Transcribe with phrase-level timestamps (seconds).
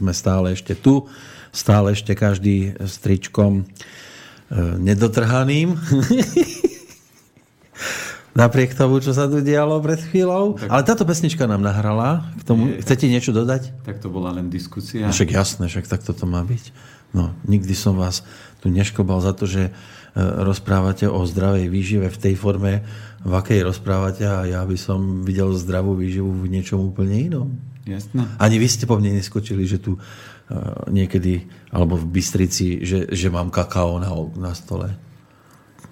[0.00, 1.12] Tak sme stále ešte tu,
[1.52, 5.76] stále ešte každý s tričkom e, nedotrhaným.
[8.40, 10.56] Napriek tomu, čo sa tu dialo pred chvíľou.
[10.56, 10.72] Tak...
[10.72, 12.32] Ale táto pesnička nám nahrala.
[12.40, 13.84] K tomu, je, chcete niečo dodať?
[13.84, 15.04] Tak to bola len diskusia.
[15.04, 16.72] No, však jasné, však takto to má byť.
[17.12, 18.24] No, nikdy som vás
[18.64, 19.72] tu neškobal za to, že e,
[20.16, 22.88] rozprávate o zdravej výžive v tej forme,
[23.20, 27.52] v akej rozprávate a ja by som videl zdravú výživu v niečom úplne inom.
[27.88, 28.28] Jasné.
[28.36, 30.00] Ani vy ste po mne neskočili, že tu uh,
[30.92, 34.92] niekedy, alebo v Bystrici, že, že mám kakao na, na stole.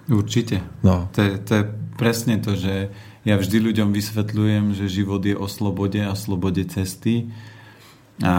[0.09, 0.61] Určite.
[0.81, 1.09] No.
[1.13, 1.63] To, je, to je
[1.97, 2.89] presne to, že
[3.27, 7.29] ja vždy ľuďom vysvetľujem, že život je o slobode a slobode cesty
[8.19, 8.35] a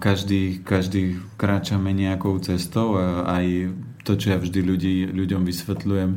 [0.00, 6.10] každý, každý kráčame nejakou cestou a aj to, čo ja vždy ľudí, ľuďom vysvetľujem,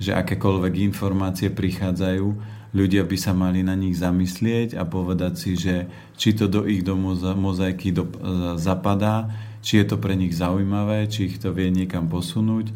[0.00, 2.26] že akékoľvek informácie prichádzajú,
[2.74, 5.86] ľudia by sa mali na nich zamyslieť a povedať si, že
[6.18, 8.10] či to do ich do mozaiky do,
[8.58, 9.30] zapadá,
[9.62, 12.74] či je to pre nich zaujímavé, či ich to vie niekam posunúť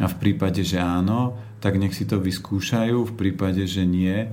[0.00, 4.30] a v prípade, že áno, tak nech si to vyskúšajú, v prípade, že nie,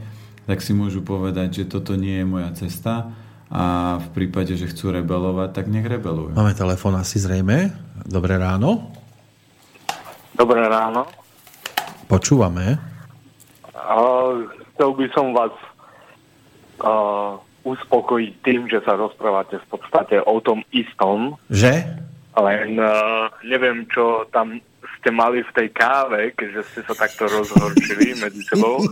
[0.48, 3.12] tak si môžu povedať, že toto nie je moja cesta
[3.52, 6.38] a v prípade, že chcú rebelovať, tak nech rebelujú.
[6.38, 7.74] Máme telefon asi zrejme.
[8.08, 8.96] Dobré ráno.
[10.32, 11.10] Dobré ráno.
[12.08, 12.80] Počúvame.
[13.76, 14.46] Uh,
[14.78, 15.54] chcel by som vás
[16.86, 21.34] uh, uspokojiť tým, že sa rozprávate v podstate o tom istom.
[21.50, 21.82] Že?
[22.38, 24.62] Len uh, neviem, čo tam
[25.02, 28.86] ste mali v tej káve, keďže ste sa takto rozhorčili medzi sebou.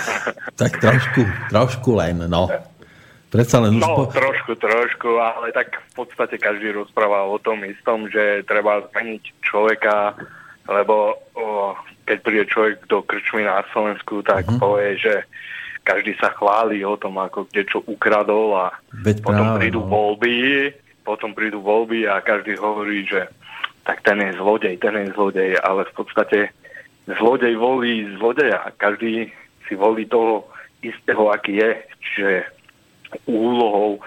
[0.60, 2.52] tak trošku, trošku len, no.
[3.32, 4.12] Predsa len no, po...
[4.12, 10.12] trošku, trošku, ale tak v podstate každý rozpráva o tom istom, že treba zmeniť človeka,
[10.68, 11.72] lebo o,
[12.06, 14.58] keď príde človek do krčmy na Slovensku, tak uh-huh.
[14.58, 15.14] povie, že
[15.82, 19.90] každý sa chváli o tom, ako kde čo ukradol a Veď potom práve, prídu no.
[19.90, 20.36] voľby,
[21.02, 23.26] potom prídu voľby a každý hovorí, že
[23.82, 26.38] tak ten je zlodej, ten je zlodej, ale v podstate
[27.10, 28.70] zlodej volí zlodeja.
[28.78, 29.26] Každý
[29.66, 30.46] si volí toho
[30.86, 31.70] istého, aký je.
[31.98, 32.30] Čiže
[33.26, 33.98] úlohou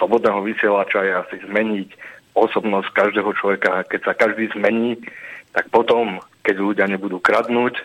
[0.00, 1.88] slobodného vysielača je asi zmeniť
[2.32, 3.84] osobnosť každého človeka.
[3.84, 4.96] Keď sa každý zmení,
[5.52, 7.78] tak potom, keď ľudia nebudú kradnúť,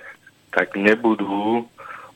[0.51, 1.67] tak nebudú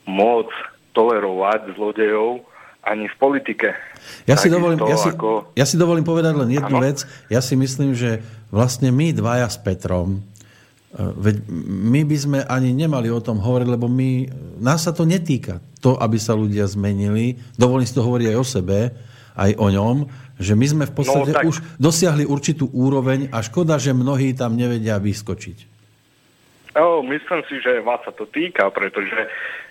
[0.08, 0.56] môcť
[0.96, 2.42] tolerovať zlodejov
[2.80, 3.76] ani v politike.
[4.24, 5.52] Ja si, dovolím, ja, si, ako...
[5.52, 6.84] ja si dovolím povedať len jednu ano?
[6.88, 7.04] vec.
[7.28, 10.20] Ja si myslím, že vlastne my dvaja s Petrom, e,
[10.96, 14.32] veď my by sme ani nemali o tom hovoriť, lebo my,
[14.64, 15.60] nás sa to netýka.
[15.84, 17.40] To, aby sa ľudia zmenili.
[17.56, 18.78] Dovolím si to hovoriť aj o sebe,
[19.36, 19.96] aj o ňom,
[20.40, 21.44] že my sme v podstate no, tak...
[21.44, 25.69] už dosiahli určitú úroveň a škoda, že mnohí tam nevedia vyskočiť.
[26.74, 29.26] No, myslím si, že vás sa to týka, pretože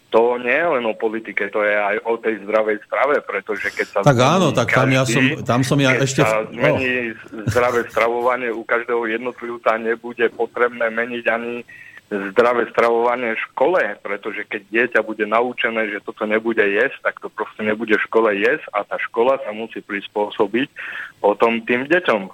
[0.09, 3.87] to nie je len o politike, to je aj o tej zdravej strave, pretože keď
[3.87, 3.99] sa...
[4.01, 6.25] Tak áno, tak tam, každý, ja som, tam som ja ešte...
[6.25, 7.45] sa zmení no.
[7.45, 11.61] zdravé stravovanie u každého jednotlivca, nebude potrebné meniť ani
[12.09, 17.29] zdravé stravovanie v škole, pretože keď dieťa bude naučené, že toto nebude jesť, tak to
[17.29, 20.73] proste nebude v škole jesť a tá škola sa musí prispôsobiť
[21.21, 22.33] potom tým deťom.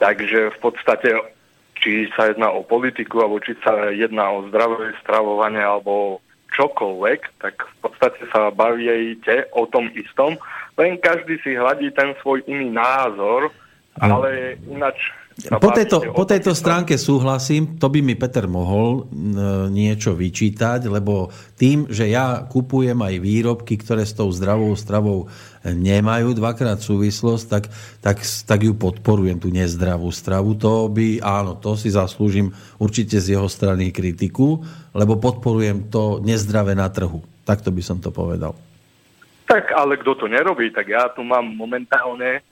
[0.00, 1.35] Takže v podstate
[1.80, 6.20] či sa jedná o politiku, alebo či sa jedná o zdravé stravovanie, alebo
[6.56, 10.40] čokoľvek, tak v podstate sa bavíte o tom istom,
[10.80, 13.52] len každý si hľadí ten svoj iný názor,
[14.00, 19.04] ale ináč po tejto, po tejto stránke súhlasím, to by mi Peter mohol
[19.68, 21.28] niečo vyčítať, lebo
[21.60, 25.28] tým, že ja kupujem aj výrobky, ktoré s tou zdravou stravou
[25.60, 27.64] nemajú dvakrát súvislosť, tak,
[28.00, 30.56] tak, tak ju podporujem, tú nezdravú stravu.
[30.56, 34.64] To by, áno, to si zaslúžim určite z jeho strany kritiku,
[34.96, 37.20] lebo podporujem to nezdravé na trhu.
[37.44, 38.56] Takto by som to povedal.
[39.46, 42.42] Tak ale kto to nerobí, tak ja tu mám momentálne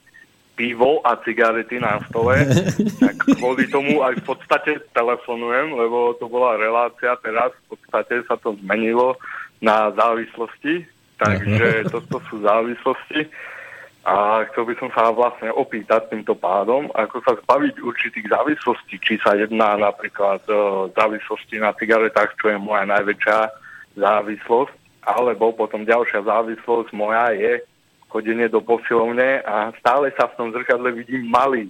[0.55, 2.47] pivo a cigarety na stole,
[3.03, 8.39] tak kvôli tomu aj v podstate telefonujem, lebo to bola relácia, teraz v podstate sa
[8.39, 9.19] to zmenilo
[9.59, 10.87] na závislosti,
[11.19, 13.27] takže toto sú závislosti.
[14.05, 19.17] A chcel by som sa vlastne opýtať týmto pádom, ako sa zbaviť určitých závislostí, či
[19.17, 23.37] sa jedná napríklad o závislosti na cigaretách, čo je moja najväčšia
[23.97, 24.73] závislosť,
[25.09, 27.65] alebo potom ďalšia závislosť moja je
[28.09, 31.67] chodenie do posilovne a stále sa v tom zrkadle vidím malý.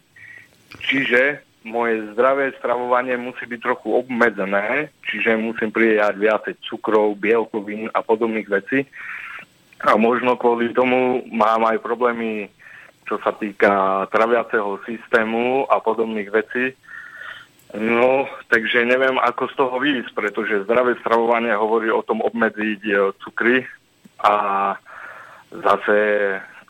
[0.86, 8.06] Čiže moje zdravé stravovanie musí byť trochu obmedzené, čiže musím prijať viacej cukrov, bielkovín a
[8.06, 8.86] podobných vecí.
[9.82, 12.48] A možno kvôli tomu mám aj problémy,
[13.10, 16.78] čo sa týka traviaceho systému a podobných vecí.
[17.76, 22.82] No, takže neviem, ako z toho výjsť, pretože zdravé stravovanie hovorí o tom obmedziť
[23.20, 23.66] cukry
[24.22, 24.34] a
[25.63, 25.98] zase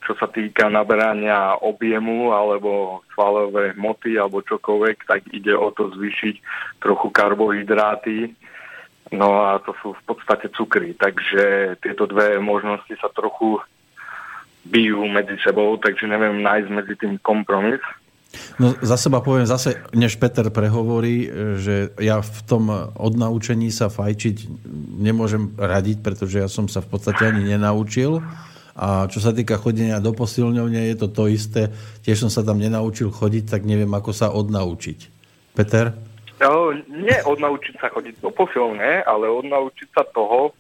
[0.05, 6.35] čo sa týka naberania objemu alebo svalové hmoty alebo čokoľvek, tak ide o to zvýšiť
[6.77, 8.37] trochu karbohydráty.
[9.09, 10.93] No a to sú v podstate cukry.
[10.93, 13.57] Takže tieto dve možnosti sa trochu
[14.65, 17.81] bijú medzi sebou, takže neviem nájsť medzi tým kompromis.
[18.59, 22.67] No za seba poviem zase, než Peter prehovorí, že ja v tom
[22.97, 24.35] odnaučení sa fajčiť
[24.99, 28.19] nemôžem radiť, pretože ja som sa v podstate ani nenaučil.
[28.75, 31.71] A čo sa týka chodenia do posilňovne, je to to isté.
[32.03, 34.99] Tiež som sa tam nenaučil chodiť, tak neviem, ako sa odnaučiť.
[35.55, 35.95] Peter?
[36.43, 40.51] No, nie odnaučiť sa chodiť do posilne, ale odnaučiť sa toho,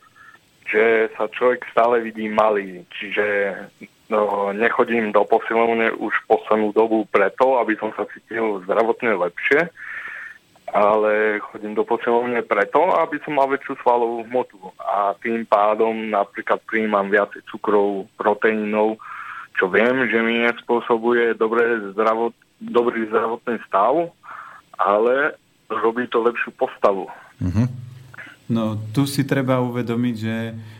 [0.63, 2.87] že sa človek stále vidí malý.
[2.95, 3.27] Čiže
[4.05, 9.65] No, nechodím do posilovne už poslednú dobu preto, aby som sa cítil zdravotne lepšie,
[10.73, 16.61] ale chodím do posilovne preto, aby som mal väčšiu svalovú hmotu a tým pádom napríklad
[16.65, 18.97] prijímam viacej cukrov, proteínov,
[19.55, 24.09] čo viem, že mi nespôsobuje dobré zdravot, dobrý zdravotný stav,
[24.75, 25.37] ale
[25.69, 27.07] robí to lepšiu postavu.
[27.39, 27.67] Mm-hmm.
[28.45, 30.35] No, tu si treba uvedomiť, že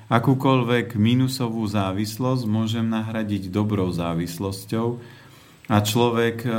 [0.05, 5.01] Akúkoľvek minusovú závislosť môžem nahradiť dobrou závislosťou
[5.65, 6.49] a človek, e,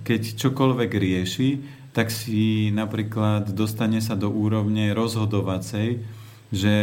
[0.00, 1.50] keď čokoľvek rieši,
[1.94, 6.02] tak si napríklad dostane sa do úrovne rozhodovacej,
[6.50, 6.74] že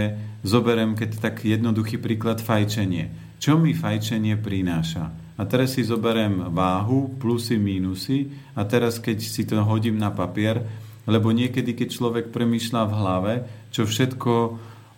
[0.41, 3.11] zoberem, keď tak jednoduchý príklad, fajčenie.
[3.37, 5.11] Čo mi fajčenie prináša?
[5.35, 10.63] A teraz si zoberiem váhu, plusy, mínusy a teraz keď si to hodím na papier,
[11.09, 13.33] lebo niekedy, keď človek premýšľa v hlave,
[13.73, 14.33] čo všetko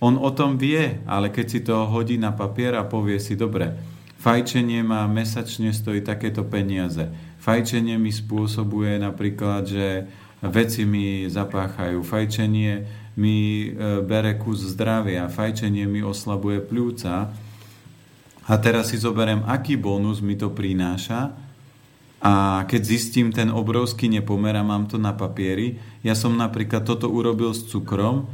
[0.03, 3.71] on o tom vie, ale keď si to hodí na papier a povie si, dobre,
[4.19, 7.07] fajčenie ma mesačne stojí takéto peniaze.
[7.43, 10.07] Fajčenie mi spôsobuje napríklad, že
[10.39, 11.99] veci mi zapáchajú.
[11.99, 15.27] Fajčenie mi e, bere kus zdravia.
[15.27, 17.35] Fajčenie mi oslabuje pľúca.
[18.47, 21.35] A teraz si zoberiem, aký bonus mi to prináša.
[22.23, 27.11] A keď zistím ten obrovský nepomer a mám to na papieri, ja som napríklad toto
[27.11, 28.31] urobil s cukrom,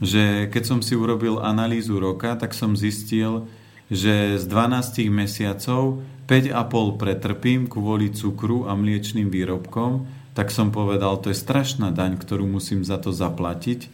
[0.00, 3.44] že keď som si urobil analýzu roka, tak som zistil,
[3.92, 10.04] že z 12 mesiacov 5,5 pretrpím kvôli cukru a mliečným výrobkom,
[10.36, 13.88] tak som povedal, to je strašná daň, ktorú musím za to zaplatiť.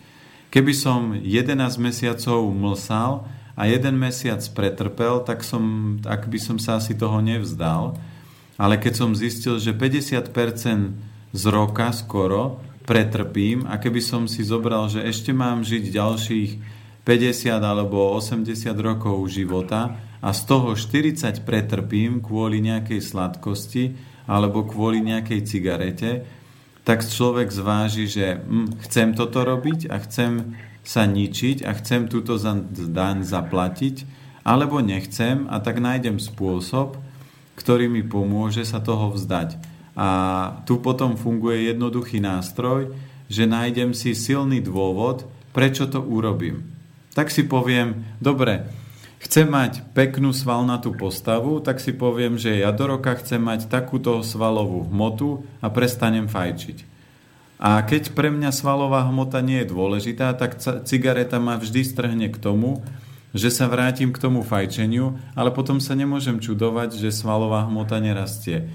[0.50, 6.82] Keby som 11 mesiacov mlsal a jeden mesiac pretrpel, tak, som, tak by som sa
[6.82, 7.94] asi toho nevzdal.
[8.58, 10.26] Ale keď som zistil, že 50%
[11.34, 16.50] z roka skoro pretrpím a keby som si zobral, že ešte mám žiť ďalších
[17.06, 18.48] 50 alebo 80
[18.78, 23.92] rokov života a z toho 40 pretrpím kvôli nejakej sladkosti
[24.24, 26.24] alebo kvôli nejakej cigarete,
[26.88, 32.40] tak človek zváži, že hm, chcem toto robiť a chcem sa ničiť a chcem túto
[32.88, 34.04] daň zaplatiť,
[34.44, 37.00] alebo nechcem a tak nájdem spôsob,
[37.56, 39.56] ktorý mi pomôže sa toho vzdať.
[39.96, 40.08] A
[40.68, 42.92] tu potom funguje jednoduchý nástroj,
[43.28, 45.24] že nájdem si silný dôvod,
[45.56, 46.68] prečo to urobím.
[47.16, 48.83] Tak si poviem, dobre,
[49.24, 54.20] chcem mať peknú svalnatú postavu, tak si poviem, že ja do roka chcem mať takúto
[54.20, 56.92] svalovú hmotu a prestanem fajčiť.
[57.56, 62.36] A keď pre mňa svalová hmota nie je dôležitá, tak cigareta ma vždy strhne k
[62.36, 62.84] tomu,
[63.34, 68.70] že sa vrátim k tomu fajčeniu, ale potom sa nemôžem čudovať, že svalová hmota nerastie.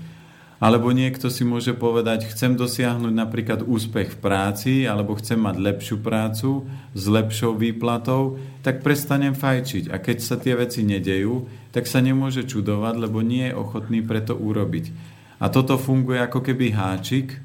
[0.60, 6.04] Alebo niekto si môže povedať, chcem dosiahnuť napríklad úspech v práci, alebo chcem mať lepšiu
[6.04, 9.88] prácu s lepšou výplatou, tak prestanem fajčiť.
[9.88, 14.36] A keď sa tie veci nedejú, tak sa nemôže čudovať, lebo nie je ochotný preto
[14.36, 14.92] urobiť.
[15.40, 17.40] A toto funguje ako keby háčik,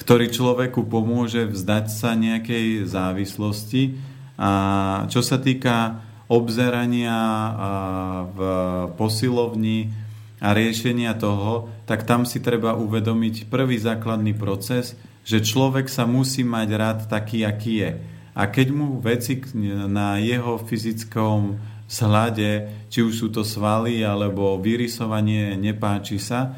[0.00, 4.00] ktorý človeku pomôže vzdať sa nejakej závislosti.
[4.40, 4.50] A
[5.12, 6.00] čo sa týka
[6.32, 7.20] obzerania
[8.32, 8.38] v
[8.96, 9.92] posilovni,
[10.42, 16.42] a riešenia toho, tak tam si treba uvedomiť prvý základný proces, že človek sa musí
[16.42, 17.92] mať rád taký, aký je.
[18.34, 19.38] A keď mu veci
[19.86, 22.50] na jeho fyzickom vzhľade,
[22.90, 26.56] či už sú to svaly alebo vyrysovanie, nepáči sa,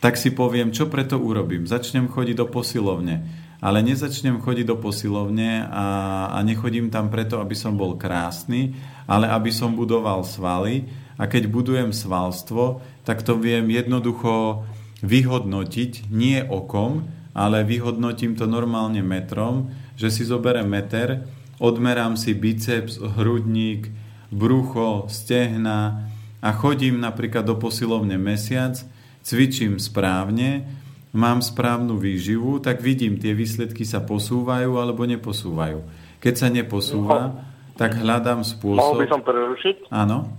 [0.00, 1.68] tak si poviem, čo preto urobím.
[1.68, 3.46] Začnem chodiť do posilovne.
[3.60, 5.86] Ale nezačnem chodiť do posilovne a,
[6.32, 8.72] a nechodím tam preto, aby som bol krásny,
[9.04, 10.88] ale aby som budoval svaly.
[11.20, 14.62] A keď budujem svalstvo, tak to viem jednoducho
[15.02, 21.26] vyhodnotiť nie okom, ale vyhodnotím to normálne metrom, že si zoberiem meter,
[21.58, 23.90] odmerám si biceps, hrudník,
[24.30, 26.06] brucho, stehna
[26.38, 28.78] a chodím napríklad do posilovne mesiac,
[29.26, 30.70] cvičím správne,
[31.10, 35.82] mám správnu výživu, tak vidím, tie výsledky sa posúvajú alebo neposúvajú.
[36.22, 37.42] Keď sa neposúva,
[37.74, 38.78] tak hľadám spôsob...
[38.78, 39.90] Mohol by som prerušiť?
[39.90, 40.30] Áno.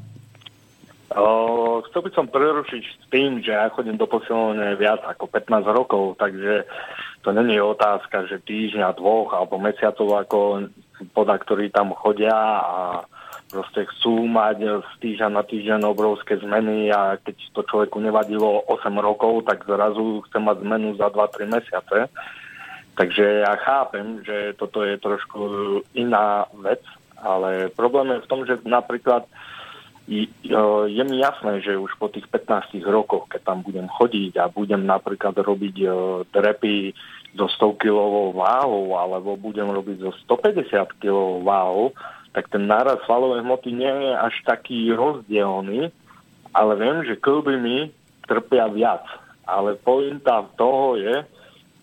[1.12, 5.68] O, chcel by som prerušiť s tým, že ja chodím do posilovne viac ako 15
[5.68, 6.64] rokov, takže
[7.20, 10.40] to není otázka, že týždňa, dvoch alebo mesiacov ako
[11.12, 13.04] poda, ktorí tam chodia a
[13.52, 18.96] proste chcú mať z týždňa na týždeň obrovské zmeny a keď to človeku nevadilo 8
[18.96, 22.08] rokov, tak zrazu chce mať zmenu za 2-3 mesiace.
[22.96, 25.40] Takže ja chápem, že toto je trošku
[25.92, 26.80] iná vec,
[27.20, 29.28] ale problém je v tom, že napríklad
[30.12, 34.84] je mi jasné, že už po tých 15 rokoch, keď tam budem chodiť a budem
[34.84, 35.76] napríklad robiť
[36.36, 36.92] drepy
[37.40, 41.96] so 100 kg váhou alebo budem robiť so 150 kg váhou,
[42.36, 45.92] tak ten náraz svalovej hmoty nie je až taký rozdielný,
[46.52, 47.78] ale viem, že klby mi
[48.28, 49.08] trpia viac.
[49.48, 51.24] Ale pointa toho je,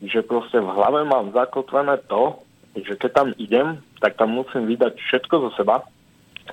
[0.05, 2.45] že proste v hlave mám zakotvené to,
[2.77, 5.85] že keď tam idem, tak tam musím vydať všetko zo seba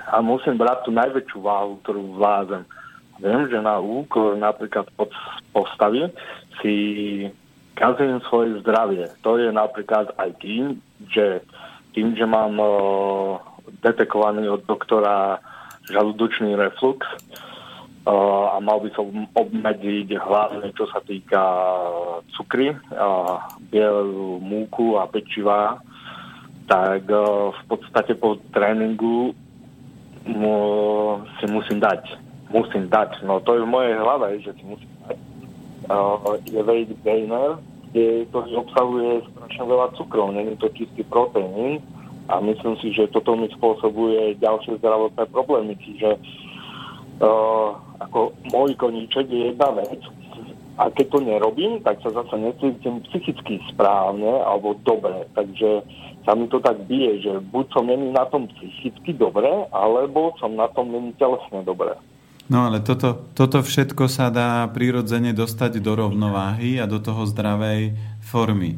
[0.09, 2.63] a musím brať tú najväčšiu váhu, ktorú vládzem.
[3.23, 5.07] Viem, že na úkor napríklad pod
[5.55, 6.11] postavy
[6.59, 6.75] si
[7.75, 9.07] kazím svoje zdravie.
[9.23, 11.43] To je napríklad aj tým, že
[11.95, 13.39] tým, že mám uh,
[13.83, 15.39] detekovaný od doktora
[15.87, 21.43] žalúdočný reflux uh, a mal by som obmedziť hlavne čo sa týka
[22.35, 23.39] cukry, uh,
[23.71, 25.79] bielú múku a pečiva,
[26.67, 29.31] tak uh, v podstate po tréningu
[30.29, 30.55] mu,
[31.39, 32.01] si musím dať.
[32.49, 33.21] Musím dať.
[33.25, 35.17] No to je v mojej hlave, že si musím dať.
[35.85, 37.61] Uh, je weight gainer,
[37.93, 41.77] kde to obsahuje strašne veľa cukrov, není to čistý proteín,
[42.25, 45.77] a myslím si, že toto mi spôsobuje ďalšie zdravotné problémy.
[45.77, 46.17] Čiže
[47.21, 47.69] uh,
[48.01, 50.01] ako môj koníček je jedna vec
[50.75, 55.23] a keď to nerobím, tak sa zase necítim psychicky správne alebo dobre.
[55.31, 55.87] Takže
[56.27, 60.57] sa mi to tak bije, že buď som není na tom psychicky dobre, alebo som
[60.57, 61.95] na tom není telesne dobre.
[62.45, 67.97] No ale toto, toto všetko sa dá prirodzene dostať do rovnováhy a do toho zdravej
[68.21, 68.77] formy.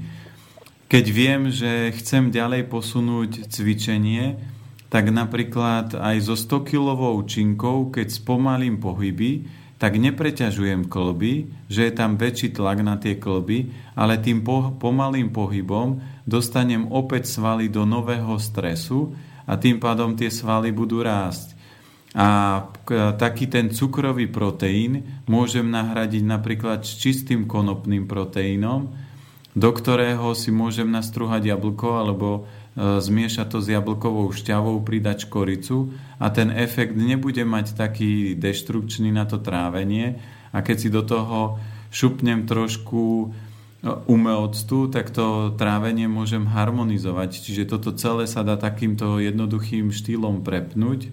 [0.88, 4.39] Keď viem, že chcem ďalej posunúť cvičenie,
[4.88, 9.44] tak napríklad aj so 100-kilovou činkou, keď spomalím pohyby,
[9.78, 15.30] tak nepreťažujem klby, že je tam väčší tlak na tie klby, ale tým po, pomalým
[15.30, 19.14] pohybom dostanem opäť svaly do nového stresu
[19.46, 21.54] a tým pádom tie svaly budú rásť.
[22.18, 22.66] A
[23.22, 28.90] taký ten cukrový proteín môžem nahradiť napríklad s čistým konopným proteínom,
[29.54, 36.30] do ktorého si môžem nastruhať jablko alebo zmiešať to s jablkovou šťavou, pridať škoricu a
[36.30, 40.22] ten efekt nebude mať taký deštrukčný na to trávenie.
[40.54, 41.58] A keď si do toho
[41.90, 43.28] šupnem trošku e,
[44.06, 47.42] umelctu, tak to trávenie môžem harmonizovať.
[47.42, 51.10] Čiže toto celé sa dá takýmto jednoduchým štýlom prepnúť.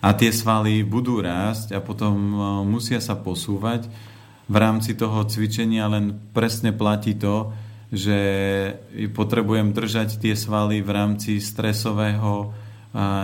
[0.00, 2.36] A tie svaly budú rásť a potom e,
[2.70, 3.90] musia sa posúvať.
[4.46, 7.50] V rámci toho cvičenia len presne platí to,
[7.90, 8.18] že
[9.10, 12.54] potrebujem držať tie svaly v rámci stresového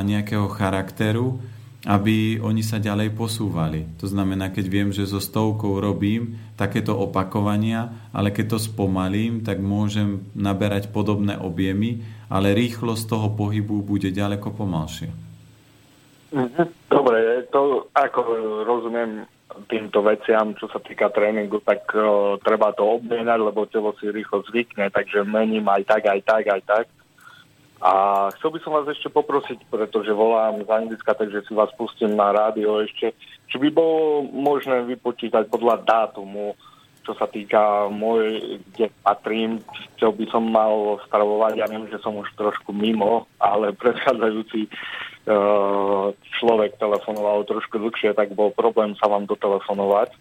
[0.03, 1.39] nejakého charakteru,
[1.87, 3.87] aby oni sa ďalej posúvali.
[4.03, 9.63] To znamená, keď viem, že so stovkou robím takéto opakovania, ale keď to spomalím, tak
[9.63, 15.15] môžem naberať podobné objemy, ale rýchlosť toho pohybu bude ďaleko pomalšia.
[16.35, 16.91] Mhm.
[16.91, 18.21] Dobre, to ako
[18.67, 19.23] rozumiem,
[19.65, 24.45] týmto veciam, čo sa týka tréningu, tak uh, treba to obmienať, lebo telo si rýchlo
[24.45, 26.87] zvykne, takže mením aj tak, aj tak, aj tak.
[27.81, 27.93] A
[28.37, 32.33] chcel by som vás ešte poprosiť, pretože volám z Anglicka, takže si vás pustím na
[32.33, 33.13] rádio ešte,
[33.53, 36.57] či by bolo možné vypočítať podľa dátumu,
[37.05, 39.63] čo sa týka môj, kde patrím,
[40.01, 41.53] čo by som mal stravovať.
[41.61, 44.67] Ja viem, že som už trošku mimo, ale predchádzajúci
[46.39, 50.15] človek telefonoval trošku dlhšie, tak bol problém sa vám dotelefonovať.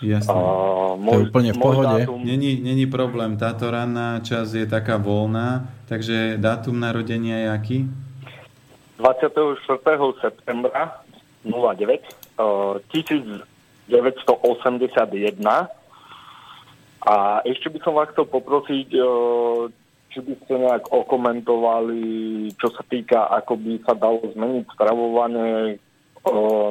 [0.00, 0.32] Jasne.
[0.32, 1.96] Uh, môj, to je úplne v pohode.
[2.04, 2.24] Dátum...
[2.24, 3.36] Není, není problém.
[3.36, 7.78] Táto ranná časť je taká voľná, takže dátum narodenia je aký?
[8.96, 9.60] 24.
[10.20, 11.04] septembra
[11.44, 12.04] 09
[12.40, 13.92] uh, 1981
[17.00, 19.72] a ešte by som vás chcel poprosiť, uh,
[20.10, 22.02] či by ste nejak okomentovali,
[22.58, 25.78] čo sa týka, ako by sa dalo zmeniť stravovanie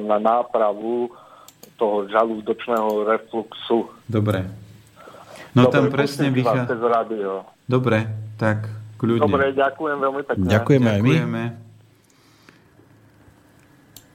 [0.04, 1.08] na nápravu
[1.80, 3.88] toho žalúdočného refluxu.
[4.04, 4.44] Dobre.
[5.56, 6.76] No Dobre, tam presne vychádza...
[7.64, 8.06] Dobre,
[8.36, 8.70] tak
[9.00, 9.24] kľudne.
[9.26, 10.46] Dobre, ďakujem veľmi pekne.
[10.46, 11.46] Ďakujeme, aj my.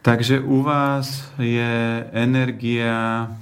[0.04, 3.32] Takže u vás je energia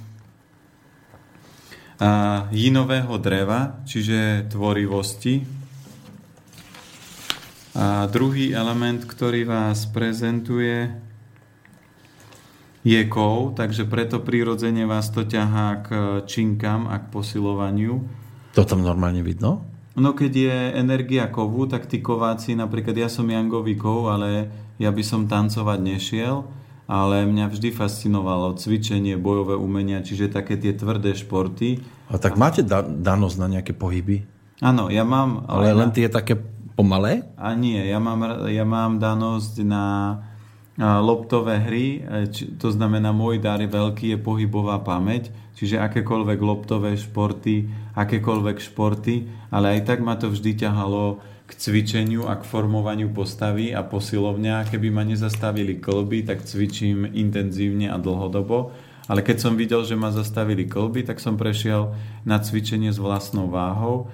[2.55, 5.43] jinového dreva, čiže tvorivosti,
[7.73, 10.93] a druhý element, ktorý vás prezentuje,
[12.83, 15.89] jekov, takže preto prirodzene vás to ťahá k
[16.27, 18.03] činkám a k posilovaniu.
[18.53, 19.63] To tam normálne vidno?
[19.95, 24.51] No keď je energia kovu, tak tí kováci, napríklad ja som Jangový kov, ale
[24.81, 26.43] ja by som tancovať nešiel,
[26.89, 31.79] ale mňa vždy fascinovalo cvičenie, bojové umenia, čiže také tie tvrdé športy.
[32.11, 34.27] A tak máte da- danosť na nejaké pohyby?
[34.59, 35.45] Áno, ja mám...
[35.47, 36.35] Ale, ale len tie také
[36.73, 37.25] pomalé?
[37.37, 39.85] A nie, ja mám, ja mám danosť na
[40.79, 46.97] loptové hry, e, to znamená môj dar je veľký, je pohybová pamäť, čiže akékoľvek loptové
[46.97, 53.13] športy, akékoľvek športy, ale aj tak ma to vždy ťahalo k cvičeniu a k formovaniu
[53.13, 54.65] postavy a posilovňa.
[54.65, 58.73] Keby ma nezastavili klby, tak cvičím intenzívne a dlhodobo.
[59.11, 61.91] Ale keď som videl, že ma zastavili klby, tak som prešiel
[62.23, 64.07] na cvičenie s vlastnou váhou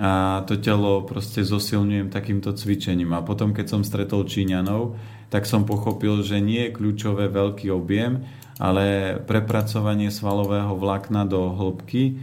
[0.00, 3.12] a to telo proste zosilňujem takýmto cvičením.
[3.12, 4.96] A potom, keď som stretol Číňanov,
[5.28, 8.24] tak som pochopil, že nie je kľúčové veľký objem,
[8.56, 12.20] ale prepracovanie svalového vlákna do hĺbky.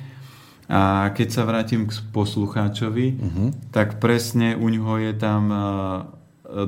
[0.70, 3.50] A keď sa vrátim k poslucháčovi, uh-huh.
[3.74, 5.58] tak presne u ňoho je tam e,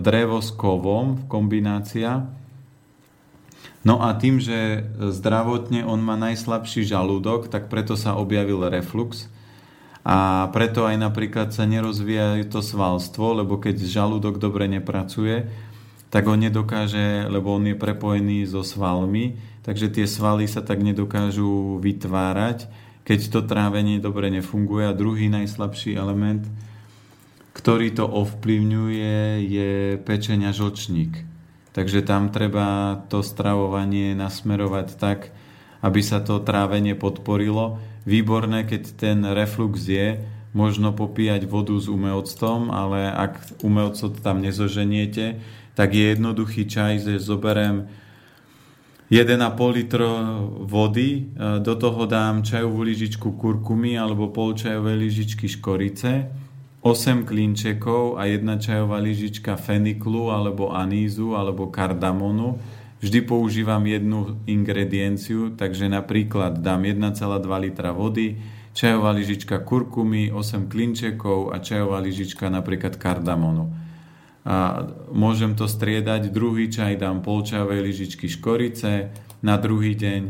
[0.01, 2.25] drevo s kovom, kombinácia.
[3.85, 9.29] No a tým, že zdravotne on má najslabší žalúdok, tak preto sa objavil reflux.
[10.01, 15.45] A preto aj napríklad sa nerozvíja to svalstvo, lebo keď žalúdok dobre nepracuje,
[16.11, 21.79] tak on nedokáže, lebo on je prepojený so svalmi, takže tie svaly sa tak nedokážu
[21.79, 22.67] vytvárať,
[23.07, 24.89] keď to trávenie dobre nefunguje.
[24.89, 26.49] A druhý najslabší element,
[27.55, 31.23] ktorý to ovplyvňuje, je pečenia žočník.
[31.71, 35.31] Takže tam treba to stravovanie nasmerovať tak,
[35.79, 37.79] aby sa to trávenie podporilo.
[38.05, 40.17] Výborné, keď ten reflux je,
[40.51, 45.39] možno popíjať vodu s umeoctom, ale ak umeocot tam nezoženiete,
[45.75, 47.87] tak je jednoduchý čaj, že zoberiem
[49.11, 50.01] 1,5 litr
[50.63, 51.21] vody, e,
[51.59, 56.31] do toho dám čajovú lyžičku kurkumy alebo pol čajovej lyžičky škorice,
[56.81, 62.57] 8 klinčekov a jedna čajová lyžička feniklu alebo anízu alebo kardamonu.
[63.01, 67.17] Vždy používam jednu ingredienciu, takže napríklad dám 1,2
[67.57, 68.37] litra vody,
[68.77, 73.73] čajová lyžička kurkumy, 8 klinčekov a čajová lyžička napríklad kardamonu
[74.41, 76.33] a môžem to striedať.
[76.33, 79.13] Druhý čaj dám polčajovej lyžičky škorice,
[79.45, 80.21] na druhý deň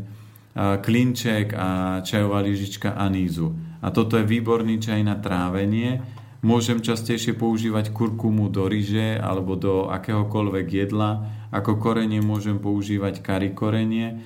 [0.83, 3.55] klinček a čajová lyžička anízu.
[3.79, 6.03] A toto je výborný čaj na trávenie.
[6.41, 11.29] Môžem častejšie používať kurkumu do ryže alebo do akéhokoľvek jedla.
[11.53, 14.25] Ako korenie môžem používať kari korenie.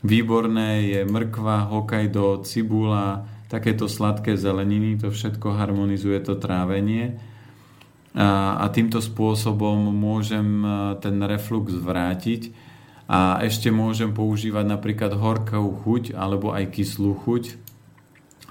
[0.00, 7.20] Výborné je mrkva, hokajdo, cibula, takéto sladké zeleniny, to všetko harmonizuje to trávenie
[8.14, 10.66] a, a týmto spôsobom môžem
[10.98, 12.50] ten reflux vrátiť
[13.10, 17.58] a ešte môžem používať napríklad horkú chuť alebo aj kyslú chuť,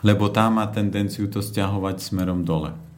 [0.03, 2.88] lebo tá má tendenciu to stiahovať smerom dole.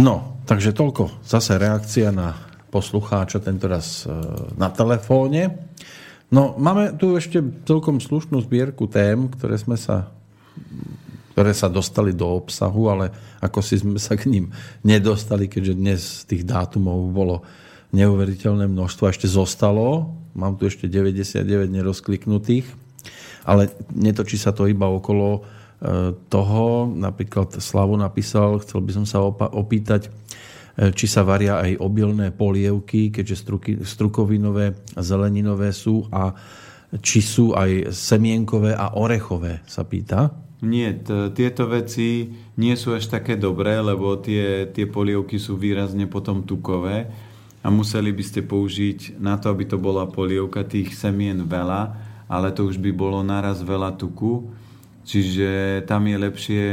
[0.00, 2.32] No, takže toľko zase reakcia na
[2.72, 4.16] poslucháča, tento raz e,
[4.56, 5.68] na telefóne.
[6.32, 10.08] No, máme tu ešte celkom slušnú zbierku tém, ktoré sme sa
[11.30, 13.06] ktoré sa dostali do obsahu, ale
[13.40, 14.52] ako si sme sa k ním
[14.84, 17.46] nedostali, keďže dnes tých dátumov bolo
[17.96, 20.12] neuveriteľné množstvo a ešte zostalo.
[20.36, 22.66] Mám tu ešte 99 nerozkliknutých,
[23.48, 25.46] ale netočí sa to iba okolo
[26.28, 26.92] toho.
[26.92, 30.12] Napríklad Slavu napísal, chcel by som sa opýtať,
[30.76, 36.36] e, či sa varia aj obilné polievky, keďže struky, strukovinové a zeleninové sú a
[37.00, 40.34] či sú aj semienkové a orechové, sa pýta.
[40.60, 42.28] Nie, t- tieto veci
[42.60, 47.08] nie sú až také dobré, lebo tie, tie polievky sú výrazne potom tukové
[47.64, 51.96] a museli by ste použiť na to, aby to bola polievka tých semien veľa,
[52.28, 54.59] ale to už by bolo naraz veľa tuku,
[55.10, 56.64] čiže tam je lepšie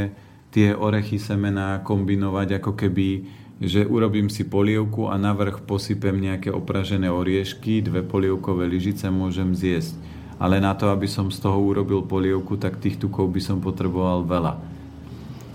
[0.54, 3.08] tie orechy semena kombinovať ako keby
[3.58, 9.98] že urobím si polievku a navrch posypem nejaké opražené oriešky, dve polievkové lyžice môžem zjesť
[10.38, 14.22] ale na to, aby som z toho urobil polievku, tak tých tukov by som potreboval
[14.22, 14.54] veľa.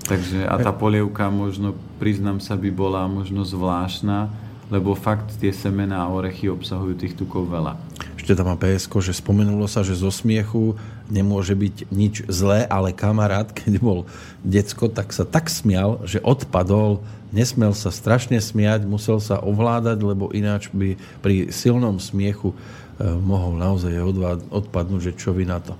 [0.03, 4.27] Takže a tá polievka možno, priznám sa, by bola možno zvláštna,
[4.67, 7.79] lebo fakt tie semená a orechy obsahujú tých tukov veľa.
[8.19, 10.75] Ešte tam má PSK, že spomenulo sa, že zo smiechu
[11.11, 13.99] nemôže byť nič zlé, ale kamarát, keď bol
[14.43, 20.31] decko, tak sa tak smial, že odpadol, nesmel sa strašne smiať, musel sa ovládať, lebo
[20.31, 22.55] ináč by pri silnom smiechu
[22.93, 23.89] E, mohol naozaj
[24.53, 25.73] odpadnúť, že čo vy na to.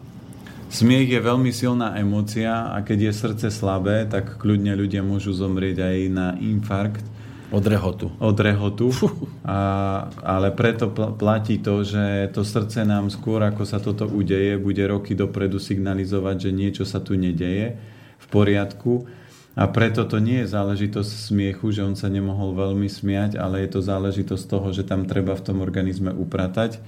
[0.74, 5.86] Smiech je veľmi silná emócia a keď je srdce slabé, tak kľudne ľudia môžu zomrieť
[5.86, 7.06] aj na infarkt.
[7.54, 8.10] Od rehotu.
[8.18, 8.90] Od rehotu.
[9.46, 9.60] A,
[10.26, 15.14] ale preto platí to, že to srdce nám skôr, ako sa toto udeje, bude roky
[15.14, 17.78] dopredu signalizovať, že niečo sa tu nedeje
[18.18, 19.06] v poriadku.
[19.54, 23.78] A preto to nie je záležitosť smiechu, že on sa nemohol veľmi smiať, ale je
[23.78, 26.82] to záležitosť toho, že tam treba v tom organizme upratať,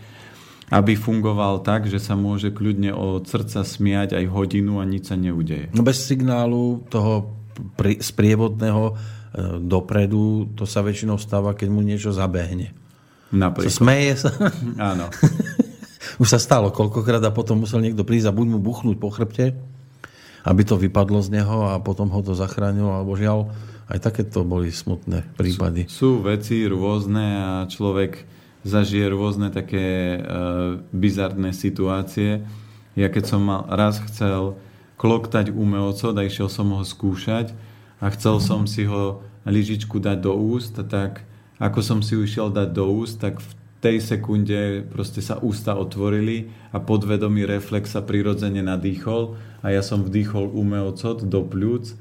[0.73, 5.17] aby fungoval tak, že sa môže kľudne od srdca smiať aj hodinu a nič sa
[5.19, 5.69] neudeje.
[5.77, 7.37] No bez signálu toho
[8.01, 9.24] sprievodného E,
[9.59, 12.71] dopredu, to sa väčšinou stáva, keď mu niečo zabehne.
[13.35, 13.73] Napríklad.
[13.73, 14.31] Smeje sa.
[14.79, 15.11] Áno.
[16.21, 19.57] Už sa stalo koľkokrát a potom musel niekto prísť a buď mu buchnúť po chrbte,
[20.47, 23.51] aby to vypadlo z neho a potom ho to zachránilo, alebo žiaľ,
[23.91, 25.85] aj takéto boli smutné prípady.
[25.91, 28.23] Sú, sú veci rôzne a človek
[28.65, 30.19] zažije rôzne také e,
[30.89, 32.41] bizarné situácie.
[32.97, 34.57] Ja keď som mal, raz chcel
[34.97, 37.53] kloktať umelcov a išiel som ho skúšať,
[38.01, 41.23] a chcel som si ho lyžičku dať do úst, tak
[41.61, 46.49] ako som si ju dať do úst, tak v tej sekunde proste sa ústa otvorili
[46.73, 51.93] a podvedomý reflex sa prirodzene nadýchol a ja som vdýchol umelcot do pľúc.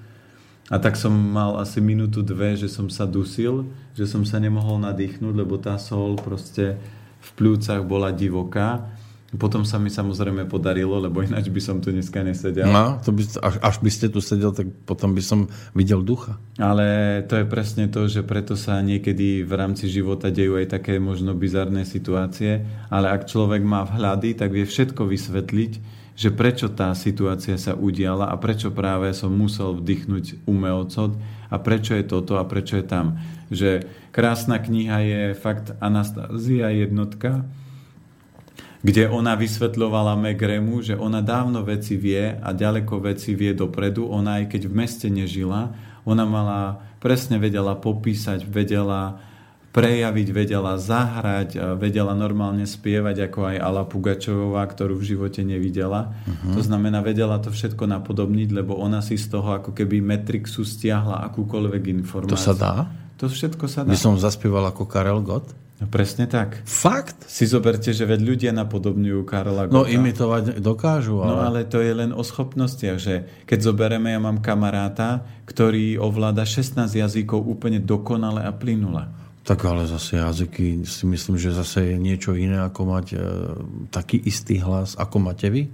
[0.73, 4.81] A tak som mal asi minútu dve, že som sa dusil, že som sa nemohol
[4.81, 6.81] nadýchnuť, lebo tá sol proste
[7.21, 8.89] v pľúcach bola divoká
[9.35, 12.71] potom sa mi samozrejme podarilo, lebo ináč by som tu dneska nesedel.
[12.71, 16.39] No, to by, až, až by ste tu sedel, tak potom by som videl ducha.
[16.57, 21.03] Ale to je presne to, že preto sa niekedy v rámci života dejú aj také
[21.03, 25.73] možno bizarné situácie, ale ak človek má vhľady, tak vie všetko vysvetliť,
[26.15, 31.19] že prečo tá situácia sa udiala a prečo práve som musel vdychnúť umelcot
[31.51, 33.19] a prečo je toto a prečo je tam.
[33.51, 33.83] Že
[34.15, 37.43] krásna kniha je fakt Anastázia jednotka,
[38.85, 44.13] kde ona vysvetľovala Megremu, že ona dávno veci vie a ďaleko veci vie dopredu.
[44.13, 45.73] Ona aj keď v meste nežila,
[46.05, 49.25] ona mala, presne vedela popísať, vedela
[49.75, 56.15] prejaviť, vedela zahrať, vedela normálne spievať ako aj Ala Pugačová, ktorú v živote nevidela.
[56.29, 56.55] Uh-huh.
[56.55, 61.27] To znamená, vedela to všetko napodobniť, lebo ona si z toho ako keby Metrixu stiahla
[61.27, 62.37] akúkoľvek informáciu.
[62.37, 62.87] To sa dá?
[63.19, 63.91] To všetko sa dá.
[63.91, 65.51] By som zaspieval ako Karel Gott?
[65.83, 66.63] No presne tak.
[66.63, 67.27] Fakt?
[67.27, 69.75] Si zoberte, že veď ľudia napodobňujú Karla Gota.
[69.75, 71.31] No imitovať dokážu, ale...
[71.35, 76.47] No ale to je len o schopnostiach, že keď zoberieme, ja mám kamaráta, ktorý ovláda
[76.47, 79.11] 16 jazykov úplne dokonale a plynule.
[79.45, 83.17] Tak ale zase jazyky si myslím, že zase je niečo iné, ako mať e,
[83.93, 85.69] taký istý hlas, ako máte vy?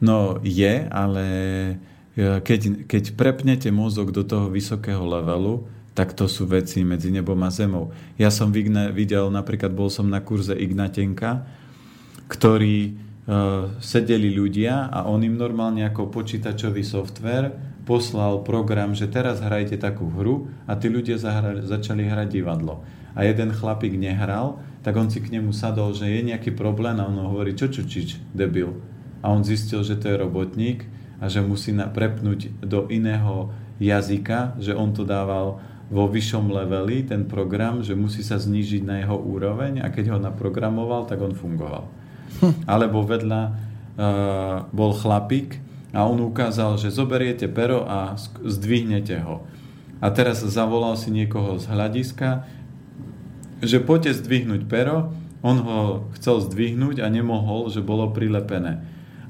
[0.00, 1.24] No je, ale
[2.18, 7.40] e, keď, keď prepnete mozog do toho vysokého levelu, tak to sú veci medzi nebom
[7.40, 7.88] a zemou.
[8.20, 11.48] Ja som videl, napríklad bol som na kurze Ignatenka,
[12.28, 17.56] ktorí uh, sedeli ľudia a on im normálne ako počítačový software
[17.88, 22.84] poslal program, že teraz hrajte takú hru a tí ľudia zahrali, začali hrať divadlo.
[23.16, 27.08] A jeden chlapík nehral, tak on si k nemu sadol, že je nejaký problém a
[27.08, 28.76] on hovorí, čo čučič, debil.
[29.24, 30.84] A on zistil, že to je robotník
[31.22, 37.30] a že musí prepnúť do iného jazyka, že on to dával vo vyššom leveli ten
[37.30, 41.86] program, že musí sa znížiť na jeho úroveň a keď ho naprogramoval, tak on fungoval.
[42.42, 42.66] Hm.
[42.66, 43.54] Alebo vedľa uh,
[44.74, 45.62] bol chlapík
[45.94, 49.46] a on ukázal, že zoberiete pero a zdvihnete ho.
[50.02, 52.44] A teraz zavolal si niekoho z hľadiska,
[53.64, 55.80] že poďte zdvihnúť pero, on ho
[56.18, 58.82] chcel zdvihnúť a nemohol, že bolo prilepené.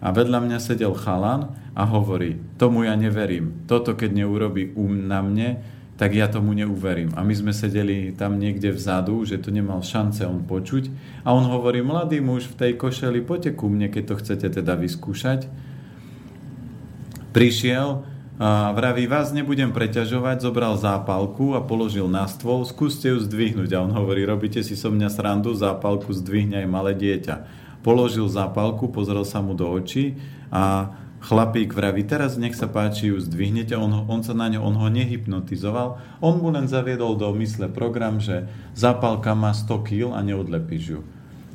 [0.03, 3.69] A vedľa mňa sedel chalan a hovorí, tomu ja neverím.
[3.69, 5.63] Toto keď neurobí um na mne,
[5.97, 7.17] tak ja tomu neuverím.
[7.17, 10.93] A my sme sedeli tam niekde vzadu, že to nemal šance on počuť.
[11.25, 14.77] A on hovorí, mladý muž v tej košeli, poďte ku mne, keď to chcete teda
[14.77, 15.49] vyskúšať.
[17.33, 18.05] Prišiel
[18.37, 23.73] a vraví, vás nebudem preťažovať, zobral zápalku a položil na stôl, skúste ju zdvihnúť.
[23.73, 27.65] A on hovorí, robíte si so mňa srandu, zápalku zdvihne aj malé dieťa.
[27.81, 30.21] Položil zápalku, pozrel sa mu do očí
[30.53, 34.77] a Chlapík vraví, teraz nech sa páči, ju zdvihnete, on, on sa na ňo, on
[34.79, 40.21] ho nehypnotizoval, on mu len zaviedol do mysle program, že zápalka má 100 kg a
[40.23, 41.01] neodlepíš ju.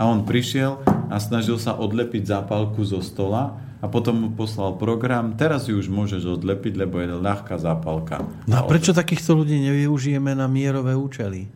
[0.01, 0.81] A on prišiel
[1.13, 5.89] a snažil sa odlepiť zápalku zo stola a potom mu poslal program, teraz ju už
[5.89, 8.25] môžeš odlepiť, lebo je ľahká zápalka.
[8.49, 11.49] No a prečo takýchto ľudí nevyužijeme na mierové účely?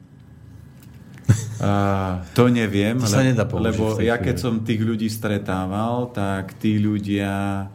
[1.57, 6.77] A, to neviem, to sa nedá lebo ja keď som tých ľudí stretával, tak tí
[6.77, 7.65] ľudia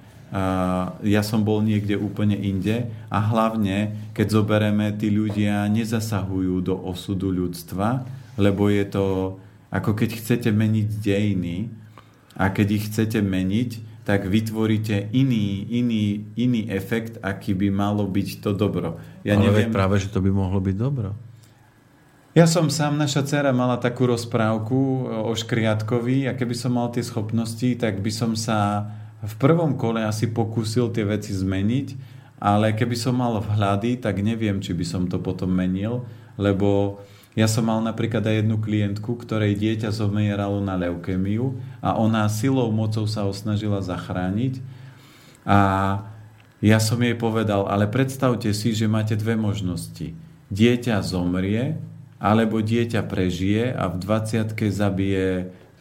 [1.02, 7.34] ja som bol niekde úplne inde a hlavne, keď zobereme, tí ľudia nezasahujú do osudu
[7.34, 8.06] ľudstva,
[8.38, 9.06] lebo je to
[9.70, 11.70] ako keď chcete meniť dejiny
[12.34, 18.42] a keď ich chcete meniť, tak vytvoríte iný, iný, iný efekt, aký by malo byť
[18.42, 18.98] to dobro.
[19.22, 19.70] Ja Ale neviem...
[19.70, 21.14] práve, že to by mohlo byť dobro.
[22.34, 27.02] Ja som sám, naša dcera mala takú rozprávku o Škriatkovi a keby som mal tie
[27.02, 28.86] schopnosti, tak by som sa
[29.20, 31.88] v prvom kole asi pokúsil tie veci zmeniť,
[32.40, 36.08] ale keby som mal vhľady, tak neviem, či by som to potom menil,
[36.40, 37.00] lebo
[37.36, 42.72] ja som mal napríklad aj jednu klientku, ktorej dieťa zomieralo na leukémiu a ona silou
[42.72, 44.58] mocou sa ho snažila zachrániť
[45.44, 45.58] a
[46.60, 50.12] ja som jej povedal, ale predstavte si, že máte dve možnosti.
[50.52, 51.80] Dieťa zomrie
[52.20, 55.28] alebo dieťa prežije a v 20 zabije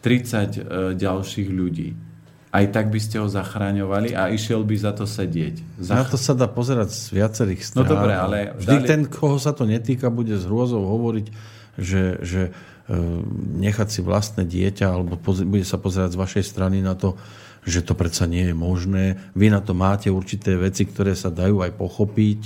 [0.00, 0.60] e,
[0.96, 1.92] ďalších ľudí.
[2.50, 5.62] Aj tak by ste ho zachraňovali a išiel by za to sedieť.
[5.78, 6.02] Zach...
[6.02, 7.86] Na to sa dá pozerať z viacerých strán.
[7.86, 8.36] No dobre, ale...
[8.58, 8.88] Vždy dali...
[8.90, 11.26] ten, koho sa to netýka, bude s hrôzou hovoriť,
[11.78, 12.50] že, že e,
[13.54, 17.14] nechať si vlastné dieťa, alebo bude sa pozerať z vašej strany na to,
[17.62, 19.14] že to predsa nie je možné.
[19.38, 22.40] Vy na to máte určité veci, ktoré sa dajú aj pochopiť,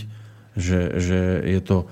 [0.53, 1.89] že, že je to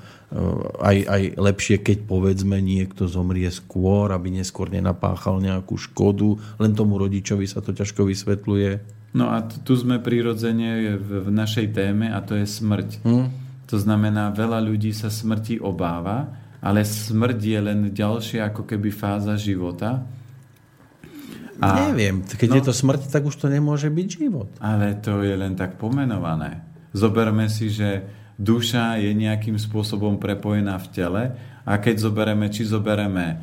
[0.80, 6.96] aj, aj lepšie, keď povedzme niekto zomrie skôr, aby neskôr nenapáchal nejakú škodu, len tomu
[6.96, 8.70] rodičovi sa to ťažko vysvetľuje.
[9.12, 13.04] No a tu sme prirodzene v, našej téme a to je smrť.
[13.04, 13.28] Hmm.
[13.68, 16.32] To znamená, veľa ľudí sa smrti obáva,
[16.64, 20.08] ale smrť je len ďalšia ako keby fáza života.
[21.60, 24.48] A, Neviem, keď no, je to smrť, tak už to nemôže byť život.
[24.64, 26.64] Ale to je len tak pomenované.
[26.96, 31.24] Zoberme si, že duša je nejakým spôsobom prepojená v tele
[31.62, 33.38] a keď zobereme, či zobereme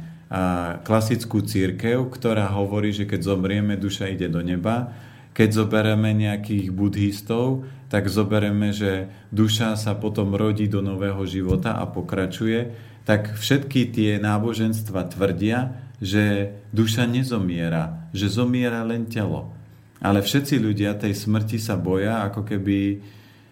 [0.83, 4.93] klasickú církev, ktorá hovorí, že keď zomrieme, duša ide do neba,
[5.33, 11.89] keď zobereme nejakých buddhistov, tak zobereme, že duša sa potom rodí do nového života a
[11.89, 12.75] pokračuje,
[13.07, 19.49] tak všetky tie náboženstva tvrdia, že duša nezomiera, že zomiera len telo.
[19.97, 23.01] Ale všetci ľudia tej smrti sa boja, ako keby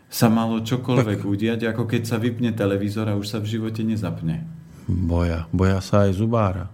[0.07, 1.27] sa malo čokoľvek tak.
[1.27, 4.47] udiať, ako keď sa vypne televízor a už sa v živote nezapne.
[4.87, 5.51] Boja.
[5.51, 6.71] Boja sa aj zubára.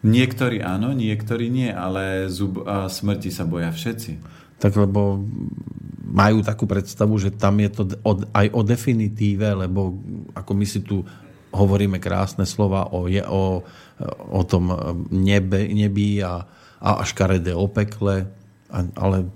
[0.00, 4.16] Niektorí áno, niektorí nie, ale zub a smrti sa boja všetci.
[4.56, 5.20] Tak lebo
[6.10, 7.82] majú takú predstavu, že tam je to
[8.32, 10.00] aj o definitíve, lebo
[10.32, 11.04] ako my si tu
[11.50, 13.60] hovoríme krásne slova o, je, o,
[14.30, 14.72] o tom
[15.10, 16.46] nebe, nebi a,
[16.80, 18.24] a škaredé o pekle,
[18.72, 19.28] ale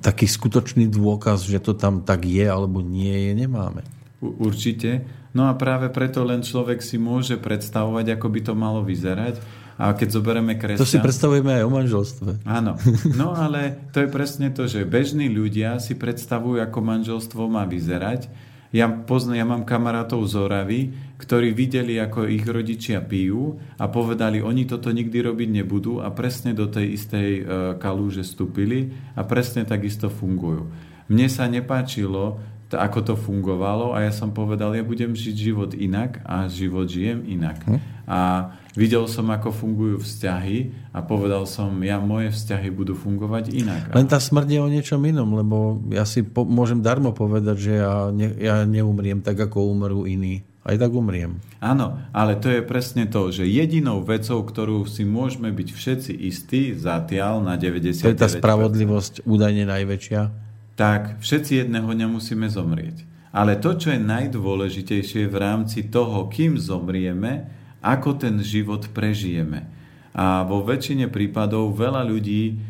[0.00, 3.82] taký skutočný dôkaz, že to tam tak je alebo nie je, nemáme.
[4.20, 5.06] Určite.
[5.36, 9.36] No a práve preto len človek si môže predstavovať, ako by to malo vyzerať.
[9.76, 10.80] A keď zoberieme kresťan...
[10.80, 12.30] To si predstavujeme aj o manželstve.
[12.48, 12.80] Áno.
[13.20, 18.32] No ale to je presne to, že bežní ľudia si predstavujú, ako manželstvo má vyzerať
[18.74, 20.80] ja, pozna, ja mám kamarátov z Oravy,
[21.16, 26.52] ktorí videli, ako ich rodičia pijú a povedali, oni toto nikdy robiť nebudú a presne
[26.52, 27.42] do tej istej e,
[27.80, 30.68] kalúže vstúpili a presne takisto fungujú.
[31.08, 32.36] Mne sa nepáčilo,
[32.68, 37.24] ako to fungovalo a ja som povedal, ja budem žiť život inak a život žijem
[37.24, 37.64] inak.
[37.64, 37.78] Hm?
[38.06, 38.18] A
[38.76, 43.82] videl som, ako fungujú vzťahy a povedal som, ja moje vzťahy budú fungovať inak.
[43.94, 47.72] Len tá smrť je o niečom inom, lebo ja si po, môžem darmo povedať, že
[47.78, 50.44] ja, ne, ja neumriem tak, ako umrú iní.
[50.66, 51.38] Aj tak umriem.
[51.62, 56.74] Áno, ale to je presne to, že jedinou vecou, ktorú si môžeme byť všetci istí
[56.74, 58.02] zatiaľ na 90%.
[58.02, 63.08] To je tá spravodlivosť údajne najväčšia tak všetci jedného dňa musíme zomrieť.
[63.32, 67.48] Ale to, čo je najdôležitejšie v rámci toho, kým zomrieme,
[67.80, 69.68] ako ten život prežijeme.
[70.16, 72.60] A vo väčšine prípadov veľa ľudí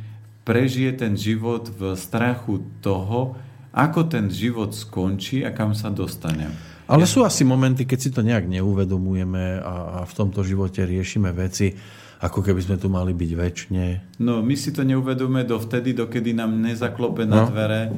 [0.46, 3.38] prežije ten život v strachu toho,
[3.74, 6.54] ako ten život skončí a kam sa dostanem.
[6.87, 11.35] Ale sú asi momenty, keď si to nejak neuvedomujeme a, a v tomto živote riešime
[11.35, 11.75] veci,
[12.22, 13.85] ako keby sme tu mali byť väčšine.
[14.22, 17.51] No, my si to neuvedome do vtedy, dokedy nám nezaklope na no.
[17.51, 17.90] dvere e,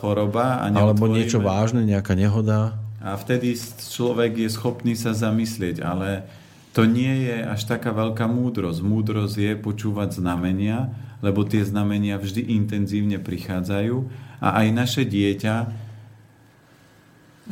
[0.00, 0.64] choroba.
[0.64, 2.74] A Alebo niečo vážne, nejaká nehoda.
[2.98, 6.26] A vtedy človek je schopný sa zamyslieť, ale
[6.72, 8.80] to nie je až taká veľká múdrosť.
[8.80, 10.90] Múdrosť je počúvať znamenia,
[11.22, 13.96] lebo tie znamenia vždy intenzívne prichádzajú
[14.42, 15.81] a aj naše dieťa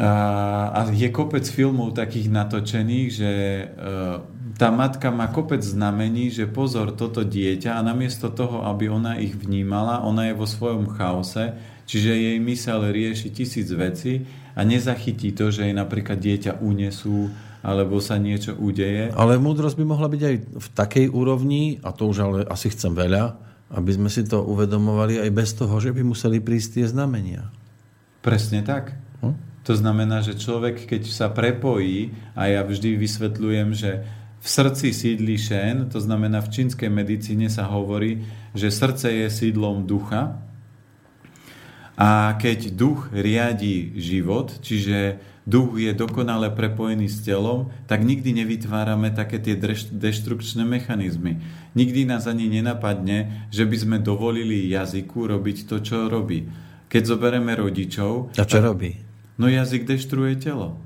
[0.01, 3.65] a je kopec filmov takých natočených, že e,
[4.57, 9.37] tá matka má kopec znamení, že pozor, toto dieťa a namiesto toho, aby ona ich
[9.37, 11.53] vnímala, ona je vo svojom chaose,
[11.85, 14.25] čiže jej mysel rieši tisíc vecí
[14.57, 17.29] a nezachytí to, že jej napríklad dieťa unesú
[17.61, 19.13] alebo sa niečo udeje.
[19.13, 22.97] Ale múdrosť by mohla byť aj v takej úrovni, a to už ale asi chcem
[22.97, 23.37] veľa,
[23.77, 27.53] aby sme si to uvedomovali aj bez toho, že by museli prísť tie znamenia.
[28.25, 29.10] Presne tak.
[29.69, 34.09] To znamená, že človek, keď sa prepojí, a ja vždy vysvetľujem, že
[34.41, 38.25] v srdci sídli šen, to znamená v čínskej medicíne sa hovorí,
[38.57, 40.41] že srdce je sídlom ducha
[42.01, 49.13] a keď duch riadi život, čiže duch je dokonale prepojený s telom, tak nikdy nevytvárame
[49.13, 49.61] také tie
[49.93, 51.45] deštrukčné mechanizmy.
[51.77, 56.49] Nikdy nás ani nenapadne, že by sme dovolili jazyku robiť to, čo robí.
[56.89, 58.33] Keď zoberieme rodičov...
[58.41, 59.10] A čo tak, robí?
[59.41, 60.77] No jazyk deštruuje telo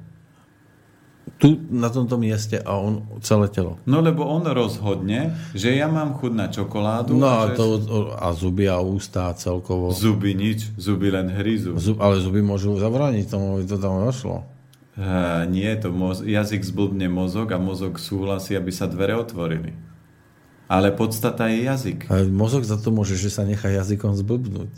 [1.38, 3.76] tu na tomto mieste a on celé telo.
[3.84, 7.18] No lebo on rozhodne, že ja mám chuť na čokoládu.
[7.18, 7.58] No a, že...
[7.58, 7.66] to,
[8.14, 9.90] a zuby a ústa celkovo.
[9.90, 11.74] Zuby nič, zuby len hryzu.
[11.76, 14.46] Zub, ale zuby môžu zabrániť tomu, aby to tam došlo.
[14.94, 19.74] Uh, nie, to moz- jazyk zblbne mozog a mozog súhlasí, aby sa dvere otvorili.
[20.70, 22.06] Ale podstata je jazyk.
[22.08, 24.72] Ale mozog za to môže, že sa nechá jazykom zblbnúť.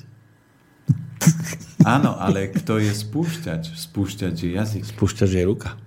[1.87, 3.79] Áno, ale kto je spúšťač?
[3.79, 4.83] Spúšťač je jazyk.
[4.91, 5.79] Spúšťač je ruka.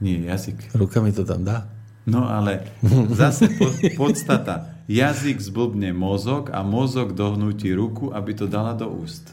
[0.00, 0.72] Nie, jazyk.
[0.72, 1.68] Rukami to tam dá.
[2.08, 2.72] No ale
[3.12, 3.52] zase
[3.94, 4.80] podstata.
[4.88, 9.28] Jazyk zblbne mozog a mozog dohnutí ruku, aby to dala do úst.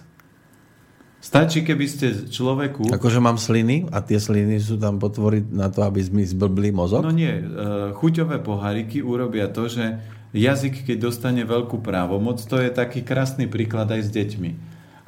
[1.19, 2.95] Stačí, keby ste človeku...
[2.95, 7.03] Akože mám sliny a tie sliny sú tam potvoriť na to, aby sme zblbli mozog?
[7.03, 7.43] No nie.
[7.43, 7.43] E,
[7.91, 9.99] chuťové poháriky urobia to, že
[10.31, 14.51] jazyk, keď dostane veľkú právomoc, to je taký krásny príklad aj s deťmi.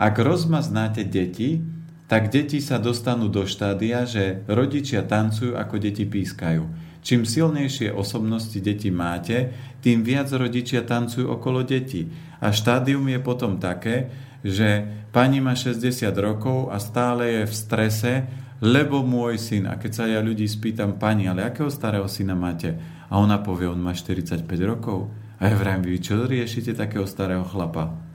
[0.01, 1.61] Ak rozmaznáte deti,
[2.09, 6.65] tak deti sa dostanú do štádia, že rodičia tancujú ako deti pískajú.
[7.05, 9.53] Čím silnejšie osobnosti deti máte,
[9.85, 12.09] tým viac rodičia tancujú okolo detí.
[12.41, 14.09] A štádium je potom také,
[14.41, 15.85] že pani má 60
[16.17, 18.13] rokov a stále je v strese,
[18.57, 22.73] lebo môj syn, a keď sa ja ľudí spýtam, pani, ale akého starého syna máte?
[23.05, 25.13] A ona povie, on má 45 rokov.
[25.37, 28.10] A ja vrajím, vy čo riešite takého starého chlapa?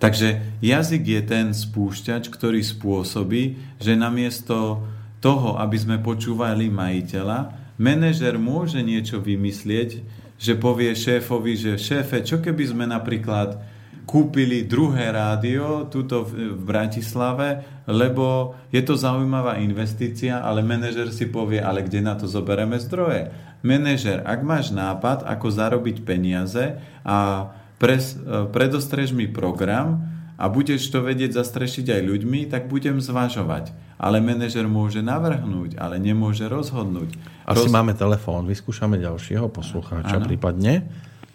[0.00, 4.80] Takže jazyk je ten spúšťač, ktorý spôsobí, že namiesto
[5.20, 10.00] toho, aby sme počúvali majiteľa, manažer môže niečo vymyslieť,
[10.40, 13.60] že povie šéfovi, že šéfe, čo keby sme napríklad
[14.08, 21.60] kúpili druhé rádio tuto v Bratislave, lebo je to zaujímavá investícia, ale manažer si povie,
[21.60, 23.28] ale kde na to zobereme zdroje?
[23.60, 27.44] Manažer, ak máš nápad, ako zarobiť peniaze a
[27.80, 30.04] pres, e, predostrež mi program
[30.36, 33.72] a budeš to vedieť zastrešiť aj ľuďmi, tak budem zvažovať.
[33.96, 37.16] Ale manažer môže navrhnúť, ale nemôže rozhodnúť.
[37.48, 37.72] Asi Roz...
[37.72, 40.28] máme telefón, vyskúšame ďalšieho poslucháča ano.
[40.28, 40.84] prípadne.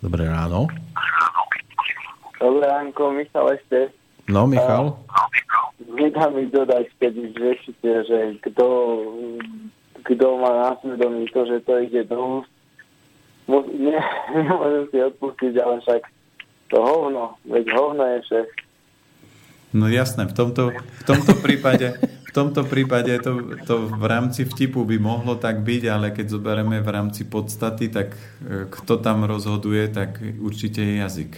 [0.02, 0.70] Dobré ráno.
[2.38, 3.90] Dobré ránko, Michal ešte.
[4.30, 4.98] No, Michal.
[5.86, 8.66] Nedá mi dodať, keď riešite, že kto,
[10.02, 12.54] kto má na svedomí to, že to ide do úst.
[14.34, 16.15] Nemôžem si odpustiť, ale však
[16.70, 18.48] to hovno, veď hovno je šéf.
[19.76, 24.88] No jasné, v tomto, v tomto prípade, v tomto prípade to, to v rámci vtipu
[24.88, 29.92] by mohlo tak byť, ale keď zoberieme v rámci podstaty, tak e, kto tam rozhoduje,
[29.92, 31.32] tak určite je jazyk.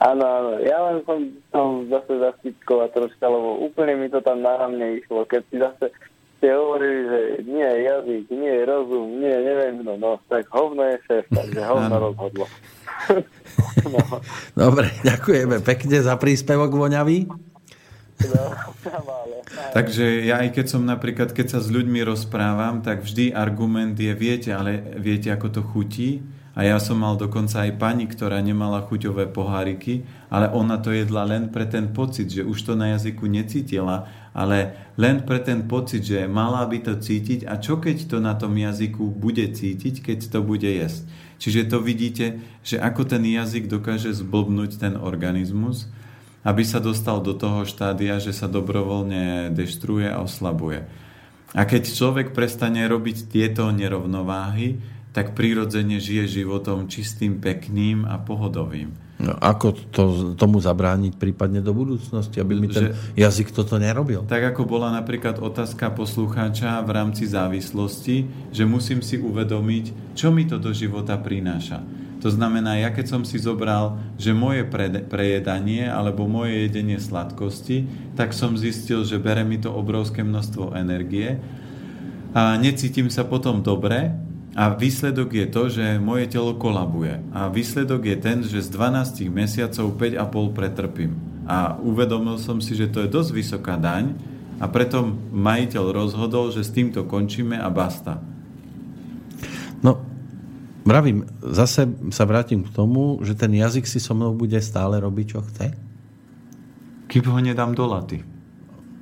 [0.00, 0.50] Áno, áno.
[0.64, 1.18] Ja len som
[1.52, 1.60] to
[1.92, 5.28] zase zaskutkovať troška, lebo úplne mi to tam náramne išlo.
[5.28, 5.86] Keď si zase
[6.40, 10.88] ste hovorili, že nie je jazyk, nie je rozum, nie, neviem, no, no tak hovno
[10.88, 12.48] je šéf, takže hovno rozhodlo.
[13.84, 14.00] no.
[14.64, 17.28] Dobre, ďakujeme pekne za príspevok voňavý.
[18.20, 18.44] No,
[19.76, 24.12] Takže ja aj keď som napríklad, keď sa s ľuďmi rozprávam, tak vždy argument je,
[24.16, 26.24] viete, ale viete, ako to chutí?
[26.50, 31.22] A ja som mal dokonca aj pani, ktorá nemala chuťové poháriky, ale ona to jedla
[31.22, 36.02] len pre ten pocit, že už to na jazyku necítila, ale len pre ten pocit,
[36.02, 40.18] že mala by to cítiť a čo keď to na tom jazyku bude cítiť, keď
[40.26, 41.06] to bude jesť.
[41.40, 45.86] Čiže to vidíte, že ako ten jazyk dokáže zblbnúť ten organizmus,
[46.42, 50.84] aby sa dostal do toho štádia, že sa dobrovoľne deštruuje a oslabuje.
[51.50, 59.10] A keď človek prestane robiť tieto nerovnováhy, tak prirodzene žije životom čistým, pekným a pohodovým.
[59.20, 64.24] No, ako to, tomu zabrániť prípadne do budúcnosti, aby mi ten že, jazyk toto nerobil?
[64.24, 70.48] Tak ako bola napríklad otázka poslucháča v rámci závislosti, že musím si uvedomiť, čo mi
[70.48, 71.84] to do života prináša.
[72.24, 78.12] To znamená, ja keď som si zobral, že moje pre, prejedanie alebo moje jedenie sladkosti,
[78.16, 81.40] tak som zistil, že bere mi to obrovské množstvo energie
[82.32, 84.16] a necítim sa potom dobre,
[84.50, 87.22] a výsledok je to, že moje telo kolabuje.
[87.30, 91.12] A výsledok je ten, že z 12 mesiacov 5,5 pretrpím.
[91.46, 94.18] A uvedomil som si, že to je dosť vysoká daň
[94.58, 98.18] a preto majiteľ rozhodol, že s týmto končíme a basta.
[99.80, 100.02] No,
[100.82, 105.26] mravím, zase sa vrátim k tomu, že ten jazyk si so mnou bude stále robiť,
[105.30, 105.66] čo chce?
[107.06, 108.22] Kým ho nedám do laty.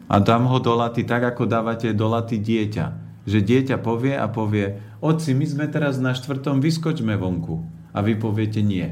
[0.09, 2.87] A dám ho do laty tak, ako dávate do laty dieťa.
[3.29, 7.63] Že dieťa povie a povie, Oci, my sme teraz na štvrtom, vyskočme vonku.
[7.95, 8.87] A vy poviete nie.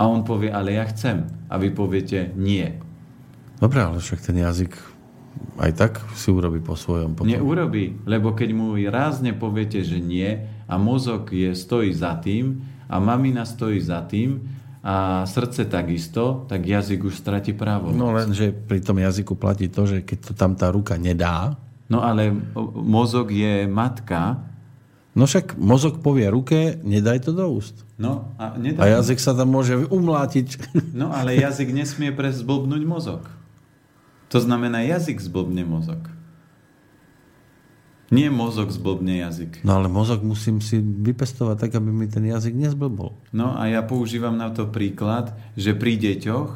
[0.00, 1.28] A on povie, ale ja chcem.
[1.50, 2.78] A vy poviete nie.
[3.60, 4.72] Dobre, ale však ten jazyk
[5.60, 7.14] aj tak si urobí po svojom.
[7.18, 7.28] Potom.
[7.28, 12.96] Neurobí, lebo keď mu rázne poviete, že nie a mozog je, stojí za tým a
[12.96, 14.40] mamina stojí za tým
[14.80, 17.92] a srdce takisto, tak jazyk už stratí právo.
[17.92, 21.60] No len, že pri tom jazyku platí to, že keď to tam tá ruka nedá...
[21.90, 22.30] No ale
[22.78, 24.38] mozog je matka.
[25.10, 27.82] No však mozog povie ruke, nedaj to do úst.
[27.98, 30.48] No, a, nedaj a jazyk sa tam môže umlátiť.
[31.00, 33.26] No ale jazyk nesmie prezblbnúť mozog.
[34.30, 35.98] To znamená, jazyk zblbne mozog.
[38.10, 39.62] Nie mozog zblbne jazyk.
[39.62, 43.14] No ale mozog musím si vypestovať tak, aby mi ten jazyk nezblbol.
[43.30, 46.50] No a ja používam na to príklad, že pri deťoch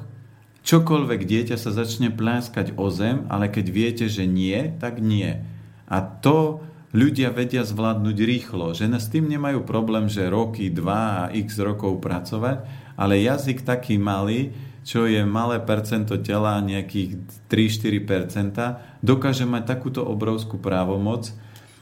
[0.66, 5.46] čokoľvek dieťa sa začne pláskať o zem, ale keď viete, že nie, tak nie.
[5.86, 6.58] A to
[6.94, 11.98] ľudia vedia zvládnuť rýchlo, že s tým nemajú problém, že roky, dva a x rokov
[11.98, 12.62] pracovať,
[12.94, 14.54] ale jazyk taký malý,
[14.86, 17.18] čo je malé percento tela, nejakých
[17.50, 21.34] 3-4%, dokáže mať takúto obrovskú právomoc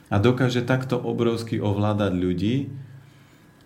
[0.09, 2.57] a dokáže takto obrovsky ovládať ľudí.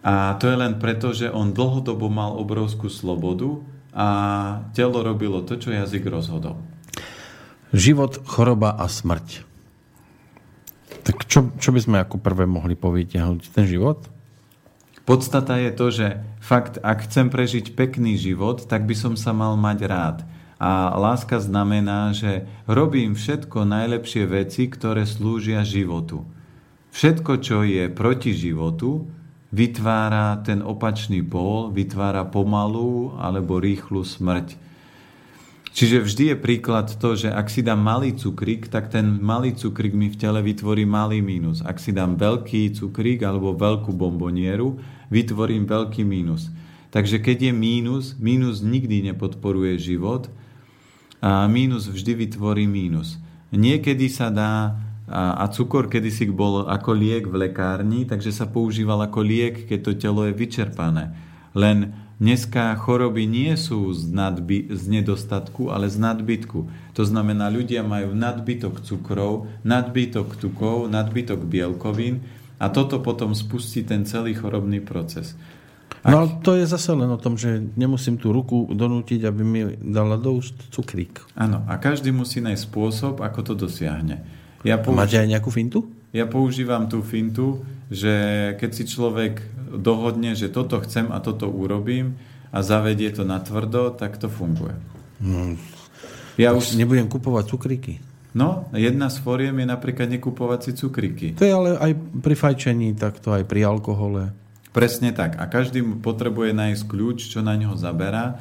[0.03, 3.63] A to je len preto, že on dlhodobo mal obrovskú slobodu
[3.95, 4.09] a
[4.75, 6.59] telo robilo to, čo jazyk rozhodol.
[7.75, 9.56] Život, choroba a smrť.
[11.07, 13.55] Tak čo, čo by sme ako prvé mohli povytiahnuť?
[13.55, 14.11] Ten život?
[15.07, 16.07] Podstata je to, že
[16.43, 20.19] fakt, ak chcem prežiť pekný život, tak by som sa mal mať rád.
[20.59, 26.27] A láska znamená, že robím všetko najlepšie veci, ktoré slúžia životu.
[26.91, 29.07] Všetko, čo je proti životu,
[29.55, 34.66] vytvára ten opačný pól, vytvára pomalú alebo rýchlu smrť.
[35.77, 39.93] Čiže vždy je príklad to, že ak si dám malý cukrík, tak ten malý cukrík
[39.93, 41.61] mi v tele vytvorí malý mínus.
[41.61, 44.81] Ak si dám veľký cukrík alebo veľkú bombonieru,
[45.13, 46.49] vytvorím veľký mínus.
[46.97, 50.33] Takže keď je mínus, mínus nikdy nepodporuje život
[51.21, 53.21] a mínus vždy vytvorí mínus.
[53.53, 59.21] Niekedy sa dá, a, cukor kedysi bol ako liek v lekárni, takže sa používal ako
[59.21, 61.13] liek, keď to telo je vyčerpané.
[61.53, 66.59] Len dneska choroby nie sú z, nadby, z nedostatku, ale z nadbytku.
[66.97, 72.25] To znamená, ľudia majú nadbytok cukrov, nadbytok tukov, nadbytok bielkovín
[72.57, 75.37] a toto potom spustí ten celý chorobný proces.
[76.07, 76.13] Ak...
[76.15, 80.17] No to je zase len o tom, že nemusím tú ruku donútiť, aby mi dala
[80.17, 81.21] do úst cukrík.
[81.37, 84.23] Áno, a každý musí nájsť spôsob, ako to dosiahne.
[84.65, 84.97] Ja použ...
[84.97, 85.91] Máte aj nejakú fintu?
[86.17, 87.61] Ja používam tú fintu,
[87.93, 88.15] že
[88.57, 89.43] keď si človek
[89.77, 92.19] dohodne, že toto chcem a toto urobím
[92.51, 94.75] a zavedie to na tvrdo, tak to funguje.
[95.21, 95.57] No,
[96.37, 98.01] ja už nebudem kupovať cukríky.
[98.37, 101.41] No, jedna z fóriem je napríklad nekupovať si cukriky.
[101.41, 104.37] To je ale aj pri fajčení, takto aj pri alkohole.
[104.77, 105.41] Presne tak.
[105.41, 108.37] A každý potrebuje nájsť kľúč, čo na ňo zaberá.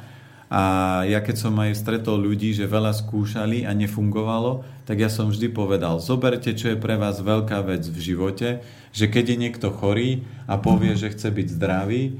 [0.52, 0.62] A
[1.08, 5.50] ja keď som aj stretol ľudí, že veľa skúšali a nefungovalo, tak ja som vždy
[5.50, 8.62] povedal, zoberte, čo je pre vás veľká vec v živote,
[8.94, 12.16] že keď je niekto chorý a povie, že chce byť zdravý,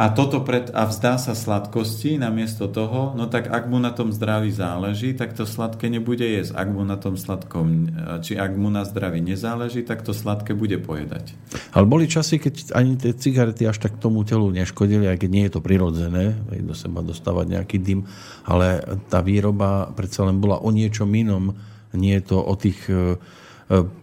[0.00, 4.16] a, toto pred, a vzdá sa sladkosti namiesto toho, no tak ak mu na tom
[4.16, 6.56] zdraví záleží, tak to sladké nebude jesť.
[6.56, 7.92] Ak mu na tom sladkom,
[8.24, 11.36] či ak mu na zdraví nezáleží, tak to sladké bude pojedať.
[11.76, 15.44] Ale boli časy, keď ani tie cigarety až tak tomu telu neškodili, aj keď nie
[15.44, 18.08] je to prirodzené, do seba dostávať nejaký dym,
[18.48, 18.80] ale
[19.12, 21.52] tá výroba predsa len bola o niečom inom.
[21.92, 23.20] Nie je to o tých e,
[23.68, 23.99] e,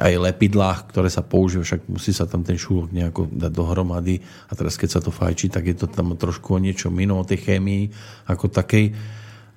[0.00, 4.16] aj lepidlách, ktoré sa použijú, však musí sa tam ten šúlok nejako dať dohromady
[4.48, 7.28] a teraz keď sa to fajčí, tak je to tam trošku o niečo mimo, o
[7.28, 7.92] tej chémii
[8.32, 8.96] ako takej.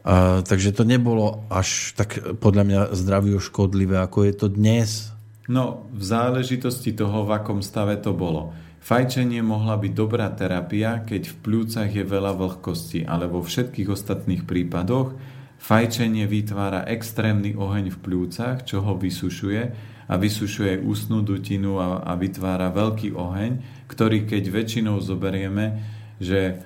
[0.03, 5.16] A, takže to nebolo až tak podľa mňa zdraviu škodlivé, ako je to dnes.
[5.47, 8.51] No, v záležitosti toho, v akom stave to bolo.
[8.82, 14.43] Fajčenie mohla byť dobrá terapia, keď v plúcach je veľa vlhkosti, ale vo všetkých ostatných
[14.43, 15.16] prípadoch
[15.62, 22.20] fajčenie vytvára extrémny oheň v plúcach, čo ho vysušuje a vysušuje ústnu dutinu a, a
[22.20, 23.51] vytvára veľký oheň,
[23.88, 25.80] ktorý keď väčšinou zoberieme,
[26.20, 26.59] že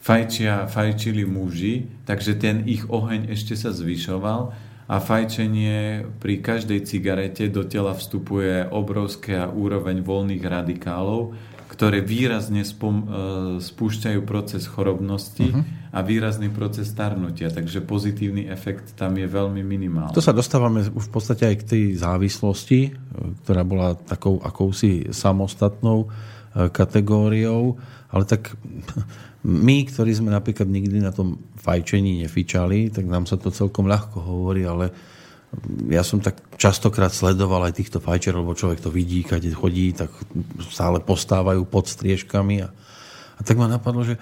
[0.00, 4.56] fajčia, fajčili muži, takže ten ich oheň ešte sa zvyšoval
[4.88, 11.36] a fajčenie pri každej cigarete do tela vstupuje obrovská úroveň voľných radikálov,
[11.68, 13.06] ktoré výrazne spom, e,
[13.60, 15.77] spúšťajú proces chorobnosti uh-huh.
[15.88, 17.48] A výrazný proces starnutia.
[17.48, 20.16] Takže pozitívny efekt tam je veľmi minimálny.
[20.16, 22.90] To sa dostávame v podstate aj k tej závislosti, e,
[23.44, 27.80] ktorá bola takou akousi samostatnou e, kategóriou.
[28.12, 28.52] Ale tak
[29.66, 34.20] my, ktorí sme napríklad nikdy na tom fajčení nefičali, tak nám sa to celkom ľahko
[34.20, 34.92] hovorí, ale
[35.88, 40.12] ja som tak častokrát sledoval aj týchto fajčerov, lebo človek to vidí, keď chodí, tak
[40.68, 42.68] stále postávajú pod striežkami a,
[43.36, 44.20] a tak ma napadlo, že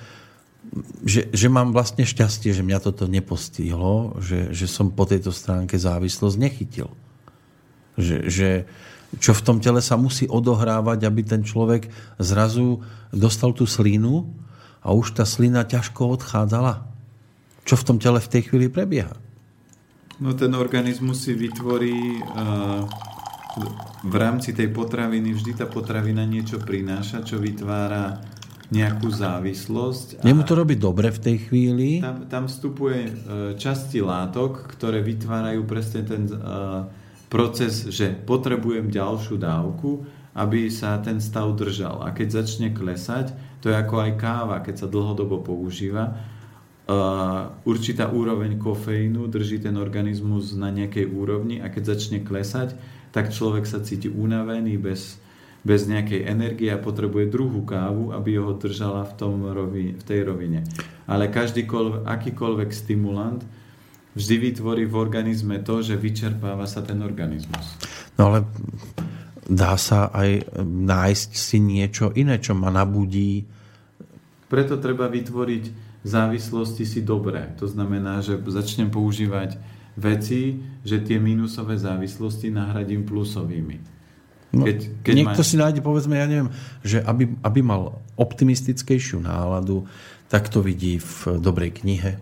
[1.06, 5.78] že, že mám vlastne šťastie, že mňa toto nepostihlo, že, že som po tejto stránke
[5.78, 6.90] závislosť nechytil.
[7.96, 8.48] Že, že
[9.22, 11.88] čo v tom tele sa musí odohrávať, aby ten človek
[12.20, 12.82] zrazu
[13.14, 14.26] dostal tú slínu
[14.84, 16.84] a už tá slina ťažko odchádzala.
[17.66, 19.16] Čo v tom tele v tej chvíli prebieha?
[20.22, 22.82] No ten organizmus si vytvorí uh,
[24.06, 28.35] v rámci tej potraviny, vždy tá potravina niečo prináša, čo vytvára
[28.70, 30.26] nejakú závislosť.
[30.26, 32.02] Nemu to robí dobre v tej chvíli?
[32.02, 33.12] Tam, tam vstupuje uh,
[33.54, 36.90] časti látok, ktoré vytvárajú presne ten uh,
[37.30, 40.02] proces, že potrebujem ďalšiu dávku,
[40.34, 42.02] aby sa ten stav držal.
[42.02, 48.10] A keď začne klesať, to je ako aj káva, keď sa dlhodobo používa, uh, určitá
[48.10, 52.74] úroveň kofeínu drží ten organizmus na nejakej úrovni a keď začne klesať,
[53.14, 55.22] tak človek sa cíti unavený bez,
[55.66, 60.22] bez nejakej energie a potrebuje druhú kávu, aby ho držala v, tom rovi, v tej
[60.22, 60.62] rovine.
[61.10, 61.66] Ale každý
[62.06, 63.42] akýkoľvek stimulant
[64.14, 67.66] vždy vytvorí v organizme to, že vyčerpáva sa ten organizmus.
[68.14, 68.46] No ale
[69.42, 73.42] dá sa aj nájsť si niečo iné, čo ma nabudí.
[74.46, 75.64] Preto treba vytvoriť
[76.06, 77.58] závislosti si dobré.
[77.58, 79.58] To znamená, že začnem používať
[79.98, 83.95] veci, že tie minusové závislosti nahradím plusovými.
[84.54, 85.48] No, keď, keď niekto ma...
[85.48, 86.50] si nájde, povedzme, ja neviem,
[86.86, 89.84] že aby, aby mal optimistickejšiu náladu,
[90.30, 92.18] tak to vidí v dobrej knihe.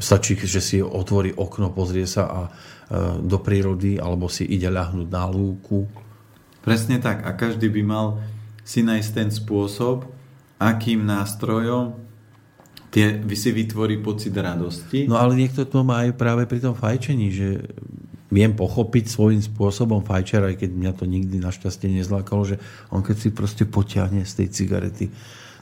[0.00, 2.50] Stačí, že si otvorí okno, pozrie sa a e,
[3.20, 5.84] do prírody, alebo si ide ľahnúť na lúku.
[6.64, 7.26] Presne tak.
[7.28, 8.06] A každý by mal
[8.64, 10.08] si nájsť ten spôsob,
[10.62, 11.98] akým nástrojom
[12.92, 15.08] tie, si vytvorí pocit radosti.
[15.08, 17.48] No ale niekto to má aj práve pri tom fajčení, že
[18.32, 22.56] viem pochopiť svojím spôsobom fajčera, aj keď mňa to nikdy našťastie nezlákalo, že
[22.88, 25.12] on keď si proste potiahne z tej cigarety,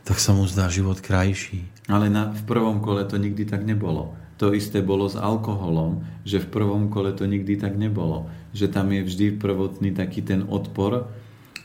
[0.07, 1.67] tak sa mu zdá život krajší.
[1.91, 4.15] Ale na, v prvom kole to nikdy tak nebolo.
[4.39, 8.31] To isté bolo s alkoholom, že v prvom kole to nikdy tak nebolo.
[8.57, 11.13] Že tam je vždy prvotný taký ten odpor.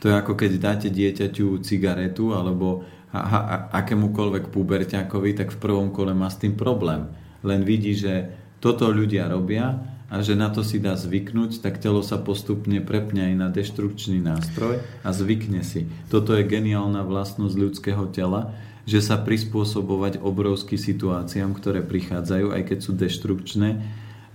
[0.04, 2.84] To je ako keď dáte dieťaťu cigaretu alebo
[3.72, 7.08] akémukoľvek puberťakovi, tak v prvom kole má s tým problém.
[7.48, 8.28] Len vidí, že
[8.60, 13.34] toto ľudia robia a že na to si dá zvyknúť, tak telo sa postupne prepne
[13.34, 15.90] aj na deštrukčný nástroj a zvykne si.
[16.14, 18.54] Toto je geniálna vlastnosť ľudského tela,
[18.86, 23.70] že sa prispôsobovať obrovským situáciám, ktoré prichádzajú, aj keď sú deštrukčné,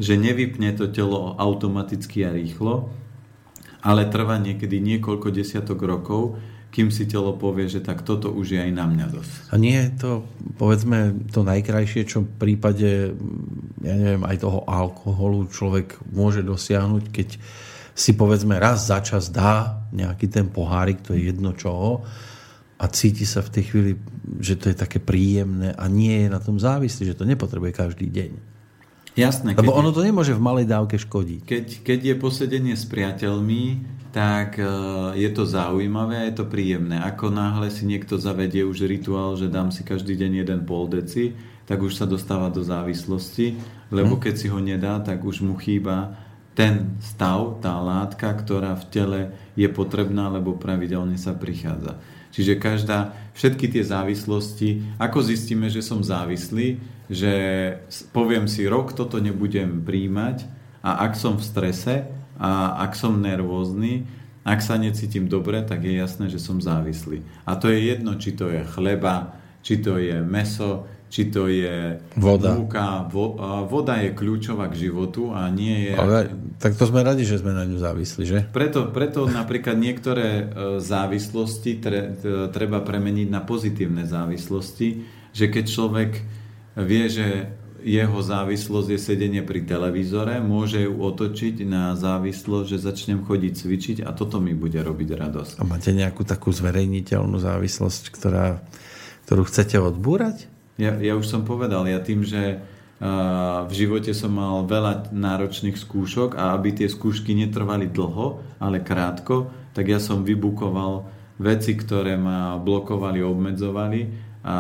[0.01, 2.91] že nevypne to telo automaticky a rýchlo,
[3.81, 8.61] ale trvá niekedy niekoľko desiatok rokov, kým si telo povie, že tak toto už je
[8.63, 9.33] aj na mňa dosť.
[9.51, 10.11] A nie je to,
[10.55, 13.15] povedzme, to najkrajšie, čo v prípade,
[13.83, 17.29] ja neviem, aj toho alkoholu človek môže dosiahnuť, keď
[17.91, 22.07] si povedzme raz za čas dá nejaký ten pohárik, to je jedno čoho,
[22.81, 23.93] a cíti sa v tej chvíli,
[24.41, 28.09] že to je také príjemné a nie je na tom závislý, že to nepotrebuje každý
[28.09, 28.31] deň.
[29.19, 29.59] Jasné.
[29.59, 31.41] Lebo ono to nemôže v malej dávke škodiť.
[31.43, 33.65] Keď, keď je posedenie s priateľmi,
[34.11, 34.67] tak e,
[35.19, 36.99] je to zaujímavé a je to príjemné.
[36.99, 41.35] Ako náhle si niekto zavedie už rituál, že dám si každý deň jeden pol deci,
[41.67, 43.55] tak už sa dostáva do závislosti,
[43.95, 44.23] lebo hm.
[44.27, 46.19] keď si ho nedá, tak už mu chýba
[46.59, 49.21] ten stav, tá látka, ktorá v tele
[49.55, 52.03] je potrebná, lebo pravidelne sa prichádza.
[52.35, 56.79] Čiže každá, všetky tie závislosti, ako zistíme, že som závislý,
[57.11, 57.35] že
[58.15, 60.47] poviem si rok, toto nebudem príjmať
[60.81, 61.95] a ak som v strese,
[62.41, 64.09] a ak som nervózny,
[64.47, 67.21] ak sa necítim dobre, tak je jasné, že som závislý.
[67.45, 72.01] A to je jedno, či to je chleba, či to je meso, či to je
[72.17, 72.55] voda.
[72.57, 73.05] múka.
[73.11, 73.37] Vo,
[73.67, 75.95] voda je kľúčová k životu a nie je...
[75.99, 78.39] Ale, tak to sme radi, že sme na ňu závislí, že?
[78.55, 80.45] Preto, preto napríklad niektoré e,
[80.79, 82.15] závislosti tre,
[82.55, 84.89] treba premeniť na pozitívne závislosti,
[85.35, 86.11] že keď človek
[86.77, 87.27] vie, že
[87.81, 93.97] jeho závislosť je sedenie pri televízore, môže ju otočiť na závislosť, že začnem chodiť cvičiť
[94.05, 95.55] a toto mi bude robiť radosť.
[95.59, 98.61] A máte nejakú takú zverejniteľnú závislosť, ktorá,
[99.25, 100.45] ktorú chcete odbúrať?
[100.77, 102.61] Ja, ja už som povedal, ja tým, že
[103.65, 109.49] v živote som mal veľa náročných skúšok a aby tie skúšky netrvali dlho, ale krátko,
[109.73, 111.09] tak ja som vybukoval
[111.41, 114.57] veci, ktoré ma blokovali, obmedzovali a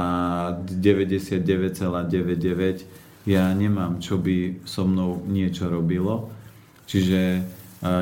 [0.64, 2.84] 99,99
[3.28, 6.30] ja nemám, čo by so mnou niečo robilo.
[6.84, 7.42] Čiže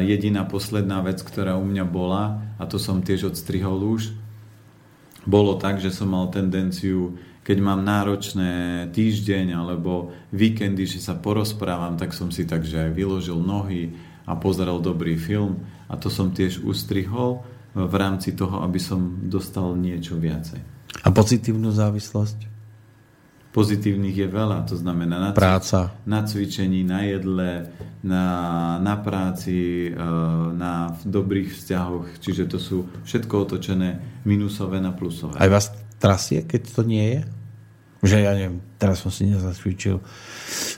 [0.03, 4.11] jediná posledná vec, ktorá u mňa bola, a to som tiež odstrihol už,
[5.29, 11.97] bolo tak, že som mal tendenciu, keď mám náročné týždeň alebo víkendy, že sa porozprávam,
[12.01, 13.93] tak som si takže vyložil nohy
[14.25, 15.57] a pozeral dobrý film
[15.89, 20.78] a to som tiež ustrihol v rámci toho, aby som dostal niečo viacej.
[21.05, 22.49] A pozitívnu závislosť?
[23.49, 25.97] Pozitívnych je veľa, to znamená na, Práca.
[26.05, 27.73] na cvičení, na jedle,
[28.05, 28.25] na,
[28.77, 29.93] na práci, e,
[30.53, 35.41] na dobrých vzťahoch, čiže to sú všetko otočené minusové na plusové.
[35.41, 37.21] Aj vás trasie, keď to nie je?
[37.99, 39.97] Že ja neviem, teraz som si nezacvičil.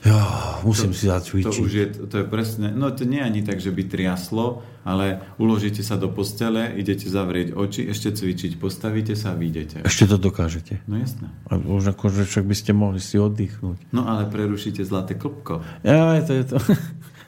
[0.07, 0.19] Jo,
[0.65, 1.53] musím to, si zacvičiť.
[1.53, 4.65] To už je, to je presne, no to nie je ani tak, že by triaslo,
[4.85, 9.85] ale uložíte sa do postele, idete zavrieť oči, ešte cvičiť, postavíte sa a vyjdete.
[9.85, 10.81] Ešte to dokážete.
[10.89, 11.29] No jasné.
[11.53, 13.93] A už akože však by ste mohli si oddychnúť.
[13.93, 15.61] No ale prerušíte zlaté klopko.
[15.85, 16.57] Ja, to je to.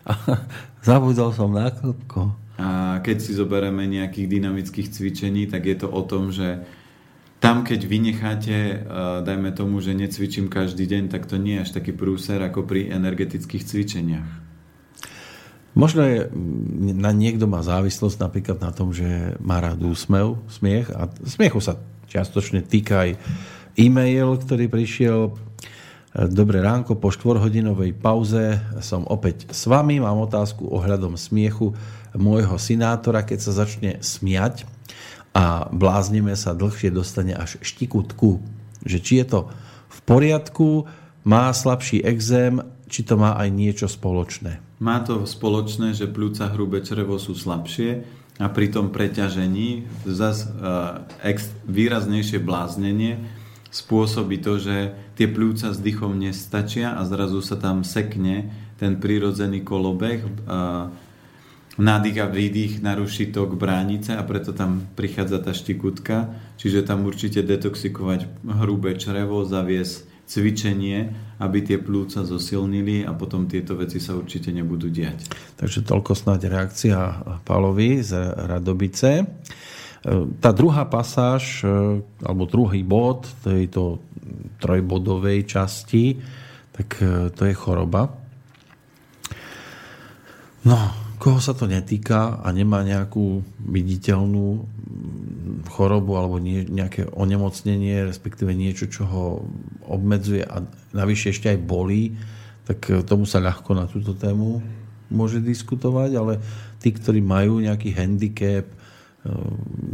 [0.89, 2.35] Zabudol som na klopko.
[2.57, 6.63] A keď si zoberieme nejakých dynamických cvičení, tak je to o tom, že
[7.43, 8.79] tam, keď vynecháte, eh,
[9.27, 12.95] dajme tomu, že necvičím každý deň, tak to nie je až taký prúser ako pri
[12.95, 14.42] energetických cvičeniach.
[15.73, 16.29] Možno je,
[16.93, 21.81] na niekto má závislosť napríklad na tom, že má rád úsmev, smiech a smiechu sa
[22.13, 23.11] čiastočne týka aj
[23.81, 25.33] e-mail, ktorý prišiel.
[26.13, 29.97] Dobré ránko, po štvorhodinovej pauze som opäť s vami.
[29.97, 31.73] Mám otázku ohľadom smiechu
[32.13, 34.69] môjho synátora, keď sa začne smiať
[35.33, 38.45] a bláznime sa dlhšie dostane až štikutku.
[38.85, 39.41] Že či je to
[39.89, 40.85] v poriadku,
[41.25, 42.61] má slabší exém,
[42.93, 44.61] či to má aj niečo spoločné.
[44.85, 48.05] Má to spoločné, že pľúca hrubé črevo sú slabšie
[48.37, 53.17] a pri tom preťažení zase uh, ex, výraznejšie bláznenie
[53.73, 59.65] spôsobí to, že tie pľúca s dýchom nestačia a zrazu sa tam sekne ten prirodzený
[59.65, 60.93] kolobeh uh,
[61.81, 66.37] nádych a výdych naruší tok bránice a preto tam prichádza tá štikutka.
[66.61, 68.29] Čiže tam určite detoxikovať
[68.61, 71.13] hrubé črevo, zaviesť cvičenie,
[71.45, 75.29] aby tie plúca zosilnili a potom tieto veci sa určite nebudú diať.
[75.61, 76.97] Takže toľko snáď reakcia
[77.45, 79.29] Pálovi z Radobice.
[80.41, 81.63] Tá druhá pasáž,
[82.25, 84.01] alebo druhý bod tejto
[84.59, 86.17] trojbodovej časti,
[86.73, 86.97] tak
[87.37, 88.09] to je choroba.
[90.65, 90.79] No,
[91.23, 94.67] koho sa to netýka a nemá nejakú viditeľnú
[95.71, 99.25] chorobu alebo nejaké onemocnenie, respektíve niečo, čo ho
[99.87, 102.19] obmedzuje a navyše ešte aj bolí,
[102.67, 104.59] tak tomu sa ľahko na túto tému
[105.15, 106.43] môže diskutovať, ale
[106.83, 108.77] tí, ktorí majú nejaký handicap, e,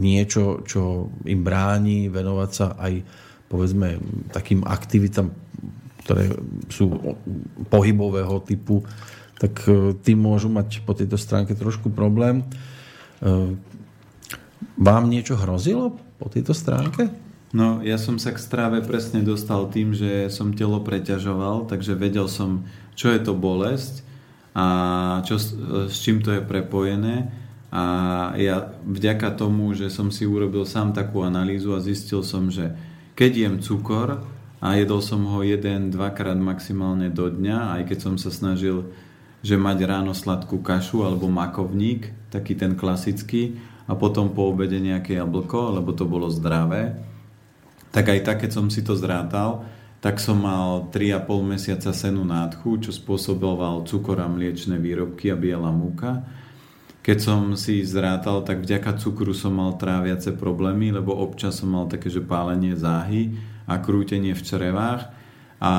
[0.00, 3.04] niečo, čo im bráni venovať sa aj
[3.52, 4.00] povedzme
[4.32, 5.28] takým aktivitám,
[6.08, 6.32] ktoré
[6.72, 6.88] sú
[7.68, 8.80] pohybového typu,
[9.38, 12.42] tak e, tí môžu mať po tejto stránke trošku problém.
[12.42, 13.54] E,
[14.74, 17.10] vám niečo hrozilo po tejto stránke?
[17.48, 22.28] No, ja som sa k stráve presne dostal tým, že som telo preťažoval, takže vedel
[22.28, 24.04] som, čo je to bolesť
[24.52, 24.66] a
[25.24, 25.40] čo,
[25.88, 27.32] s čím to je prepojené.
[27.72, 27.84] A
[28.36, 32.76] ja vďaka tomu, že som si urobil sám takú analýzu a zistil som, že
[33.16, 34.24] keď jem cukor
[34.60, 38.88] a jedol som ho jeden, dvakrát maximálne do dňa, aj keď som sa snažil
[39.42, 43.58] že mať ráno sladkú kašu alebo makovník, taký ten klasický,
[43.88, 47.00] a potom po obede nejaké jablko, lebo to bolo zdravé.
[47.88, 49.64] Tak aj tak, keď som si to zrátal,
[50.04, 55.72] tak som mal 3,5 mesiaca senu nádchu, čo spôsoboval cukor a mliečne výrobky a biela
[55.72, 56.22] múka.
[57.00, 61.88] Keď som si zrátal, tak vďaka cukru som mal tráviace problémy, lebo občas som mal
[61.88, 63.32] také, že pálenie záhy
[63.64, 65.17] a krútenie v črevách
[65.58, 65.72] a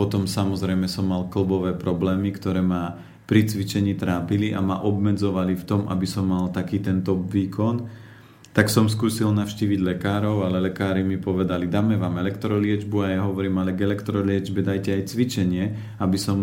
[0.00, 2.96] potom samozrejme som mal klbové problémy, ktoré ma
[3.28, 8.08] pri cvičení trápili a ma obmedzovali v tom, aby som mal taký tento výkon.
[8.50, 12.96] Tak som skúsil navštíviť lekárov, ale lekári mi povedali, dáme vám elektroliečbu.
[13.06, 15.64] A ja hovorím, ale k elektroliečbe dajte aj cvičenie,
[16.02, 16.38] aby som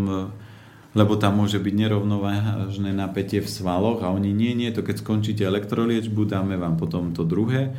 [0.97, 4.01] lebo tam môže byť nerovnovážne napätie v svaloch.
[4.01, 7.75] A oni nie, nie, to keď skončíte elektroliečbu, dáme vám potom to druhé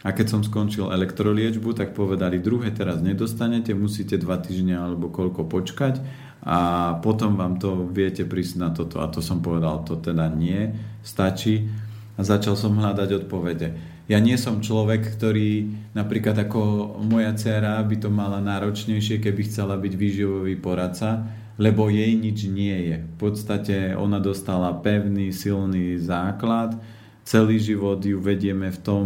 [0.00, 5.44] a keď som skončil elektroliečbu, tak povedali, druhé teraz nedostanete, musíte dva týždne alebo koľko
[5.44, 6.00] počkať
[6.40, 6.58] a
[7.04, 9.04] potom vám to viete prísť na toto.
[9.04, 10.72] A to som povedal, to teda nie,
[11.04, 11.68] stačí.
[12.16, 13.68] A začal som hľadať odpovede.
[14.08, 16.60] Ja nie som človek, ktorý napríklad ako
[17.00, 21.28] moja dcera by to mala náročnejšie, keby chcela byť výživový poradca,
[21.60, 22.96] lebo jej nič nie je.
[23.04, 26.74] V podstate ona dostala pevný, silný základ,
[27.22, 29.04] celý život ju vedieme v tom,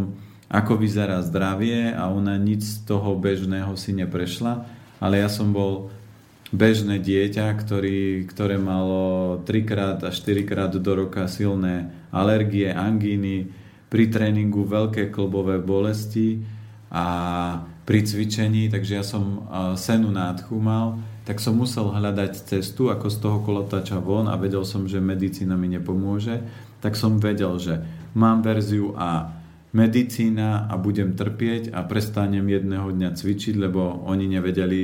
[0.55, 4.62] ako vyzerá zdravie a ona nič z toho bežného si neprešla,
[5.02, 5.90] ale ja som bol
[6.55, 13.50] bežné dieťa, ktorý, ktoré malo 3 krát a 4 krát do roka silné alergie, angíny,
[13.90, 16.42] pri tréningu veľké klbové bolesti
[16.90, 17.07] a
[17.86, 23.16] pri cvičení, takže ja som senu nádchu mal, tak som musel hľadať cestu, ako z
[23.18, 26.42] toho kolotača von a vedel som, že medicína mi nepomôže,
[26.78, 27.82] tak som vedel, že
[28.14, 29.43] mám verziu A
[29.75, 34.81] medicína a budem trpieť a prestanem jedného dňa cvičiť, lebo oni nevedeli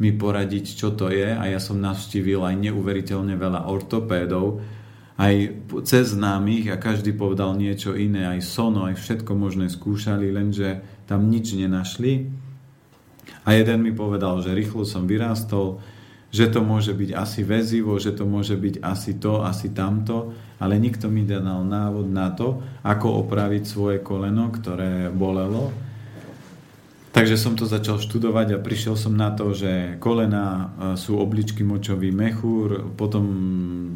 [0.00, 4.64] mi poradiť, čo to je a ja som navštívil aj neuveriteľne veľa ortopédov,
[5.20, 5.34] aj
[5.84, 11.28] cez známych a každý povedal niečo iné, aj sono, aj všetko možné skúšali, lenže tam
[11.28, 12.32] nič nenašli.
[13.44, 15.78] A jeden mi povedal, že rýchlo som vyrástol,
[16.32, 20.80] že to môže byť asi väzivo, že to môže byť asi to, asi tamto, ale
[20.80, 25.68] nikto mi dal návod na to, ako opraviť svoje koleno, ktoré bolelo.
[27.12, 30.64] Takže som to začal študovať a prišiel som na to, že kolena e,
[30.96, 33.28] sú obličky močový mechúr, potom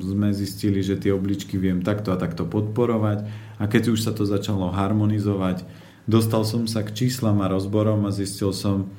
[0.04, 3.24] sme zistili, že tie obličky viem takto a takto podporovať
[3.56, 5.64] a keď už sa to začalo harmonizovať,
[6.04, 8.92] dostal som sa k číslam a rozborom a zistil som,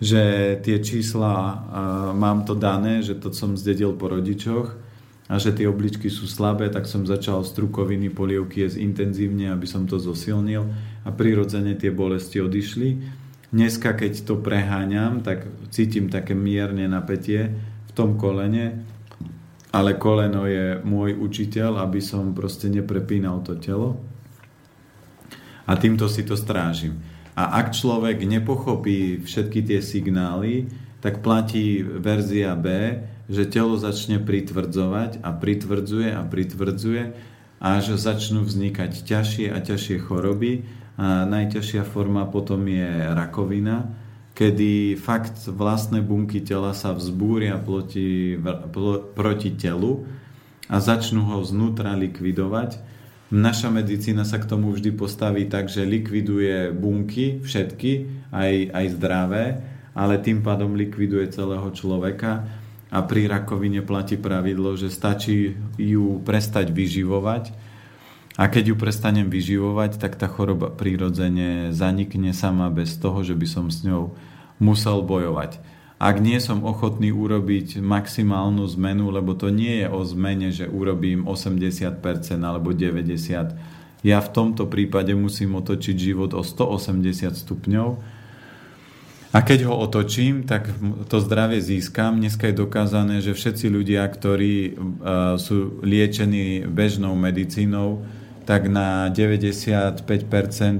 [0.00, 1.60] že tie čísla
[2.16, 4.72] mám to dané, že to som zdedil po rodičoch
[5.28, 9.84] a že tie obličky sú slabé, tak som začal strukoviny polievky jesť intenzívne, aby som
[9.84, 10.66] to zosilnil
[11.04, 12.88] a prirodzene tie bolesti odišli.
[13.52, 17.52] Dneska, keď to preháňam, tak cítim také mierne napätie
[17.86, 18.86] v tom kolene,
[19.70, 24.00] ale koleno je môj učiteľ, aby som proste neprepínal to telo.
[25.68, 26.98] A týmto si to strážim.
[27.38, 30.70] A ak človek nepochopí všetky tie signály,
[31.00, 32.98] tak platí verzia B,
[33.30, 37.02] že telo začne pritvrdzovať a pritvrdzuje a pritvrdzuje,
[37.62, 40.66] až začnú vznikať ťažšie a ťažšie choroby.
[41.00, 42.84] A najťažšia forma potom je
[43.16, 43.88] rakovina,
[44.36, 48.36] kedy fakt vlastné bunky tela sa vzbúria proti,
[49.16, 50.04] proti telu
[50.68, 52.89] a začnú ho znútra likvidovať
[53.30, 59.44] Naša medicína sa k tomu vždy postaví tak, že likviduje bunky, všetky, aj, aj zdravé,
[59.94, 62.50] ale tým pádom likviduje celého človeka.
[62.90, 67.54] A pri rakovine platí pravidlo, že stačí ju prestať vyživovať.
[68.34, 73.46] A keď ju prestanem vyživovať, tak tá choroba prirodzene zanikne sama bez toho, že by
[73.46, 74.10] som s ňou
[74.58, 75.69] musel bojovať
[76.00, 81.28] ak nie som ochotný urobiť maximálnu zmenu, lebo to nie je o zmene, že urobím
[81.28, 82.00] 80%
[82.40, 84.00] alebo 90%.
[84.00, 87.88] Ja v tomto prípade musím otočiť život o 180 stupňov
[89.30, 90.66] a keď ho otočím, tak
[91.06, 92.18] to zdravie získam.
[92.18, 98.02] Dneska je dokázané, že všetci ľudia, ktorí uh, sú liečení bežnou medicínou,
[98.48, 100.02] tak na 95%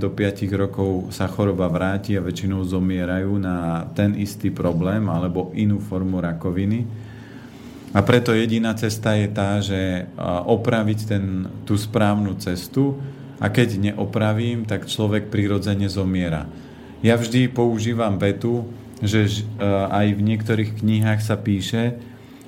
[0.00, 5.78] do 5 rokov sa choroba vráti a väčšinou zomierajú na ten istý problém alebo inú
[5.78, 6.86] formu rakoviny.
[7.90, 10.06] A preto jediná cesta je tá, že
[10.46, 12.98] opraviť ten, tú správnu cestu
[13.42, 16.46] a keď neopravím, tak človek prirodzene zomiera.
[17.02, 19.48] Ja vždy používam vetu, že
[19.90, 21.98] aj v niektorých knihách sa píše,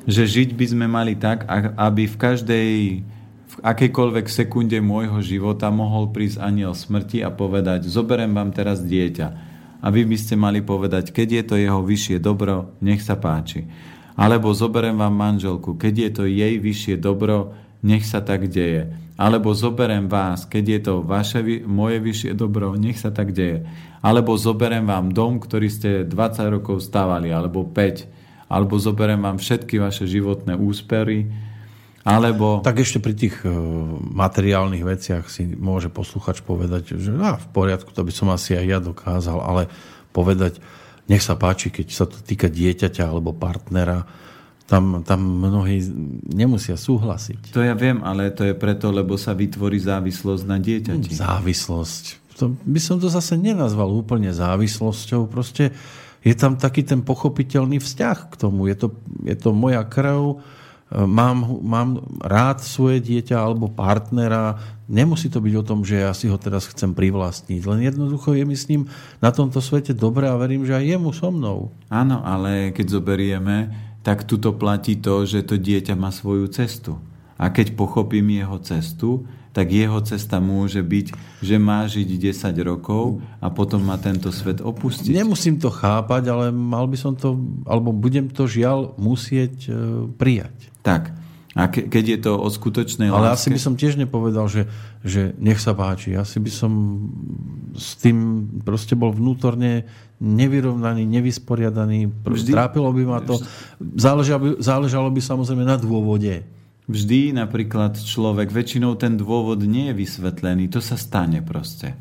[0.05, 1.47] že žiť by sme mali tak,
[1.79, 2.71] aby v každej
[3.53, 9.29] v akejkoľvek sekunde môjho života mohol prísť aniel smrti a povedať, zoberem vám teraz dieťa.
[9.85, 13.69] A vy by ste mali povedať, keď je to jeho vyššie dobro, nech sa páči.
[14.17, 17.53] Alebo zoberem vám manželku, keď je to jej vyššie dobro,
[17.85, 18.89] nech sa tak deje.
[19.21, 23.69] Alebo zoberem vás, keď je to vaše, moje vyššie dobro, nech sa tak deje.
[24.01, 28.49] Alebo zoberem vám dom, ktorý ste 20 rokov stávali, alebo 5.
[28.49, 31.52] Alebo zoberem vám všetky vaše životné úspery,
[32.03, 32.59] alebo...
[32.67, 33.55] Tak ešte pri tých uh,
[33.99, 38.67] materiálnych veciach si môže posluchač povedať, že no, v poriadku, to by som asi aj
[38.67, 39.71] ja dokázal, ale
[40.11, 40.59] povedať,
[41.07, 44.03] nech sa páči, keď sa to týka dieťaťa alebo partnera,
[44.67, 45.85] tam, tam mnohí
[46.33, 47.53] nemusia súhlasiť.
[47.53, 51.13] To ja viem, ale to je preto, lebo sa vytvorí závislosť na dieťati.
[51.13, 52.05] Závislosť.
[52.41, 55.29] To, by som to zase nenazval úplne závislosťou.
[55.29, 55.77] Proste
[56.25, 58.71] je tam taký ten pochopiteľný vzťah k tomu.
[58.71, 58.89] Je to,
[59.27, 60.41] je to moja krv,
[60.93, 64.61] mám, mám rád svoje dieťa alebo partnera.
[64.87, 67.65] Nemusí to byť o tom, že ja si ho teraz chcem privlastniť.
[67.65, 68.93] Len jednoducho je mi s ním
[69.25, 71.73] na tomto svete dobre a verím, že aj jemu so mnou.
[71.89, 73.73] Áno, ale keď zoberieme,
[74.05, 76.99] tak tuto platí to, že to dieťa má svoju cestu.
[77.41, 81.07] A keď pochopím jeho cestu, tak jeho cesta môže byť,
[81.45, 85.13] že má žiť 10 rokov a potom má tento svet opustiť.
[85.13, 87.37] Nemusím to chápať, ale mal by som to,
[87.69, 89.73] alebo budem to žiaľ musieť e,
[90.17, 90.72] prijať.
[90.83, 91.23] Tak.
[91.53, 93.37] A ke, keď je to o skutočnej Ale láske...
[93.37, 94.65] asi by som tiež nepovedal, že,
[95.05, 96.17] že nech sa páči.
[96.17, 96.73] Asi by som
[97.77, 99.85] s tým proste bol vnútorne
[100.17, 102.25] nevyrovnaný, nevysporiadaný.
[102.25, 103.37] Vždy, Trápilo by ma to.
[103.79, 106.41] Záležalo by, záležalo by samozrejme na dôvode.
[106.89, 111.95] Vždy napríklad človek, väčšinou ten dôvod nie je vysvetlený, to sa stane proste.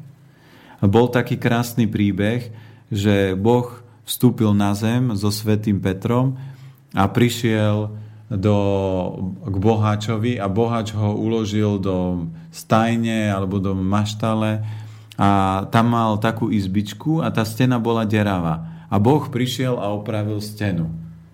[0.81, 2.49] Bol taký krásny príbeh,
[2.89, 6.39] že Boh vstúpil na zem so svetým Petrom
[6.95, 7.93] a prišiel
[8.31, 8.57] do,
[9.43, 14.63] k boháčovi a boháč ho uložil do stajne alebo do maštale
[15.19, 18.87] a tam mal takú izbičku a tá stena bola deravá.
[18.87, 20.91] A Boh prišiel a opravil stenu.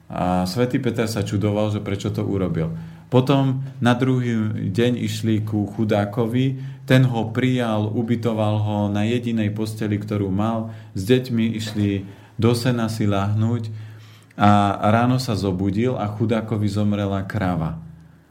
[0.09, 2.73] A svätý Peter sa čudoval, že prečo to urobil.
[3.07, 9.95] Potom na druhý deň išli ku chudákovi, ten ho prijal, ubytoval ho na jedinej posteli,
[9.95, 12.03] ktorú mal, s deťmi išli
[12.35, 13.86] do sena si lahnúť
[14.37, 17.81] a ráno sa zobudil a chudákovi zomrela krava.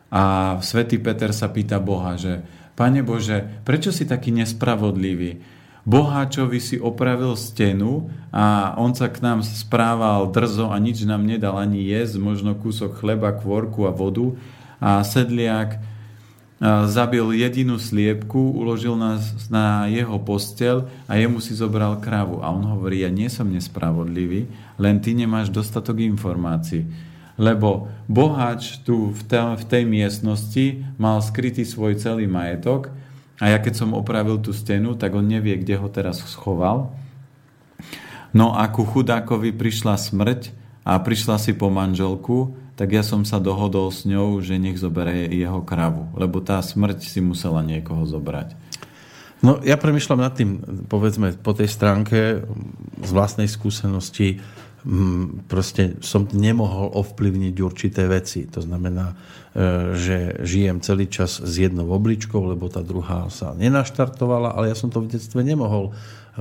[0.07, 2.47] A svätý Peter sa pýta Boha, že
[2.77, 5.41] Pane Bože, prečo si taký nespravodlivý?
[5.87, 11.57] Boháčovi si opravil stenu a on sa k nám správal drzo a nič nám nedal
[11.57, 14.37] ani jesť, možno kúsok chleba, kvorku a vodu.
[14.77, 15.81] A sedliak
[16.89, 22.41] zabil jedinú sliepku, uložil nás na jeho postel a jemu si zobral kravu.
[22.41, 24.49] A on hovorí, ja nie som nespravodlivý,
[24.81, 26.89] len ty nemáš dostatok informácií
[27.37, 32.89] lebo boháč tu v, v tej miestnosti mal skrytý svoj celý majetok
[33.37, 36.97] a ja keď som opravil tú stenu, tak on nevie, kde ho teraz schoval.
[38.33, 40.53] No a ku chudákovi prišla smrť
[40.89, 45.33] a prišla si po manželku, tak ja som sa dohodol s ňou, že nech zoberie
[45.33, 48.53] jeho kravu, lebo tá smrť si musela niekoho zobrať.
[49.41, 52.45] No ja premyšľam nad tým, povedzme, po tej stránke
[53.01, 54.41] z vlastnej skúsenosti,
[55.51, 58.47] proste som nemohol ovplyvniť určité veci.
[58.47, 59.15] To znamená, e,
[59.99, 60.17] že
[60.47, 65.03] žijem celý čas s jednou obličkou, lebo tá druhá sa nenaštartovala, ale ja som to
[65.03, 65.93] v detstve nemohol e,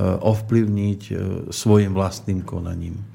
[0.06, 1.14] ovplyvniť e,
[1.50, 3.15] svojim vlastným konaním.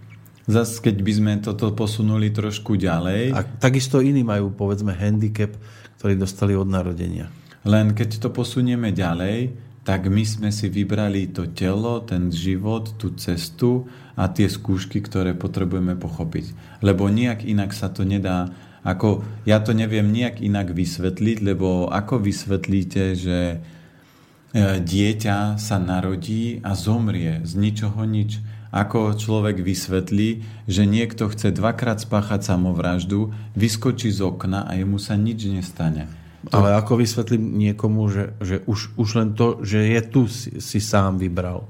[0.51, 3.31] Zas, keď by sme toto posunuli trošku ďalej...
[3.31, 5.55] A takisto iní majú, povedzme, handicap,
[6.03, 7.31] ktorý dostali od narodenia.
[7.63, 9.55] Len keď to posunieme ďalej,
[9.87, 13.87] tak my sme si vybrali to telo, ten život, tú cestu
[14.19, 16.81] a tie skúšky, ktoré potrebujeme pochopiť.
[16.85, 18.51] Lebo nejak inak sa to nedá,
[18.83, 23.59] ako ja to neviem nejak inak vysvetliť, lebo ako vysvetlíte, že e,
[24.81, 28.41] dieťa sa narodí a zomrie z ničoho nič.
[28.71, 35.19] Ako človek vysvetlí, že niekto chce dvakrát spáchať samovraždu, vyskočí z okna a jemu sa
[35.19, 36.07] nič nestane.
[36.49, 36.57] To...
[36.57, 40.79] Ale ako vysvetlím niekomu, že, že už, už len to, že je tu, si, si
[40.79, 41.69] sám vybral.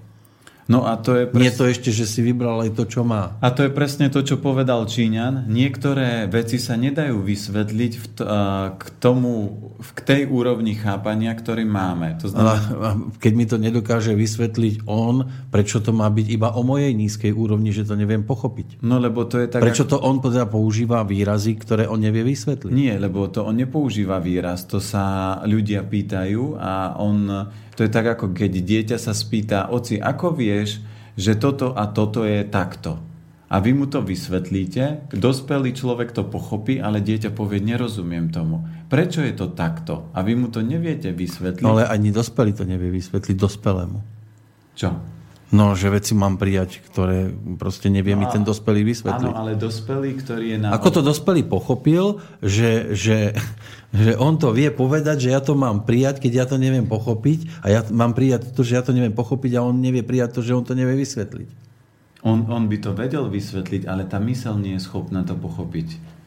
[0.70, 1.42] No a to je pres...
[1.42, 3.34] Nie to ešte, že si vybral aj to, čo má.
[3.42, 5.50] A to je presne to, čo povedal Číňan.
[5.50, 8.26] Niektoré veci sa nedajú vysvetliť v t-
[8.78, 12.14] k tomu, k tej úrovni chápania, ktorý máme.
[12.22, 12.94] To znamená...
[13.18, 17.74] keď mi to nedokáže vysvetliť on, prečo to má byť iba o mojej nízkej úrovni,
[17.74, 18.78] že to neviem pochopiť?
[18.86, 19.66] No lebo to je tak...
[19.66, 22.70] Prečo to on teda používa výrazy, ktoré on nevie vysvetliť?
[22.70, 24.70] Nie, lebo to on nepoužíva výraz.
[24.70, 27.50] To sa ľudia pýtajú a on
[27.80, 30.84] to je tak, ako keď dieťa sa spýta, oci, ako vieš,
[31.16, 33.00] že toto a toto je takto?
[33.48, 38.68] A vy mu to vysvetlíte, dospelý človek to pochopí, ale dieťa povie, nerozumiem tomu.
[38.92, 40.12] Prečo je to takto?
[40.12, 41.64] A vy mu to neviete vysvetliť.
[41.64, 44.04] No ale ani dospelý to nevie vysvetliť dospelému.
[44.76, 45.00] Čo?
[45.50, 49.32] No, že veci mám prijať, ktoré proste nevie no, mi ten dospelý vysvetliť.
[49.32, 50.76] Áno, ale dospelý, ktorý je na...
[50.76, 53.34] Ako to dospelý pochopil, že, že
[53.90, 57.62] že on to vie povedať, že ja to mám prijať, keď ja to neviem pochopiť
[57.62, 60.40] a ja mám prijať to, že ja to neviem pochopiť a on nevie prijať to,
[60.46, 61.48] že on to nevie vysvetliť.
[62.22, 66.20] On, on by to vedel vysvetliť, ale tá mysel nie je schopná to pochopiť.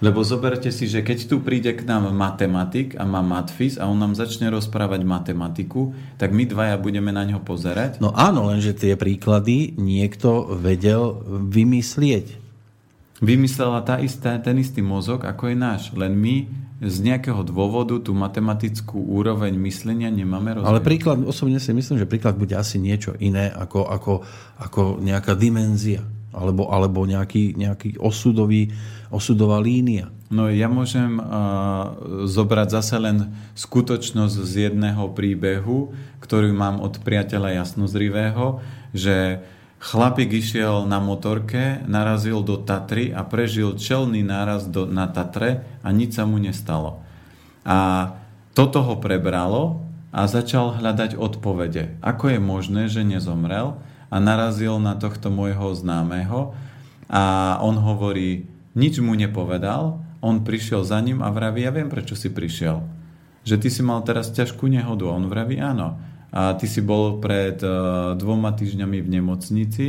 [0.00, 4.00] Lebo zoberte si, že keď tu príde k nám matematik a má matfis a on
[4.00, 8.00] nám začne rozprávať matematiku, tak my dvaja budeme na ňo pozerať.
[8.00, 11.20] No áno, lenže tie príklady niekto vedel
[11.52, 12.39] vymyslieť.
[13.20, 15.82] Vymyslela tá istá, ten istý mozog, ako je náš.
[15.92, 16.48] Len my
[16.80, 20.72] z nejakého dôvodu tú matematickú úroveň myslenia nemáme rozvinúť.
[20.72, 24.12] Ale príklad, osobne si myslím, že príklad bude asi niečo iné ako, ako,
[24.56, 26.00] ako nejaká dimenzia
[26.32, 28.72] alebo, alebo nejaký, nejaký osudový,
[29.12, 30.08] osudová línia.
[30.30, 31.26] No ja môžem uh,
[32.24, 35.90] zobrať zase len skutočnosť z jedného príbehu,
[36.22, 38.62] ktorý mám od priateľa Jasnozrivého,
[38.94, 39.42] že
[39.80, 45.88] Chlapík išiel na motorke, narazil do Tatry a prežil čelný náraz do, na Tatre a
[45.88, 47.00] nič sa mu nestalo.
[47.64, 48.12] A
[48.52, 49.80] toto ho prebralo
[50.12, 51.96] a začal hľadať odpovede.
[52.04, 53.80] Ako je možné, že nezomrel
[54.12, 56.52] a narazil na tohto môjho známeho
[57.08, 62.12] a on hovorí, nič mu nepovedal, on prišiel za ním a vraví, ja viem, prečo
[62.12, 62.84] si prišiel.
[63.48, 65.08] Že ty si mal teraz ťažkú nehodu.
[65.08, 69.86] A on vraví, áno a ty si bol pred uh, dvoma týždňami v nemocnici,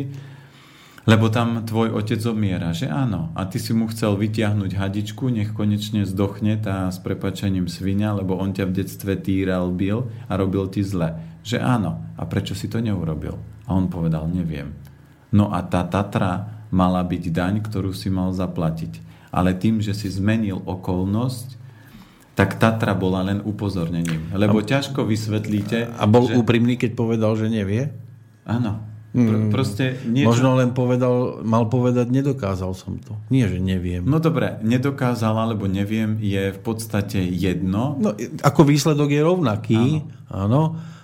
[1.09, 3.33] lebo tam tvoj otec zomiera, že áno.
[3.33, 8.37] A ty si mu chcel vytiahnuť hadičku, nech konečne zdochne tá s prepačením svinia, lebo
[8.37, 11.17] on ťa v detstve týral, bil a robil ti zle.
[11.41, 12.05] Že áno.
[12.21, 13.33] A prečo si to neurobil?
[13.65, 14.77] A on povedal, neviem.
[15.33, 19.01] No a tá Tatra mala byť daň, ktorú si mal zaplatiť.
[19.33, 21.60] Ale tým, že si zmenil okolnosť,
[22.41, 24.33] tak Tatra bola len upozornením.
[24.33, 25.93] Lebo a, ťažko vysvetlíte...
[25.93, 26.33] A bol že...
[26.33, 27.93] úprimný, keď povedal, že nevie?
[28.49, 28.81] Áno.
[29.13, 30.33] Pr- proste niečo...
[30.33, 33.13] Možno len povedal, mal povedať, nedokázal som to.
[33.29, 34.01] Nie, že neviem.
[34.01, 38.01] No dobre, nedokázal alebo neviem je v podstate jedno.
[38.01, 40.33] No, ako výsledok je rovnaký, áno.
[40.33, 40.61] áno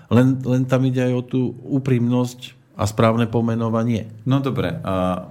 [0.07, 4.07] len, len tam ide aj o tú úprimnosť a správne pomenovanie.
[4.23, 5.27] No dobre, a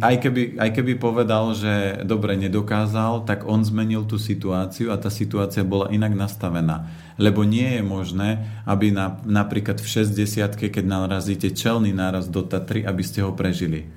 [0.00, 5.10] aj keby, aj keby povedal, že dobre nedokázal, tak on zmenil tú situáciu a tá
[5.10, 6.88] situácia bola inak nastavená.
[7.20, 8.28] Lebo nie je možné,
[8.64, 13.90] aby na, napríklad v 60 keď narazíte čelný náraz do Tatry, aby ste ho prežili.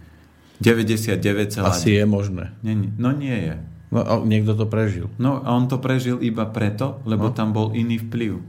[0.59, 2.57] 99, Asi je možné.
[2.65, 3.55] Nie, no nie je.
[3.93, 5.07] No, a niekto to prežil.
[5.21, 7.35] No a on to prežil iba preto, lebo no.
[7.37, 8.41] tam bol iný vplyv.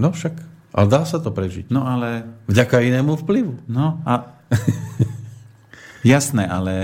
[0.00, 0.38] No však.
[0.72, 1.68] Ale dá sa to prežiť.
[1.68, 2.24] No ale...
[2.46, 3.66] Vďaka inému vplyvu.
[3.68, 4.38] No a...
[6.06, 6.74] Jasné, ale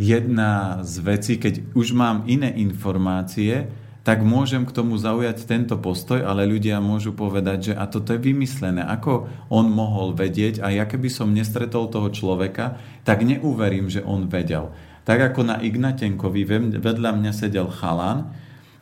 [0.00, 3.68] jedna z vecí, keď už mám iné informácie,
[4.08, 8.24] tak môžem k tomu zaujať tento postoj, ale ľudia môžu povedať, že a toto je
[8.24, 8.80] vymyslené.
[8.80, 14.32] Ako on mohol vedieť a ja keby som nestretol toho človeka, tak neuverím, že on
[14.32, 14.72] vedel.
[15.04, 16.48] Tak ako na Ignatenkovi
[16.80, 18.32] vedľa mňa sedel chalan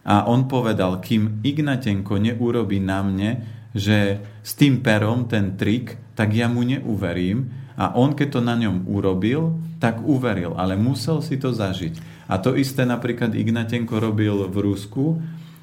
[0.07, 3.31] a on povedal, kým Ignatenko neurobí na mne,
[3.75, 8.57] že s tým perom ten trik, tak ja mu neuverím, a on, keď to na
[8.59, 12.27] ňom urobil, tak uveril, ale musel si to zažiť.
[12.29, 15.21] A to isté napríklad Ignatenko robil v Rusku,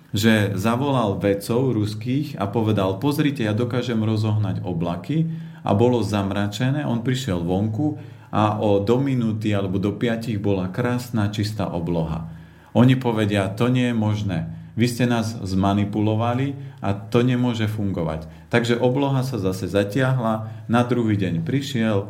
[0.10, 5.30] že zavolal vedcov ruských a povedal, pozrite, ja dokážem rozohnať oblaky
[5.62, 8.02] a bolo zamračené, on prišiel vonku
[8.34, 12.30] a o do minúty alebo do piatich bola krásna čistá obloha.
[12.74, 14.40] Oni povedia, to nie je možné.
[14.78, 18.28] Vy ste nás zmanipulovali a to nemôže fungovať.
[18.48, 22.08] Takže obloha sa zase zatiahla, na druhý deň prišiel,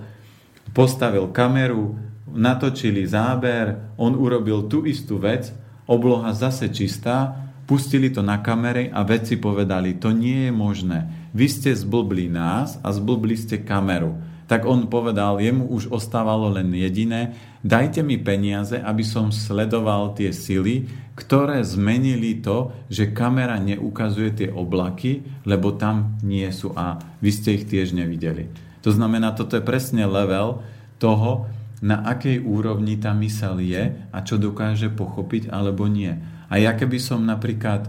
[0.72, 1.98] postavil kameru,
[2.30, 5.50] natočili záber, on urobil tú istú vec,
[5.90, 11.00] obloha zase čistá, pustili to na kamery a vedci povedali, to nie je možné.
[11.34, 14.18] Vy ste zblbli nás a zblbli ste kameru
[14.50, 20.34] tak on povedal, jemu už ostávalo len jediné, dajte mi peniaze, aby som sledoval tie
[20.34, 20.90] sily,
[21.20, 27.60] ktoré zmenili to, že kamera neukazuje tie oblaky, lebo tam nie sú a vy ste
[27.60, 28.48] ich tiež nevideli.
[28.88, 30.64] To znamená, toto je presne level
[30.96, 31.52] toho,
[31.84, 36.16] na akej úrovni tá mysel je a čo dokáže pochopiť alebo nie.
[36.48, 37.88] A ja keby som napríklad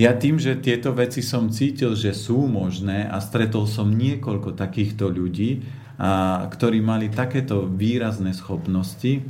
[0.00, 5.12] ja tým, že tieto veci som cítil, že sú možné a stretol som niekoľko takýchto
[5.12, 5.60] ľudí,
[6.00, 9.20] a, ktorí mali takéto výrazné schopnosti,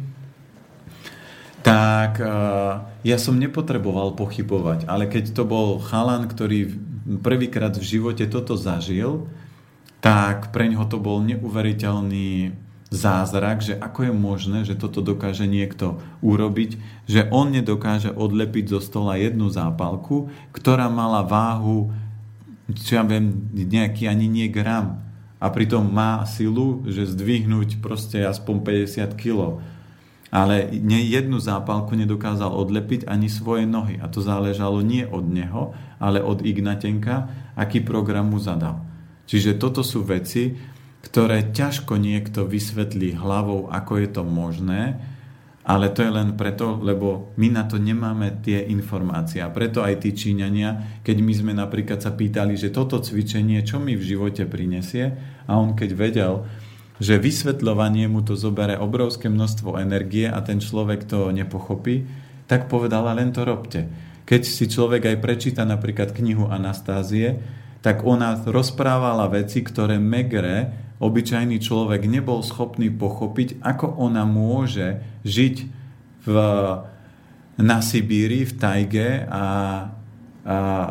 [1.63, 2.35] tak a,
[3.03, 4.87] ja som nepotreboval pochybovať.
[4.87, 6.75] Ale keď to bol chalan, ktorý
[7.23, 9.27] prvýkrát v živote toto zažil,
[10.03, 12.59] tak pre ňoho to bol neuveriteľný
[12.93, 16.77] zázrak, že ako je možné, že toto dokáže niekto urobiť,
[17.09, 21.89] že on nedokáže odlepiť zo stola jednu zápalku, ktorá mala váhu,
[22.69, 25.01] čo ja viem, nejaký ani nie gram
[25.43, 29.59] a pritom má silu, že zdvihnúť proste aspoň 50 kg.
[30.33, 34.01] Ale nie jednu zápalku nedokázal odlepiť ani svoje nohy.
[34.01, 38.81] A to záležalo nie od neho, ale od Ignatenka, aký program mu zadal.
[39.29, 40.57] Čiže toto sú veci,
[41.05, 44.97] ktoré ťažko niekto vysvetlí hlavou, ako je to možné,
[45.63, 49.39] ale to je len preto, lebo my na to nemáme tie informácie.
[49.39, 53.79] A preto aj tí Číňania, keď my sme napríklad sa pýtali, že toto cvičenie, čo
[53.79, 55.15] mi v živote prinesie,
[55.47, 56.33] a on keď vedel,
[57.01, 62.05] že vysvetľovanie mu to zobere obrovské množstvo energie a ten človek to nepochopí,
[62.51, 63.89] tak povedala len to robte.
[64.29, 67.41] Keď si človek aj prečíta napríklad knihu Anastázie,
[67.83, 70.71] tak ona rozprávala veci, ktoré Megre
[71.03, 75.57] obyčajný človek nebol schopný pochopiť, ako ona môže žiť
[76.23, 76.35] v,
[77.59, 79.45] na Sibíri, v tajge a, a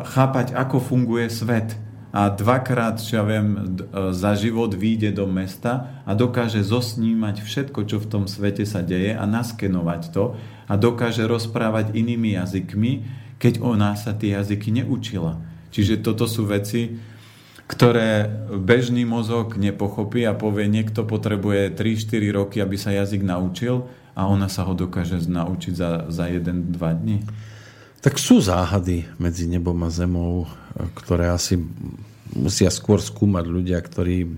[0.04, 1.72] chápať, ako funguje svet.
[2.12, 3.80] A dvakrát, čo ja viem,
[4.12, 9.16] za život vyjde do mesta a dokáže zosnímať všetko, čo v tom svete sa deje
[9.16, 10.36] a naskenovať to
[10.68, 12.92] a dokáže rozprávať inými jazykmi,
[13.40, 15.40] keď ona sa tie jazyky neučila.
[15.72, 17.00] Čiže toto sú veci,
[17.64, 18.28] ktoré
[18.60, 24.52] bežný mozog nepochopí a povie, niekto potrebuje 3-4 roky, aby sa jazyk naučil a ona
[24.52, 27.24] sa ho dokáže naučiť za, za 1-2 dní.
[28.02, 30.50] Tak sú záhady medzi nebom a zemou,
[30.98, 31.54] ktoré asi
[32.34, 34.28] musia skôr skúmať ľudia, ktorí e,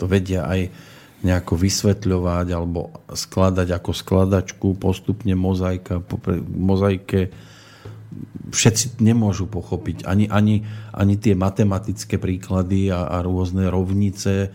[0.00, 0.72] to vedia aj
[1.20, 6.16] nejako vysvetľovať alebo skladať ako skladačku postupne mozaika, po
[6.48, 7.28] mozaike.
[8.48, 10.08] Všetci nemôžu pochopiť.
[10.08, 14.48] Ani, ani, ani tie matematické príklady a, a rôzne rovnice,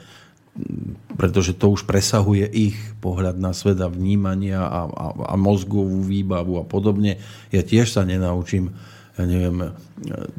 [1.20, 6.60] pretože to už presahuje ich pohľad na svet a vnímania a, a, a mozgovú výbavu
[6.60, 7.20] a podobne.
[7.52, 8.72] Ja tiež sa nenaučím
[9.20, 9.76] ja neviem,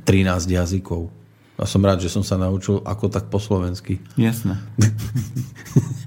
[0.08, 1.12] 13 jazykov.
[1.60, 4.00] A som rád, že som sa naučil ako tak po slovensky.
[4.16, 4.56] Jasné.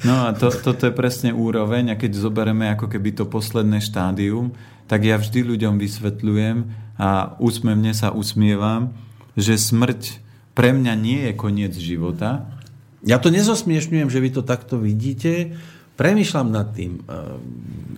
[0.04, 4.52] No a to, toto je presne úroveň a keď zoberieme ako keby to posledné štádium,
[4.84, 6.68] tak ja vždy ľuďom vysvetľujem
[7.00, 8.92] a úsmevne sa usmievam,
[9.40, 10.20] že smrť
[10.52, 12.52] pre mňa nie je koniec života.
[13.04, 15.56] Ja to nezosmiešňujem, že vy to takto vidíte.
[16.00, 17.04] Premýšľam nad tým.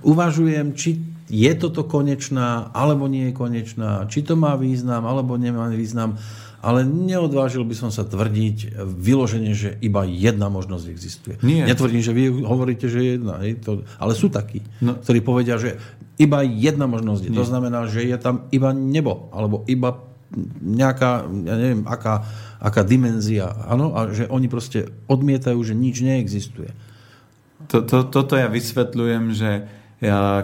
[0.01, 5.69] Uvažujem, či je toto konečná, alebo nie je konečná, či to má význam, alebo nemá
[5.73, 6.17] význam
[6.65, 11.35] ale neodvážil by som sa tvrdiť vyloženie, že iba jedna možnosť existuje.
[11.45, 11.69] Nie.
[11.69, 14.97] Netvrdím, že vy hovoríte, že jedna, hej, to, ale sú takí, no.
[14.97, 15.77] ktorí povedia, že
[16.17, 17.29] iba jedna možnosť je.
[17.29, 17.37] Nie.
[17.37, 19.93] To znamená, že je tam iba nebo, alebo iba
[20.61, 22.25] nejaká, ja neviem, aká,
[22.59, 26.73] aká dimenzia, áno, a že oni proste odmietajú, že nič neexistuje.
[27.69, 29.51] To, to, toto ja vysvetľujem, že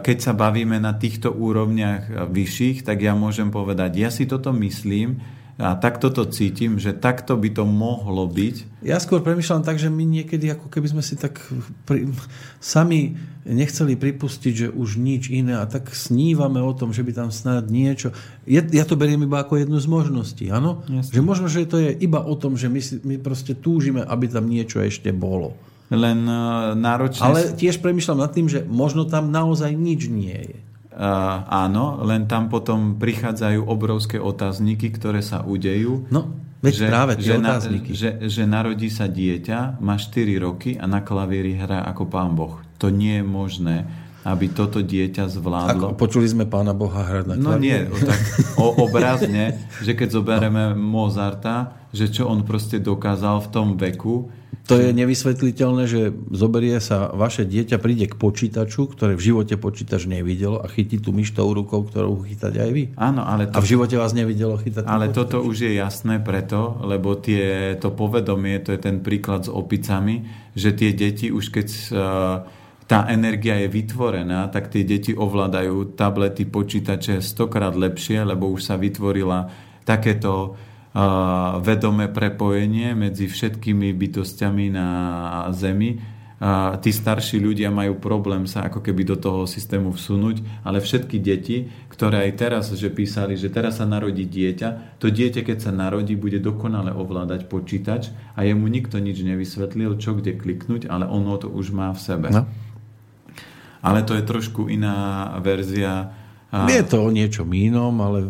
[0.01, 5.19] keď sa bavíme na týchto úrovniach vyšších, tak ja môžem povedať, ja si toto myslím,
[5.61, 8.81] a takto to cítim, že takto by to mohlo byť.
[8.81, 11.37] Ja skôr premyšľam tak, že my niekedy ako keby sme si tak
[11.85, 12.09] pri,
[12.57, 13.13] sami
[13.45, 17.69] nechceli pripustiť, že už nič iné a tak snívame o tom, že by tam snad
[17.69, 18.09] niečo...
[18.49, 20.81] Ja, ja to beriem iba ako jednu z možností, áno?
[20.89, 24.25] Že možno, že to je iba o tom, že my, si, my proste túžime, aby
[24.25, 25.53] tam niečo ešte bolo.
[25.93, 27.21] Len uh, náročne...
[27.21, 30.70] Ale tiež premyšľam nad tým, že možno tam naozaj nič nie je.
[31.01, 36.05] Uh, áno, len tam potom prichádzajú obrovské otázniky, ktoré sa udejú.
[36.13, 36.29] No,
[36.61, 37.91] veď že, práve tie že, otázniky.
[37.91, 42.37] Na, že, že narodí sa dieťa, má 4 roky a na klavíri hrá ako pán
[42.37, 42.61] Boh.
[42.77, 43.77] To nie je možné
[44.21, 45.93] aby toto dieťa zvládlo.
[45.93, 48.21] Ako, počuli sme pána Boha hrať na No nie, tak
[48.53, 54.29] o, obrazne, že keď zoberieme Mozarta, že čo on proste dokázal v tom veku,
[54.69, 60.05] to je nevysvetliteľné, že zoberie sa vaše dieťa, príde k počítaču, ktoré v živote počítač
[60.05, 62.83] nevidelo a chytí tú myš tou rukou, ktorú chytať aj vy.
[62.95, 63.57] Áno, ale to...
[63.57, 64.85] A v živote vás nevidelo chytať.
[64.85, 69.51] Ale toto už je jasné preto, lebo tie, to povedomie, to je ten príklad s
[69.51, 71.67] opicami, že tie deti už keď
[72.91, 78.75] tá energia je vytvorená, tak tie deti ovládajú tablety, počítače stokrát lepšie, lebo už sa
[78.75, 79.47] vytvorila
[79.87, 80.59] takéto
[81.63, 84.87] vedomé prepojenie medzi všetkými bytostiami na
[85.55, 86.19] Zemi.
[86.81, 91.69] Tí starší ľudia majú problém sa ako keby do toho systému vsunúť, ale všetky deti,
[91.85, 96.17] ktoré aj teraz, že písali, že teraz sa narodí dieťa, to dieťa, keď sa narodí,
[96.17, 101.45] bude dokonale ovládať počítač a jemu nikto nič nevysvetlil, čo kde kliknúť, ale ono to
[101.45, 102.33] už má v sebe.
[102.33, 102.49] No.
[103.85, 106.09] Ale to je trošku iná verzia
[106.51, 106.67] a...
[106.67, 108.27] Je to o niečom inom, ale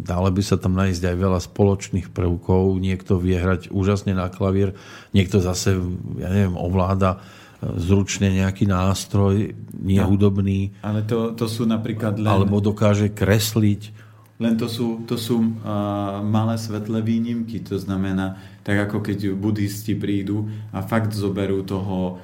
[0.00, 2.80] dalo by sa tam nájsť aj veľa spoločných prvkov.
[2.80, 4.72] Niekto vie hrať úžasne na klavír,
[5.12, 5.76] niekto zase,
[6.16, 10.08] ja neviem, ovláda e, zručne nejaký nástroj, nie no.
[10.80, 12.32] Ale to, to sú napríklad len...
[12.32, 13.92] Alebo dokáže kresliť.
[14.40, 17.62] Len to sú, to sú uh, malé svetlé výnimky.
[17.70, 18.34] To znamená,
[18.66, 22.18] tak ako keď buddhisti prídu a fakt zoberú toho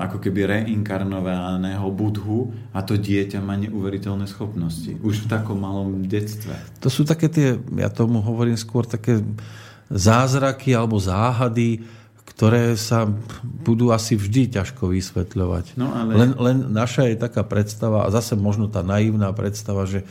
[0.00, 4.96] ako keby reinkarnovaného budhu a to dieťa má neuveriteľné schopnosti.
[5.04, 6.56] Už v takom malom detstve.
[6.80, 9.20] To sú také tie, ja tomu hovorím skôr také
[9.92, 11.84] zázraky alebo záhady,
[12.24, 13.04] ktoré sa
[13.44, 15.76] budú asi vždy ťažko vysvetľovať.
[15.76, 16.16] No, ale...
[16.16, 20.08] len, len naša je taká predstava, a zase možno tá naivná predstava, že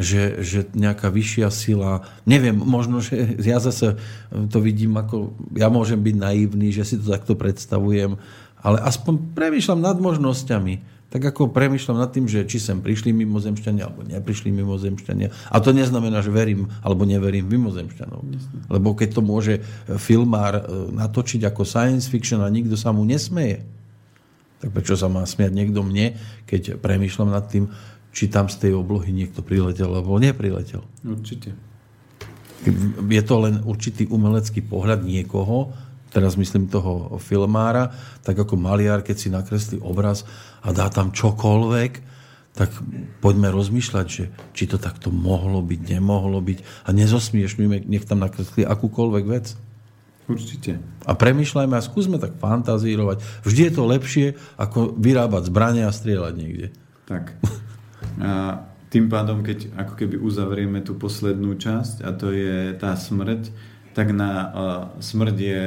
[0.00, 4.00] že, že nejaká vyššia sila, neviem, možno, že ja zase
[4.48, 8.16] to vidím ako, ja môžem byť naivný, že si to takto predstavujem,
[8.60, 11.00] ale aspoň premýšľam nad možnosťami.
[11.10, 15.50] Tak ako premýšľam nad tým, že či sem prišli mimozemšťania alebo neprišli mimozemšťania.
[15.50, 18.20] A to neznamená, že verím alebo neverím mimozemšťanov.
[18.70, 19.58] Lebo keď to môže
[19.98, 20.62] filmár e,
[20.94, 23.66] natočiť ako science fiction a nikto sa mu nesmeje,
[24.62, 26.14] tak prečo sa má smiať niekto mne,
[26.46, 27.66] keď premýšľam nad tým,
[28.14, 30.86] či tam z tej oblohy niekto priletel alebo nepriletel.
[31.02, 31.58] Určite.
[33.08, 35.72] Je to len určitý umelecký pohľad niekoho,
[36.10, 37.94] teraz myslím toho filmára,
[38.26, 40.26] tak ako maliar, keď si nakreslí obraz
[40.60, 41.92] a dá tam čokoľvek,
[42.50, 42.74] tak
[43.22, 48.66] poďme rozmýšľať, že či to takto mohlo byť, nemohlo byť a nezosmiešňujme, nech tam nakreslí
[48.66, 49.54] akúkoľvek vec.
[50.26, 50.78] Určite.
[51.06, 53.22] A premýšľajme a skúsme tak fantazírovať.
[53.42, 54.26] Vždy je to lepšie,
[54.58, 56.66] ako vyrábať zbranie a strieľať niekde.
[57.06, 57.34] Tak.
[58.22, 63.50] A tým pádom, keď ako keby uzavrieme tú poslednú časť, a to je tá smrť,
[63.94, 64.50] tak na uh,
[65.02, 65.62] smrť je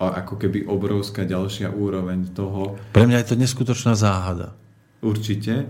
[0.00, 2.80] ako keby obrovská ďalšia úroveň toho.
[2.96, 4.56] Pre mňa je to neskutočná záhada.
[5.04, 5.68] Určite.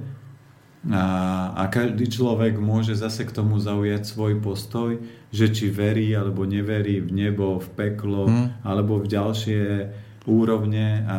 [0.88, 1.04] A,
[1.52, 4.96] a každý človek môže zase k tomu zaujať svoj postoj,
[5.28, 8.64] že či verí alebo neverí v nebo, v peklo, hmm.
[8.64, 9.62] alebo v ďalšie
[10.24, 11.04] úrovne.
[11.04, 11.18] A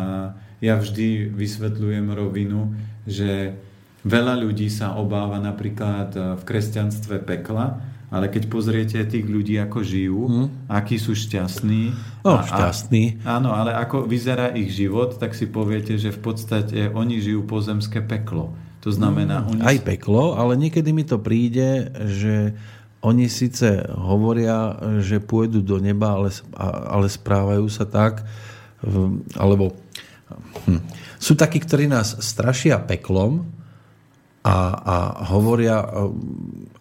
[0.64, 2.74] ja vždy vysvetľujem rovinu,
[3.06, 3.54] že
[4.02, 10.22] veľa ľudí sa obáva napríklad v kresťanstve pekla, ale keď pozriete tých ľudí, ako žijú,
[10.28, 10.48] hmm.
[10.68, 11.96] akí sú šťastní.
[12.28, 13.24] No, a, šťastní.
[13.24, 17.48] A, áno, ale ako vyzerá ich život, tak si poviete, že v podstate oni žijú
[17.48, 18.52] pozemské peklo.
[18.84, 19.48] To znamená...
[19.48, 19.50] Hmm.
[19.56, 19.62] Oni...
[19.64, 22.52] Aj peklo, ale niekedy mi to príde, že
[23.00, 26.30] oni síce hovoria, že pôjdu do neba, ale,
[26.92, 28.28] ale správajú sa tak,
[29.40, 29.74] alebo
[30.68, 30.84] hm,
[31.18, 33.61] sú takí, ktorí nás strašia peklom,
[34.42, 34.96] a, a
[35.30, 35.88] hovoria, e,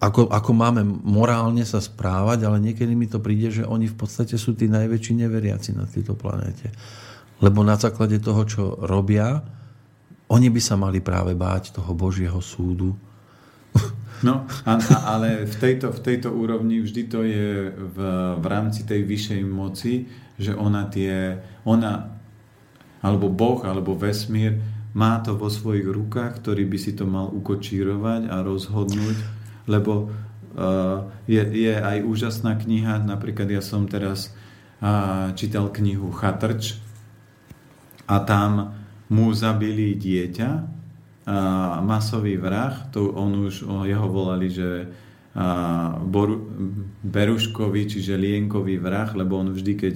[0.01, 4.41] ako, ako máme morálne sa správať, ale niekedy mi to príde, že oni v podstate
[4.41, 6.73] sú tí najväčší neveriaci na tejto planéte.
[7.45, 9.45] Lebo na základe toho, čo robia,
[10.32, 12.97] oni by sa mali práve báť toho Božieho súdu.
[14.20, 14.77] No, a,
[15.16, 17.99] ale v tejto, v tejto úrovni vždy to je v,
[18.37, 22.20] v rámci tej vyššej moci, že ona tie, ona,
[23.01, 24.61] alebo Boh, alebo vesmír,
[24.92, 29.18] má to vo svojich rukách, ktorý by si to mal ukočírovať a rozhodnúť,
[29.70, 34.34] lebo uh, je, je aj úžasná kniha, napríklad ja som teraz
[34.82, 36.82] uh, čítal knihu Chatrč
[38.10, 38.74] a tam
[39.10, 46.50] mu zabili dieťa, uh, masový vrah, to on už, o, jeho volali, že uh, Boru,
[47.06, 49.94] Beruškovi, čiže Lienkový vrah, lebo on vždy, keď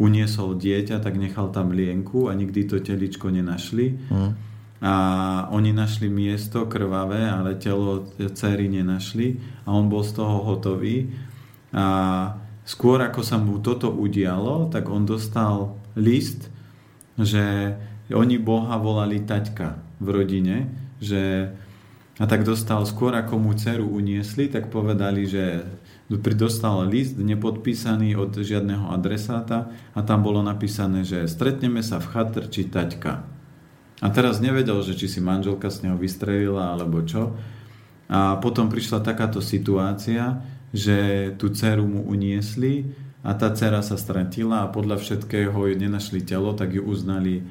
[0.00, 4.00] uniesol dieťa, tak nechal tam lienku a nikdy to teličko nenašli.
[4.08, 4.32] Mm.
[4.80, 4.94] A
[5.52, 9.36] oni našli miesto krvavé, ale telo cery nenašli
[9.68, 11.12] a on bol z toho hotový.
[11.76, 11.84] A
[12.64, 16.48] skôr ako sa mu toto udialo, tak on dostal list,
[17.20, 17.76] že
[18.08, 20.56] oni Boha volali taťka v rodine,
[20.96, 21.52] že
[22.20, 25.64] a tak dostal skôr ako mu dceru uniesli, tak povedali, že
[26.10, 32.66] dostal list nepodpísaný od žiadneho adresáta a tam bolo napísané, že stretneme sa v chatrči
[32.66, 33.22] taťka.
[34.02, 37.38] A teraz nevedel, že či si manželka z neho vystrelila alebo čo.
[38.10, 40.42] A potom prišla takáto situácia,
[40.74, 42.90] že tú dceru mu uniesli
[43.22, 47.46] a tá dcera sa stratila a podľa všetkého nenašli telo, tak ju uznali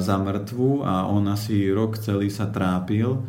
[0.00, 3.22] za mŕtvu a on asi rok celý sa trápil.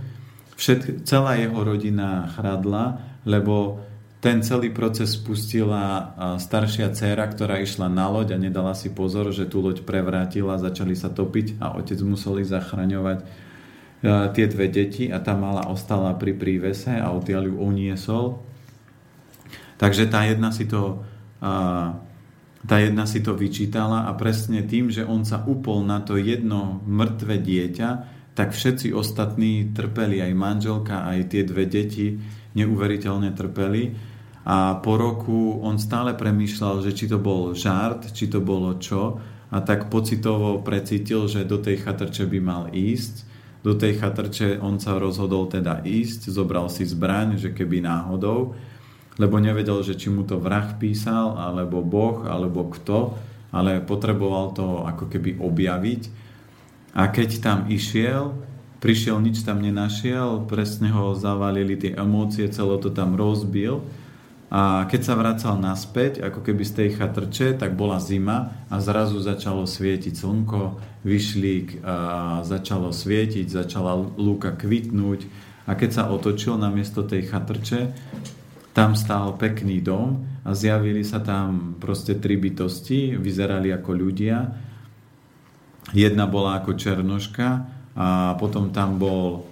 [0.56, 3.84] Všet, celá jeho rodina chradla, lebo
[4.20, 9.48] ten celý proces spustila staršia dcéra, ktorá išla na loď a nedala si pozor, že
[9.48, 13.24] tú loď prevrátila, začali sa topiť a otec museli zachraňovať
[14.36, 18.26] tie dve deti a tá mala ostala pri prívese a odtiaľ ju uniesol.
[19.80, 21.04] Takže tá jedna si to
[22.60, 26.84] tá jedna si to vyčítala a presne tým, že on sa upol na to jedno
[26.84, 27.90] mŕtve dieťa,
[28.36, 32.20] tak všetci ostatní trpeli, aj manželka, aj tie dve deti
[32.56, 34.09] neuveriteľne trpeli
[34.50, 39.22] a po roku on stále premýšľal, že či to bol žart, či to bolo čo
[39.54, 43.30] a tak pocitovo precítil, že do tej chatrče by mal ísť.
[43.62, 48.58] Do tej chatrče on sa rozhodol teda ísť, zobral si zbraň, že keby náhodou,
[49.22, 53.22] lebo nevedel, že či mu to vrah písal, alebo Boh, alebo kto,
[53.54, 56.02] ale potreboval to ako keby objaviť.
[56.98, 58.34] A keď tam išiel,
[58.82, 63.86] prišiel, nič tam nenašiel, presne ho zavalili tie emócie, celo to tam rozbil
[64.50, 69.22] a keď sa vracal naspäť, ako keby z tej chatrče, tak bola zima a zrazu
[69.22, 71.98] začalo svietiť slnko, vyšlík a
[72.42, 75.30] začalo svietiť, začala lúka kvitnúť
[75.70, 77.94] a keď sa otočil na miesto tej chatrče,
[78.74, 84.50] tam stál pekný dom a zjavili sa tam proste tri bytosti, vyzerali ako ľudia.
[85.94, 87.48] Jedna bola ako černoška
[87.94, 89.46] a potom tam bol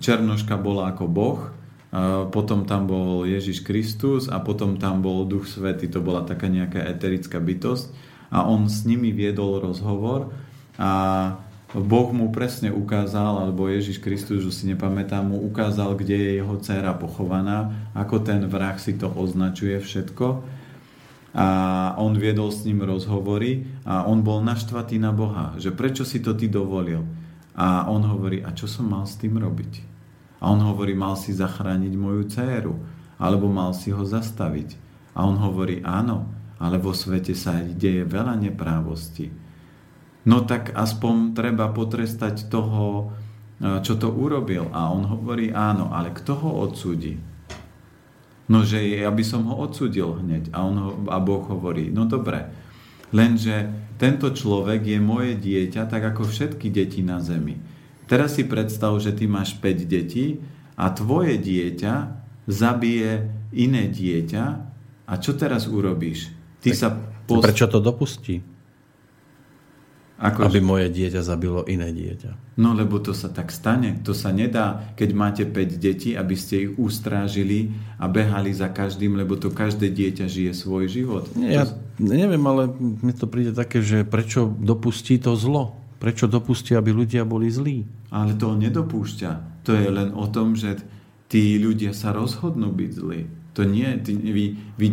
[0.00, 1.55] černoška bola ako boh
[2.28, 6.82] potom tam bol Ježiš Kristus a potom tam bol Duch Svety, to bola taká nejaká
[6.84, 7.88] eterická bytosť
[8.28, 10.34] a on s nimi viedol rozhovor
[10.76, 10.90] a
[11.76, 16.56] Boh mu presne ukázal, alebo Ježiš Kristus, už si nepamätám, mu ukázal, kde je jeho
[16.56, 20.46] dcéra pochovaná, ako ten vrah si to označuje všetko
[21.36, 21.48] a
[22.00, 26.32] on viedol s ním rozhovory a on bol naštvatý na Boha, že prečo si to
[26.32, 27.04] ty dovolil.
[27.56, 29.95] A on hovorí, a čo som mal s tým robiť?
[30.40, 32.74] A on hovorí, mal si zachrániť moju dceru,
[33.16, 34.76] alebo mal si ho zastaviť.
[35.16, 36.28] A on hovorí, áno,
[36.60, 39.32] ale vo svete sa deje veľa neprávosti.
[40.26, 43.14] No tak aspoň treba potrestať toho,
[43.62, 44.68] e, čo to urobil.
[44.74, 47.16] A on hovorí, áno, ale kto ho odsúdi?
[48.46, 50.50] No, že ja by som ho odsudil hneď.
[50.54, 52.46] A, on ho, a Boh hovorí, no dobre,
[53.10, 57.56] lenže tento človek je moje dieťa, tak ako všetky deti na zemi.
[58.06, 60.38] Teraz si predstav, že ty máš 5 detí
[60.78, 61.94] a tvoje dieťa
[62.46, 64.44] zabije iné dieťa
[65.06, 66.30] a čo teraz urobíš?
[66.62, 66.88] Ty tak sa
[67.26, 67.44] post...
[67.46, 68.42] Prečo to dopustí?
[70.16, 72.56] Ako, aby moje dieťa zabilo iné dieťa.
[72.56, 74.00] No lebo to sa tak stane.
[74.00, 79.12] To sa nedá, keď máte 5 detí, aby ste ich ustrážili a behali za každým,
[79.12, 81.28] lebo to každé dieťa žije svoj život.
[81.36, 81.68] Ja
[82.00, 85.76] neviem, ale mi to príde také, že prečo dopustí to zlo?
[85.96, 87.84] Prečo dopustí, aby ľudia boli zlí?
[88.12, 89.64] Ale to nedopúšťa.
[89.64, 90.78] To je len o tom, že
[91.26, 93.20] tí ľudia sa rozhodnú byť zlí.
[93.56, 94.86] To nie, ty, vy, vy,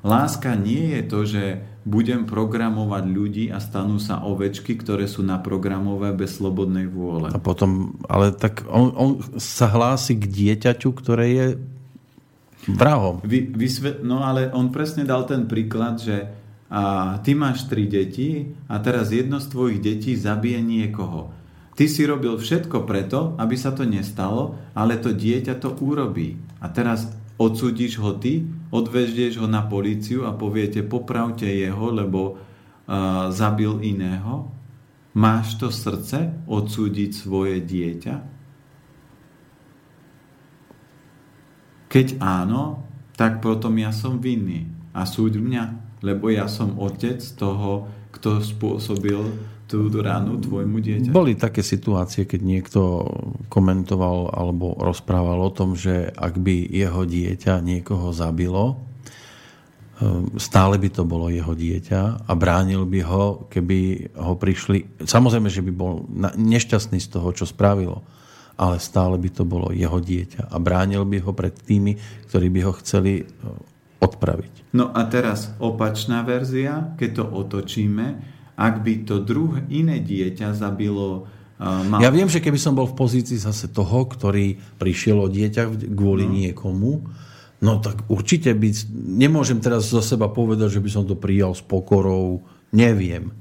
[0.00, 1.42] láska nie je to, že
[1.86, 7.30] budem programovať ľudí a stanú sa ovečky, ktoré sú naprogramové bez slobodnej vôle.
[7.30, 11.46] A potom, ale tak on, on sa hlási k dieťaťu, ktoré je
[12.66, 13.22] vrahom.
[13.22, 16.26] Vy, vysvet, no ale on presne dal ten príklad, že
[16.66, 21.30] a ty máš tri deti a teraz jedno z tvojich detí zabije niekoho.
[21.76, 26.40] Ty si robil všetko preto, aby sa to nestalo, ale to dieťa to urobí.
[26.58, 33.28] A teraz odsúdiš ho ty, odveždieš ho na políciu a poviete, popravte jeho, lebo uh,
[33.28, 34.48] zabil iného.
[35.12, 38.14] Máš to srdce odsúdiť svoje dieťa?
[41.92, 42.88] Keď áno,
[43.20, 44.68] tak potom ja som vinný.
[44.96, 49.18] A súď mňa, lebo ja som otec toho, kto spôsobil
[49.66, 51.10] tú ránu tvojmu dieťa?
[51.10, 52.80] Boli také situácie, keď niekto
[53.50, 58.78] komentoval alebo rozprával o tom, že ak by jeho dieťa niekoho zabilo,
[59.98, 65.02] ehm, stále by to bolo jeho dieťa a bránil by ho, keby ho prišli...
[65.02, 66.06] Samozrejme, že by bol
[66.38, 68.06] nešťastný z toho, čo spravilo,
[68.56, 71.98] ale stále by to bolo jeho dieťa a bránil by ho pred tými,
[72.30, 73.26] ktorí by ho chceli
[74.00, 74.76] odpraviť.
[74.76, 78.06] No a teraz opačná verzia, keď to otočíme,
[78.56, 81.28] ak by to druhé iné dieťa zabilo
[81.60, 82.00] mal...
[82.00, 86.28] Ja viem, že keby som bol v pozícii zase toho, ktorý prišiel o dieťa kvôli
[86.28, 86.32] no.
[86.36, 86.92] niekomu,
[87.64, 88.68] no tak určite by...
[88.92, 92.44] Nemôžem teraz za seba povedať, že by som to prijal s pokorou.
[92.72, 93.32] Neviem.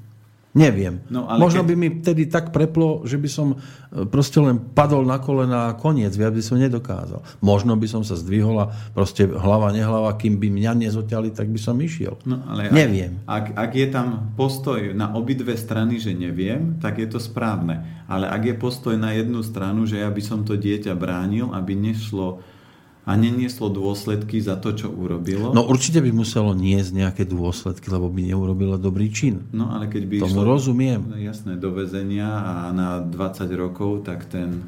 [0.55, 1.03] Neviem.
[1.11, 1.69] No, ale Možno keď...
[1.69, 3.59] by mi vtedy tak preplo, že by som
[3.91, 7.19] e, proste len padol na kolena a koniec, viac by som nedokázal.
[7.43, 11.59] Možno by som sa zdvihol a proste hlava, nehlava, kým by mňa nezoťali, tak by
[11.59, 12.15] som išiel.
[12.23, 13.19] No, ale neviem.
[13.27, 18.07] Ak, ak je tam postoj na obidve strany, že neviem, tak je to správne.
[18.07, 21.75] Ale ak je postoj na jednu stranu, že ja by som to dieťa bránil, aby
[21.75, 22.39] nešlo
[23.05, 25.53] a nenieslo dôsledky za to, čo urobilo.
[25.53, 29.45] No určite by muselo niesť nejaké dôsledky, lebo by neurobilo dobrý čin.
[29.53, 31.01] No ale keď by Tomu išlo, rozumiem.
[31.05, 34.65] No, jasné, do väzenia a na 20 rokov, tak ten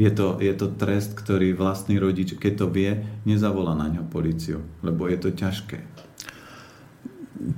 [0.00, 4.64] je to, je to trest, ktorý vlastný rodič, keď to vie, nezavolá na ňo policiu,
[4.80, 5.99] lebo je to ťažké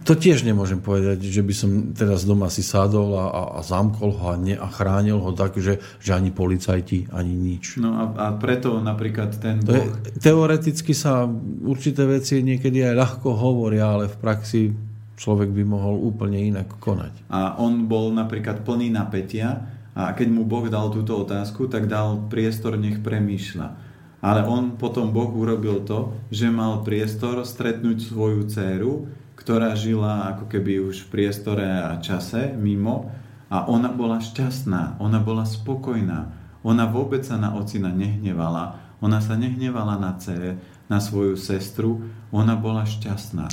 [0.07, 4.15] to tiež nemôžem povedať, že by som teraz doma si sadol a, a, a zamkol
[4.15, 7.83] ho a, ne, a chránil ho tak, že, že ani policajti, ani nič.
[7.83, 9.91] No a, a preto napríklad ten to boh...
[10.07, 11.27] Je, teoreticky sa
[11.67, 14.63] určité veci niekedy aj ľahko hovoria, ale v praxi
[15.19, 17.31] človek by mohol úplne inak konať.
[17.31, 22.27] A on bol napríklad plný napätia a keď mu Boh dal túto otázku, tak dal
[22.33, 23.93] priestor, nech premýšľa.
[24.23, 28.93] Ale on potom Boh urobil to, že mal priestor stretnúť svoju dceru,
[29.43, 33.11] ktorá žila ako keby už v priestore a čase mimo
[33.51, 36.31] a ona bola šťastná, ona bola spokojná.
[36.63, 40.55] Ona vôbec sa na ocina nehnevala, ona sa nehnevala na C,
[40.87, 43.51] na svoju sestru, ona bola šťastná.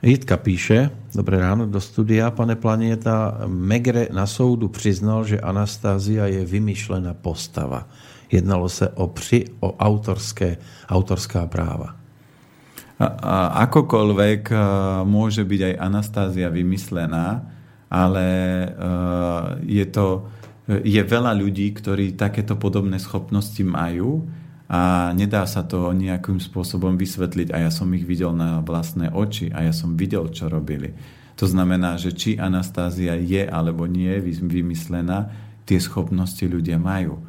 [0.00, 6.48] Jitka píše, dobré ráno do studia, pane Planieta, Megre na soudu přiznal, že Anastázia je
[6.48, 7.84] vymyšlená postava.
[8.32, 10.56] Jednalo se o, při, o autorské,
[10.88, 12.05] autorská práva
[12.98, 14.56] akokoľvek e,
[15.04, 17.44] môže byť aj Anastázia vymyslená,
[17.92, 18.68] ale e,
[19.68, 20.06] je to
[20.66, 24.26] je veľa ľudí, ktorí takéto podobné schopnosti majú
[24.66, 29.54] a nedá sa to nejakým spôsobom vysvetliť a ja som ich videl na vlastné oči
[29.54, 30.90] a ja som videl, čo robili.
[31.38, 35.30] To znamená, že či Anastázia je alebo nie je vymyslená,
[35.68, 37.22] tie schopnosti ľudia majú.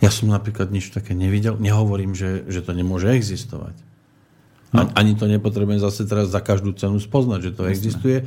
[0.00, 1.60] Ja som napríklad nič také nevidel.
[1.60, 3.89] Nehovorím, že, že to nemôže existovať.
[4.70, 4.86] No.
[4.94, 7.74] Ani to nepotrebujem zase teraz za každú cenu spoznať, že to Jasne.
[7.74, 8.18] existuje.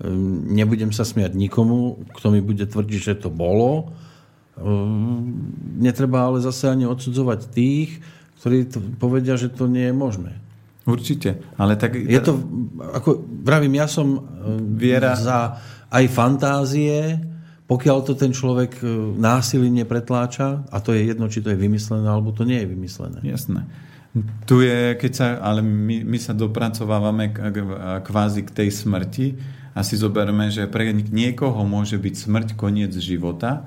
[0.00, 3.92] Ehm, nebudem sa smiať nikomu, kto mi bude tvrdiť, že to bolo.
[4.56, 8.00] Ehm, netreba ale zase ani odsudzovať tých,
[8.40, 10.32] ktorí povedia, že to nie je možné.
[10.82, 11.94] Určite, ale tak...
[11.94, 12.42] Je to,
[12.90, 15.12] ako vravím, ja som ehm, Viera...
[15.12, 15.60] za
[15.92, 17.20] aj fantázie,
[17.68, 18.80] pokiaľ to ten človek
[19.20, 23.20] násilím nepretláča, a to je jedno, či to je vymyslené, alebo to nie je vymyslené.
[23.20, 23.68] Jasné.
[24.44, 27.38] Tu je, keď sa, ale my, my sa dopracovávame k,
[28.04, 29.40] kvázi k tej smrti
[29.72, 33.64] a si zoberme, že pre niekoho môže byť smrť koniec života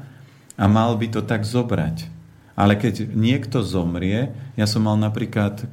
[0.53, 2.13] a mal by to tak zobrať.
[2.53, 5.65] Ale keď niekto zomrie, ja som mal napríklad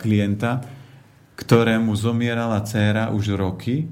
[0.00, 0.64] klienta,
[1.36, 3.86] ktorému zomierala dcéra už roky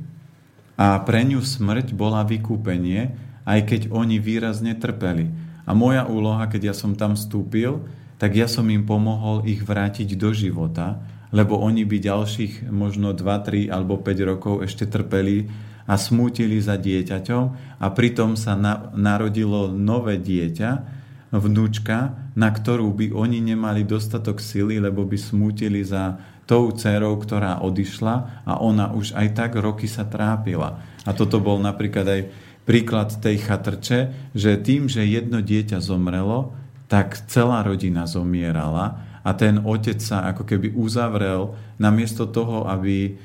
[0.81, 3.15] a pre ňu smrť bola vykúpenie,
[3.45, 5.29] aj keď oni výrazne trpeli.
[5.69, 7.85] A moja úloha, keď ja som tam vstúpil,
[8.23, 11.03] tak ja som im pomohol ich vrátiť do života,
[11.35, 15.51] lebo oni by ďalších možno 2, 3 alebo 5 rokov ešte trpeli
[15.91, 17.45] a smútili za dieťaťom
[17.83, 21.03] a pritom sa na, narodilo nové dieťa,
[21.35, 27.59] vnúčka, na ktorú by oni nemali dostatok sily, lebo by smútili za tou dcerou, ktorá
[27.59, 30.79] odišla a ona už aj tak roky sa trápila.
[31.03, 32.23] A toto bol napríklad aj
[32.63, 36.62] príklad tej chatrče, že tým, že jedno dieťa zomrelo,
[36.93, 43.17] tak celá rodina zomierala a ten otec sa ako keby uzavrel namiesto toho, aby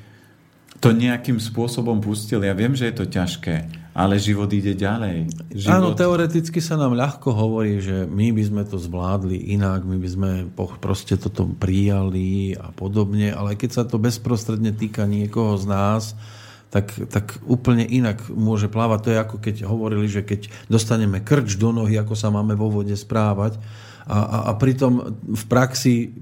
[0.80, 2.40] to nejakým spôsobom pustil.
[2.40, 5.28] Ja viem, že je to ťažké, ale život ide ďalej.
[5.52, 5.74] Život...
[5.74, 10.08] Áno, teoreticky sa nám ľahko hovorí, že my by sme to zvládli inak, my by
[10.08, 10.30] sme
[10.80, 16.02] proste toto prijali a podobne, ale keď sa to bezprostredne týka niekoho z nás,
[16.68, 18.98] tak, tak úplne inak môže plávať.
[19.04, 22.68] To je ako keď hovorili, že keď dostaneme krč do nohy, ako sa máme vo
[22.68, 23.56] vode správať
[24.08, 26.12] a, a, a pritom v praxi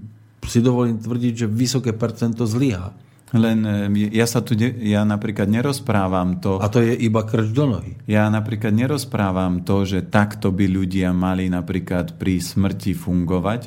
[0.46, 2.94] si dovolím tvrdiť, že vysoké percento zlyhá.
[3.34, 3.58] Len
[3.90, 6.62] e, ja sa tu, ja napríklad nerozprávam to...
[6.62, 7.98] A to je iba krč do nohy.
[8.06, 13.66] Ja napríklad nerozprávam to, že takto by ľudia mali napríklad pri smrti fungovať.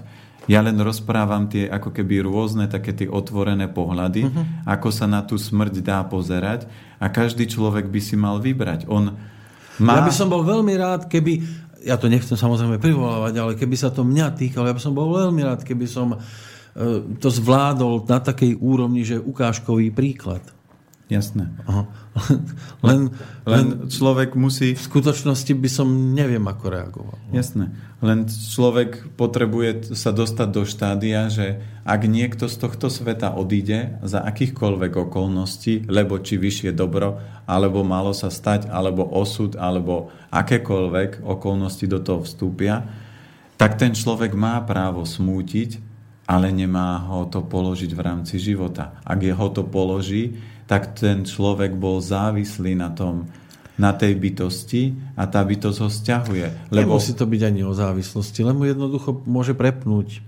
[0.50, 4.66] Ja len rozprávam tie ako keby rôzne také tie otvorené pohľady, uh-huh.
[4.66, 6.66] ako sa na tú smrť dá pozerať
[6.98, 8.90] a každý človek by si mal vybrať.
[8.90, 9.14] On
[9.78, 10.02] má...
[10.02, 11.46] Ja by som bol veľmi rád, keby
[11.86, 15.14] ja to nechcem samozrejme privolávať, ale keby sa to mňa týkalo, ja by som bol
[15.14, 16.18] veľmi rád, keby som
[16.80, 20.40] E, to zvládol na takej úrovni, že ukážkový príklad.
[21.10, 21.50] Jasné.
[21.66, 21.90] Aha.
[22.86, 23.10] Len, len,
[23.50, 24.78] len človek musí...
[24.78, 27.18] V skutočnosti by som neviem, ako reagoval.
[27.34, 27.74] Jasné.
[28.06, 34.22] Len človek potrebuje sa dostať do štádia, že ak niekto z tohto sveta odíde za
[34.22, 37.18] akýchkoľvek okolností, lebo či vyššie dobro,
[37.50, 42.86] alebo malo sa stať, alebo osud, alebo akékoľvek okolnosti do toho vstúpia,
[43.58, 45.82] tak ten človek má právo smútiť,
[46.30, 49.02] ale nemá ho to položiť v rámci života.
[49.02, 50.38] Ak je ho to položí,
[50.70, 53.26] tak ten človek bol závislý na tom,
[53.74, 56.48] na tej bytosti a tá bytosť ho stiahuje.
[56.70, 56.94] Lebo...
[56.94, 60.22] Nemusí to byť ani o závislosti, len mu jednoducho môže prepnúť.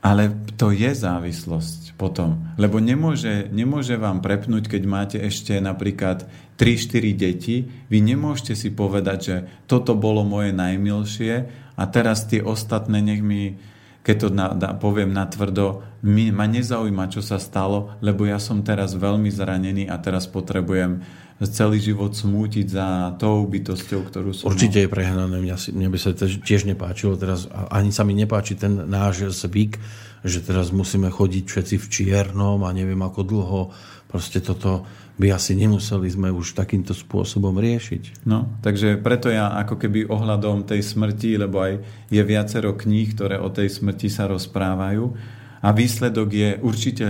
[0.00, 2.40] Ale to je závislosť potom.
[2.56, 6.24] Lebo nemôže, nemôže vám prepnúť, keď máte ešte napríklad
[6.56, 7.68] 3-4 deti.
[7.92, 9.36] Vy nemôžete si povedať, že
[9.68, 11.34] toto bolo moje najmilšie
[11.76, 13.60] a teraz tie ostatné nech mi
[14.00, 18.64] keď to na, na, poviem natvrdo, mi, ma nezaujíma, čo sa stalo, lebo ja som
[18.64, 21.04] teraz veľmi zranený a teraz potrebujem
[21.40, 24.52] celý život smútiť za tou bytosťou, ktorú som...
[24.52, 25.40] Určite je prehnané.
[25.40, 29.80] Mňa, si, mne by sa tiež nepáčilo teraz, ani sa mi nepáči ten náš zvyk,
[30.20, 33.62] že teraz musíme chodiť všetci v čiernom a neviem ako dlho.
[34.04, 34.84] Proste toto
[35.20, 38.24] by asi nemuseli sme už takýmto spôsobom riešiť.
[38.24, 43.36] No, takže preto ja ako keby ohľadom tej smrti, lebo aj je viacero kníh, ktoré
[43.36, 45.12] o tej smrti sa rozprávajú
[45.60, 47.06] a výsledok je určite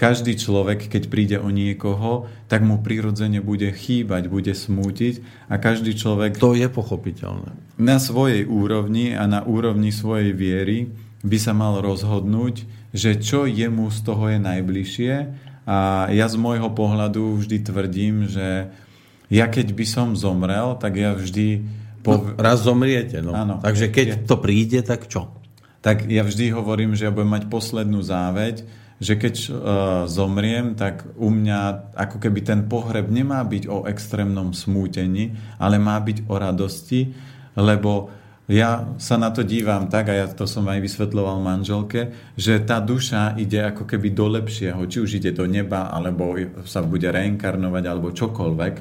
[0.00, 5.20] každý človek, keď príde o niekoho, tak mu prirodzene bude chýbať, bude smútiť
[5.52, 6.40] a každý človek...
[6.40, 7.76] To je pochopiteľné.
[7.76, 10.88] Na svojej úrovni a na úrovni svojej viery
[11.20, 12.64] by sa mal rozhodnúť,
[12.96, 15.12] že čo jemu z toho je najbližšie
[15.70, 18.74] a ja z môjho pohľadu vždy tvrdím, že
[19.30, 21.62] ja keď by som zomrel, tak ja vždy...
[22.02, 22.18] Po...
[22.18, 23.30] No, raz zomriete, no.
[23.30, 23.62] Áno.
[23.62, 24.16] Takže keď ja...
[24.26, 25.30] to príde, tak čo?
[25.78, 28.66] Tak ja vždy hovorím, že ja budem mať poslednú záveď,
[29.00, 29.50] že keď uh,
[30.10, 35.96] zomriem, tak u mňa ako keby ten pohreb nemá byť o extrémnom smútení, ale má
[36.02, 37.14] byť o radosti,
[37.54, 38.12] lebo
[38.50, 42.82] ja sa na to dívam tak, a ja to som aj vysvetloval manželke, že tá
[42.82, 46.34] duša ide ako keby do lepšieho, či už ide do neba, alebo
[46.66, 48.74] sa bude reinkarnovať, alebo čokoľvek.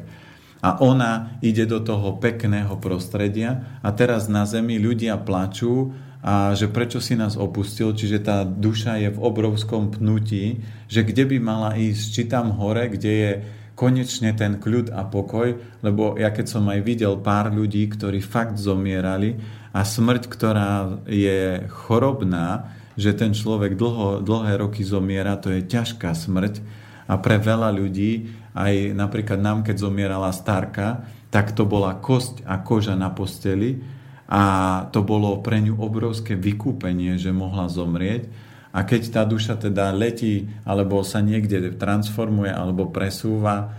[0.65, 3.79] A ona ide do toho pekného prostredia.
[3.85, 8.99] A teraz na zemi ľudia plačú a že prečo si nás opustil, čiže tá duša
[8.99, 10.59] je v obrovskom pnutí,
[10.91, 13.31] že kde by mala ísť, či tam hore, kde je
[13.79, 18.59] konečne ten kľud a pokoj, lebo ja keď som aj videl pár ľudí, ktorí fakt
[18.59, 19.39] zomierali
[19.69, 26.11] a smrť, ktorá je chorobná, že ten človek dlho, dlhé roky zomiera, to je ťažká
[26.11, 26.59] smrť
[27.09, 32.61] a pre veľa ľudí, aj napríklad nám, keď zomierala starka, tak to bola kosť a
[32.61, 33.81] koža na posteli
[34.29, 34.41] a
[34.93, 38.29] to bolo pre ňu obrovské vykúpenie, že mohla zomrieť.
[38.69, 43.73] A keď tá duša teda letí alebo sa niekde transformuje alebo presúva,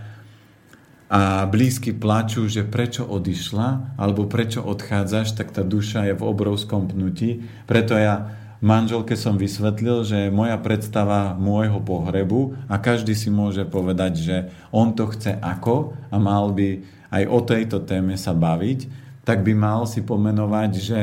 [1.11, 6.87] a blízky plačú, že prečo odišla alebo prečo odchádzaš, tak tá duša je v obrovskom
[6.87, 7.43] pnutí.
[7.67, 8.31] Preto ja
[8.63, 14.37] manželke som vysvetlil, že moja predstava môjho pohrebu a každý si môže povedať, že
[14.71, 16.79] on to chce ako a mal by
[17.11, 18.87] aj o tejto téme sa baviť,
[19.27, 21.01] tak by mal si pomenovať, že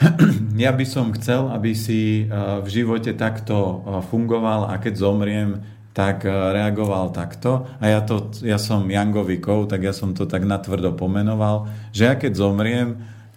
[0.60, 3.80] ja by som chcel, aby si v živote takto
[4.12, 7.66] fungoval a keď zomriem, tak reagoval takto.
[7.82, 12.06] A ja, to, ja som Jangový kov, tak ja som to tak natvrdo pomenoval, že
[12.06, 12.88] ja keď zomriem,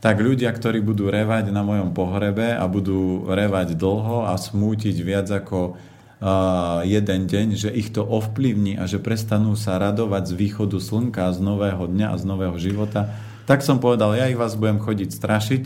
[0.03, 5.31] tak ľudia, ktorí budú revať na mojom pohrebe a budú revať dlho a smútiť viac
[5.31, 10.75] ako uh, jeden deň, že ich to ovplyvní a že prestanú sa radovať z východu
[10.75, 13.15] slnka, z nového dňa a z nového života,
[13.47, 15.63] tak som povedal, ja ich vás budem chodiť strašiť,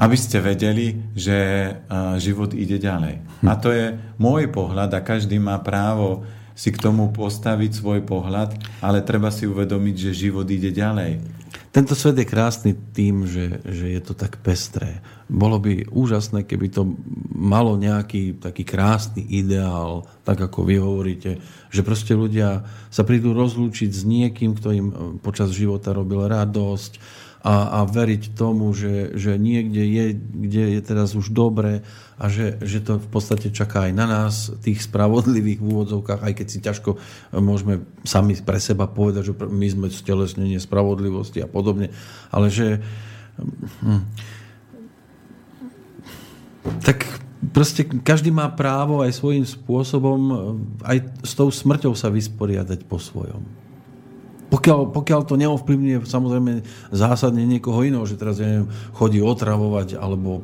[0.00, 1.36] aby ste vedeli, že
[2.16, 3.44] život ide ďalej.
[3.44, 3.46] Hm.
[3.46, 6.24] A to je môj pohľad a každý má právo
[6.56, 11.40] si k tomu postaviť svoj pohľad, ale treba si uvedomiť, že život ide ďalej
[11.70, 14.98] tento svet je krásny tým, že, že je to tak pestré.
[15.30, 16.98] Bolo by úžasné, keby to
[17.30, 21.38] malo nejaký taký krásny ideál, tak ako vy hovoríte,
[21.70, 24.88] že proste ľudia sa prídu rozlúčiť s niekým, kto im
[25.22, 31.16] počas života robil radosť, a, a veriť tomu, že, že niekde je, kde je teraz
[31.16, 31.80] už dobre
[32.20, 36.32] a že, že to v podstate čaká aj na nás, tých spravodlivých v úvodzovkách, aj
[36.36, 36.90] keď si ťažko
[37.40, 41.88] môžeme sami pre seba povedať, že my sme stelesnenie spravodlivosti a podobne,
[42.28, 42.84] ale že
[43.80, 44.04] hm,
[46.84, 47.08] tak
[47.56, 50.20] proste každý má právo aj svojím spôsobom
[50.84, 53.69] aj s tou smrťou sa vysporiadať po svojom.
[54.50, 60.42] Pokiaľ, pokiaľ to neovplyvňuje samozrejme zásadne niekoho iného, že teraz ja neviem, chodí otravovať alebo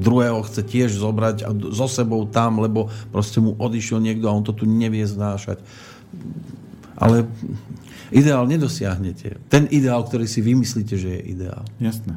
[0.00, 4.40] druhého chce tiež zobrať a so sebou tam, lebo proste mu odišiel niekto a on
[4.40, 5.60] to tu nevie znášať.
[6.96, 7.28] Ale
[8.08, 9.36] ideál nedosiahnete.
[9.52, 11.64] Ten ideál, ktorý si vymyslíte, že je ideál.
[11.76, 12.16] Jasné.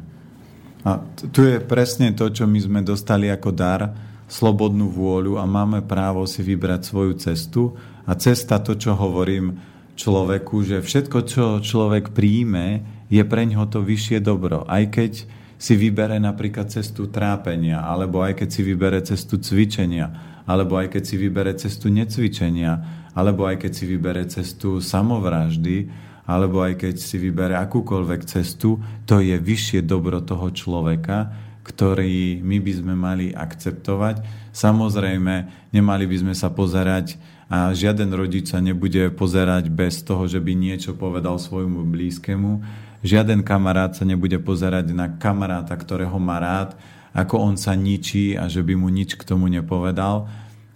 [0.86, 1.02] A
[1.34, 3.92] tu je presne to, čo my sme dostali ako dar,
[4.26, 7.62] slobodnú vôľu a máme právo si vybrať svoju cestu.
[8.06, 9.58] A cesta, to, čo hovorím,
[9.96, 14.68] človeku, že všetko, čo človek príjme, je pre ňoho to vyššie dobro.
[14.68, 15.24] Aj keď
[15.56, 21.02] si vybere napríklad cestu trápenia, alebo aj keď si vybere cestu cvičenia, alebo aj keď
[21.02, 22.72] si vybere cestu necvičenia,
[23.16, 25.88] alebo aj keď si vybere cestu samovraždy,
[26.28, 28.76] alebo aj keď si vybere akúkoľvek cestu,
[29.08, 31.32] to je vyššie dobro toho človeka,
[31.64, 34.22] ktorý my by sme mali akceptovať.
[34.52, 35.34] Samozrejme,
[35.72, 40.52] nemali by sme sa pozerať a žiaden rodič sa nebude pozerať bez toho, že by
[40.58, 42.58] niečo povedal svojmu blízkemu.
[43.06, 46.74] Žiaden kamarát sa nebude pozerať na kamaráta, ktorého má rád,
[47.14, 50.26] ako on sa ničí a že by mu nič k tomu nepovedal,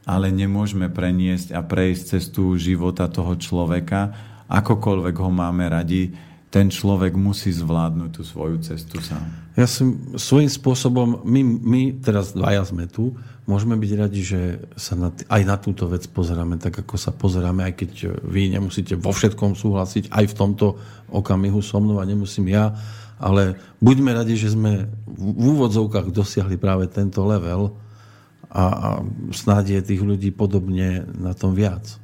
[0.07, 4.15] ale nemôžeme preniesť a prejsť cestu života toho človeka,
[4.47, 6.15] akokoľvek ho máme radi,
[6.51, 9.23] ten človek musí zvládnuť tú svoju cestu sám.
[9.55, 13.15] Ja som svojím spôsobom, my, my teraz dvaja sme tu,
[13.47, 14.41] môžeme byť radi, že
[14.75, 17.91] sa na, aj na túto vec pozeráme tak, ako sa pozeráme, aj keď
[18.27, 20.67] vy nemusíte vo všetkom súhlasiť, aj v tomto
[21.11, 22.75] okamihu so mnou a nemusím ja,
[23.23, 27.79] ale buďme radi, že sme v úvodzovkách dosiahli práve tento level
[28.51, 28.89] a, a
[29.31, 32.01] snáď je tých ľudí podobne na tom viac.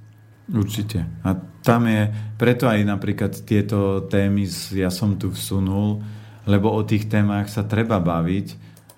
[0.47, 1.03] Určite.
[1.27, 1.35] A
[1.67, 2.07] tam je,
[2.39, 4.47] preto aj napríklad tieto témy
[4.79, 5.99] ja som tu vsunul,
[6.47, 8.47] lebo o tých témach sa treba baviť,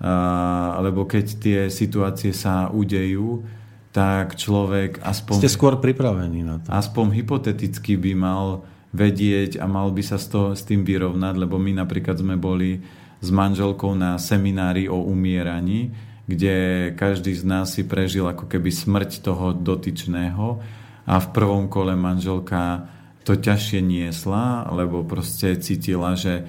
[0.05, 3.49] a, lebo keď tie situácie sa udejú,
[3.89, 5.41] tak človek aspoň...
[5.41, 6.69] Ste skôr pripravení na to.
[6.69, 11.57] Aspoň hypoteticky by mal vedieť a mal by sa s, to, s tým vyrovnať, lebo
[11.57, 12.85] my napríklad sme boli
[13.19, 15.97] s manželkou na seminári o umieraní,
[16.29, 16.55] kde
[16.93, 20.61] každý z nás si prežil ako keby smrť toho dotyčného
[21.09, 22.85] a v prvom kole manželka
[23.25, 26.45] to ťažšie niesla, lebo proste cítila, že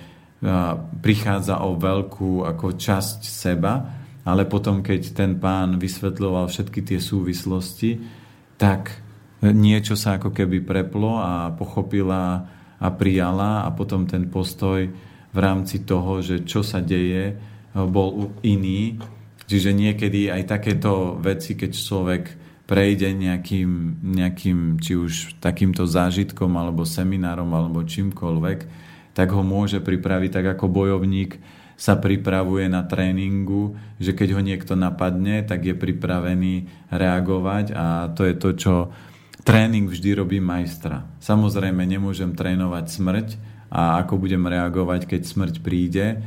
[0.99, 3.73] prichádza o veľkú ako časť seba,
[4.23, 7.99] ale potom, keď ten pán vysvetľoval všetky tie súvislosti,
[8.59, 8.99] tak
[9.43, 12.43] niečo sa ako keby preplo a pochopila
[12.79, 14.87] a prijala a potom ten postoj
[15.29, 17.35] v rámci toho, že čo sa deje,
[17.71, 18.99] bol iný.
[19.47, 22.23] Čiže niekedy aj takéto veci, keď človek
[22.69, 28.59] prejde nejakým, nejakým či už takýmto zážitkom alebo seminárom alebo čímkoľvek,
[29.17, 31.41] tak ho môže pripraviť tak ako bojovník
[31.79, 38.27] sa pripravuje na tréningu, že keď ho niekto napadne, tak je pripravený reagovať a to
[38.27, 38.73] je to, čo
[39.47, 41.07] tréning vždy robí majstra.
[41.23, 43.27] Samozrejme, nemôžem trénovať smrť
[43.71, 46.19] a ako budem reagovať, keď smrť príde,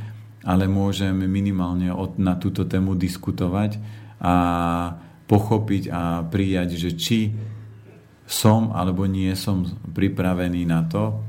[0.43, 3.79] ale môžem minimálne na túto tému diskutovať
[4.19, 4.35] a
[5.27, 7.19] pochopiť a prijať, že či
[8.27, 11.19] som alebo nie som pripravený na to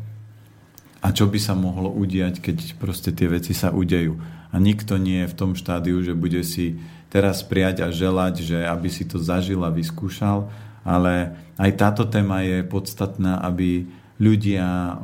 [1.05, 4.17] a čo by sa mohlo udiať, keď proste tie veci sa udejú.
[4.49, 6.81] A nikto nie je v tom štádiu, že bude si
[7.13, 10.49] teraz prijať a želať, že aby si to zažil a vyskúšal,
[10.81, 13.85] ale aj táto téma je podstatná, aby
[14.17, 14.97] ľudia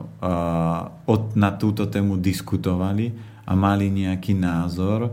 [1.35, 3.13] na túto tému diskutovali
[3.45, 5.11] a mali nejaký názor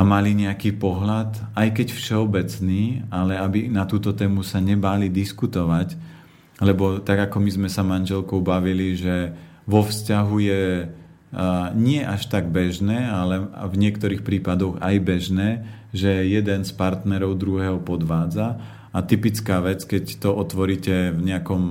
[0.00, 6.00] a mali nejaký pohľad, aj keď všeobecný, ale aby na túto tému sa nebáli diskutovať,
[6.64, 9.36] lebo tak ako my sme sa manželkou bavili, že
[9.68, 10.88] vo vzťahu je
[11.76, 15.48] nie až tak bežné, ale v niektorých prípadoch aj bežné,
[15.92, 18.56] že jeden z partnerov druhého podvádza
[18.90, 21.62] a typická vec, keď to otvoríte v nejakom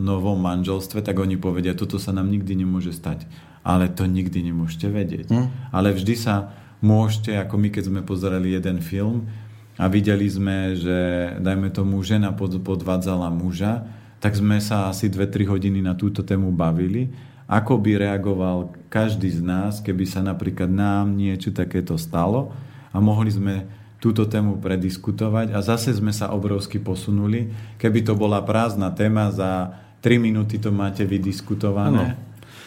[0.00, 3.28] novom manželstve, tak oni povedia, toto sa nám nikdy nemôže stať.
[3.66, 5.26] Ale to nikdy nemôžete vedieť.
[5.34, 5.74] Hm?
[5.74, 6.54] Ale vždy sa
[6.86, 9.26] môžete, ako my keď sme pozerali jeden film
[9.74, 10.98] a videli sme, že
[11.42, 13.82] dajme tomu žena podvádzala muža,
[14.22, 17.10] tak sme sa asi 2-3 hodiny na túto tému bavili
[17.46, 22.50] ako by reagoval každý z nás, keby sa napríklad nám niečo takéto stalo
[22.90, 23.54] a mohli sme
[24.02, 27.48] túto tému prediskutovať a zase sme sa obrovsky posunuli.
[27.78, 32.18] Keby to bola prázdna téma, za 3 minúty to máte vydiskutované.
[32.18, 32.24] Ano.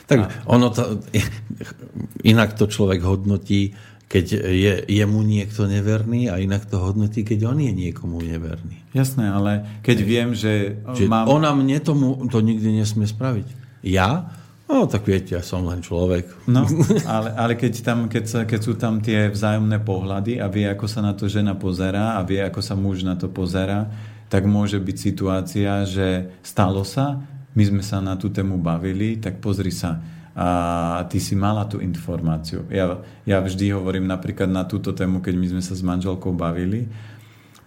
[0.08, 1.04] Tak ono to,
[2.32, 3.76] inak to človek hodnotí,
[4.10, 8.82] keď je, je mu niekto neverný a inak to hodnotí, keď on je niekomu neverný.
[8.90, 10.82] Jasné, ale keď viem, že...
[10.98, 11.30] že mám...
[11.30, 13.48] Ona mne tomu to nikdy nesmie spraviť.
[13.86, 14.34] Ja
[14.70, 16.30] No, tak viete, ja som len človek.
[16.46, 16.62] No,
[17.10, 20.86] ale, ale keď, tam, keď, sa, keď sú tam tie vzájomné pohľady a vie, ako
[20.86, 23.90] sa na to žena pozera a vie, ako sa muž na to pozera,
[24.30, 27.18] tak môže byť situácia, že stalo sa,
[27.58, 29.98] my sme sa na tú tému bavili, tak pozri sa,
[30.40, 32.64] a ty si mala tú informáciu.
[32.72, 36.88] Ja, ja vždy hovorím napríklad na túto tému, keď my sme sa s manželkou bavili,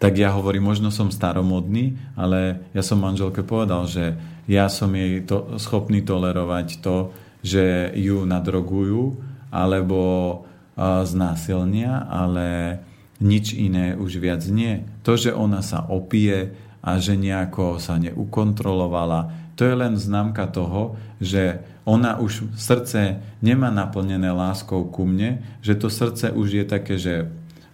[0.01, 4.17] tak ja hovorím, možno som staromodný, ale ja som manželke povedal, že
[4.49, 7.13] ja som jej to, schopný tolerovať to,
[7.45, 9.21] že ju nadrogujú
[9.53, 10.01] alebo
[10.41, 12.81] uh, znásilnia, ale
[13.21, 14.83] nič iné už viac nie.
[15.05, 20.97] To, že ona sa opije a že nejako sa neukontrolovala, to je len známka toho,
[21.21, 26.95] že ona už srdce nemá naplnené láskou ku mne, že to srdce už je také,
[26.97, 27.27] že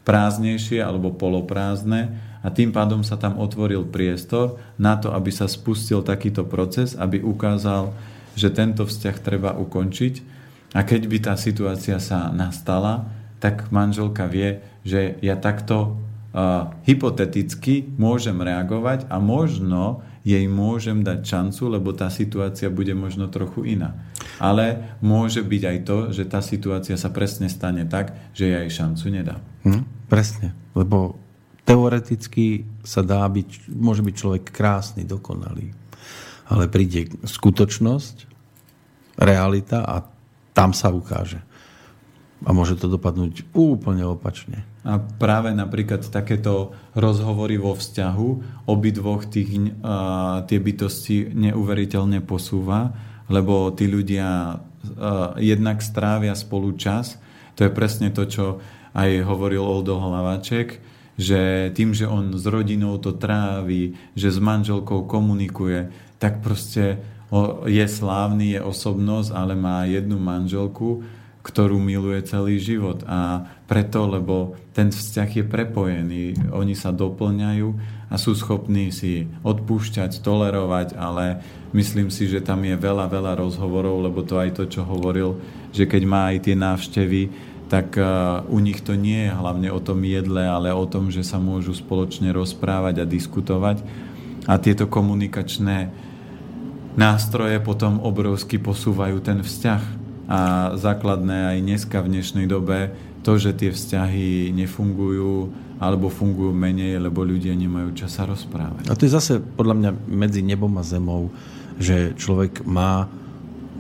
[0.08, 6.00] prázdnejšie alebo poloprázdne a tým pádom sa tam otvoril priestor na to, aby sa spustil
[6.00, 7.92] takýto proces, aby ukázal,
[8.32, 10.40] že tento vzťah treba ukončiť.
[10.72, 13.10] A keď by tá situácia sa nastala,
[13.42, 15.94] tak manželka vie, že ja takto
[16.32, 23.30] uh, hypoteticky môžem reagovať a možno jej môžem dať šancu, lebo tá situácia bude možno
[23.30, 23.96] trochu iná.
[24.38, 28.72] Ale môže byť aj to, že tá situácia sa presne stane tak, že ja jej
[28.82, 29.40] šancu nedám.
[29.66, 31.18] Hm, presne, lebo
[31.68, 35.74] teoreticky sa dá byť, môže byť človek krásny, dokonalý.
[36.48, 38.24] Ale príde skutočnosť,
[39.20, 40.06] realita a
[40.54, 41.42] tam sa ukáže.
[42.46, 44.62] A môže to dopadnúť úplne opačne.
[44.88, 48.28] A práve napríklad takéto rozhovory vo vzťahu
[48.64, 52.96] obidvoch tých, uh, tie bytosti neuveriteľne posúva,
[53.28, 57.20] lebo tí ľudia uh, jednak strávia spolu čas.
[57.60, 58.44] To je presne to, čo
[58.96, 60.80] aj hovoril Oldo Hlavaček,
[61.20, 67.02] že tým, že on s rodinou to trávi, že s manželkou komunikuje, tak proste
[67.68, 71.04] je slávny, je osobnosť, ale má jednu manželku,
[71.42, 73.02] ktorú miluje celý život.
[73.08, 77.68] A preto, lebo ten vzťah je prepojený, oni sa doplňajú
[78.08, 81.44] a sú schopní si odpúšťať, tolerovať, ale
[81.76, 85.36] myslím si, že tam je veľa, veľa rozhovorov, lebo to aj to, čo hovoril,
[85.72, 87.22] že keď má aj tie návštevy,
[87.68, 88.00] tak
[88.48, 91.76] u nich to nie je hlavne o tom jedle, ale o tom, že sa môžu
[91.76, 93.84] spoločne rozprávať a diskutovať.
[94.48, 95.92] A tieto komunikačné
[96.96, 99.97] nástroje potom obrovsky posúvajú ten vzťah.
[100.28, 102.92] A základné aj dneska v dnešnej dobe
[103.24, 105.48] to, že tie vzťahy nefungujú
[105.80, 108.90] alebo fungujú menej, lebo ľudia nemajú čas sa rozprávať.
[108.90, 111.32] A to je zase podľa mňa medzi nebom a zemou,
[111.80, 113.06] že človek má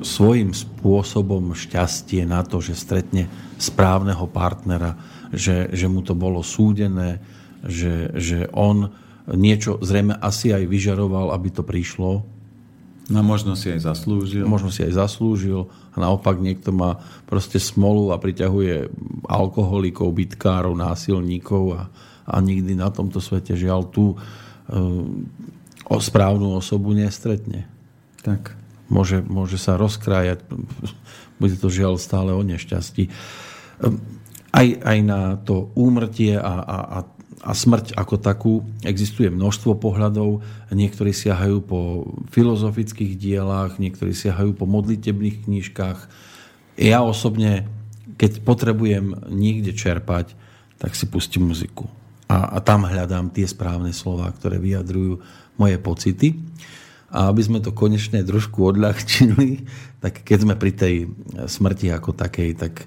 [0.00, 3.26] svojím spôsobom šťastie na to, že stretne
[3.58, 4.94] správneho partnera,
[5.34, 7.18] že, že mu to bolo súdené,
[7.66, 8.94] že, že on
[9.34, 12.37] niečo zrejme asi aj vyžaroval, aby to prišlo.
[13.08, 14.44] No možno si aj zaslúžil.
[14.44, 15.64] Možno si aj zaslúžil.
[15.96, 18.92] A naopak niekto má proste smolu a priťahuje
[19.24, 21.82] alkoholikov, bytkárov, násilníkov a,
[22.28, 24.16] a nikdy na tomto svete žiaľ tú e,
[25.88, 27.64] správnu osobu nestretne.
[28.20, 28.52] Tak
[28.92, 30.44] môže, môže sa rozkrájať.
[31.40, 33.08] Bude to žiaľ stále o nešťastí.
[33.08, 34.04] Ehm,
[34.52, 36.98] aj, aj na to úmrtie a, a, a,
[37.48, 38.54] a smrť ako takú
[38.84, 40.44] existuje množstvo pohľadov.
[40.68, 45.98] Niektorí siahajú po filozofických dielách, niektorí siahajú po modlitebných knižkách.
[46.76, 47.64] Ja osobne,
[48.20, 50.36] keď potrebujem niekde čerpať,
[50.76, 51.88] tak si pustím muziku.
[52.28, 55.24] A, a tam hľadám tie správne slova, ktoré vyjadrujú
[55.56, 56.36] moje pocity.
[57.08, 59.64] A aby sme to konečne trošku odľahčili,
[60.04, 60.94] tak keď sme pri tej
[61.48, 62.84] smrti ako takej, tak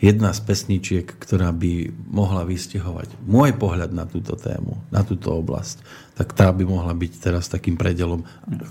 [0.00, 5.84] jedna z pesničiek, ktorá by mohla vystihovať môj pohľad na túto tému, na túto oblasť,
[6.16, 8.24] tak tá by mohla byť teraz takým predelom.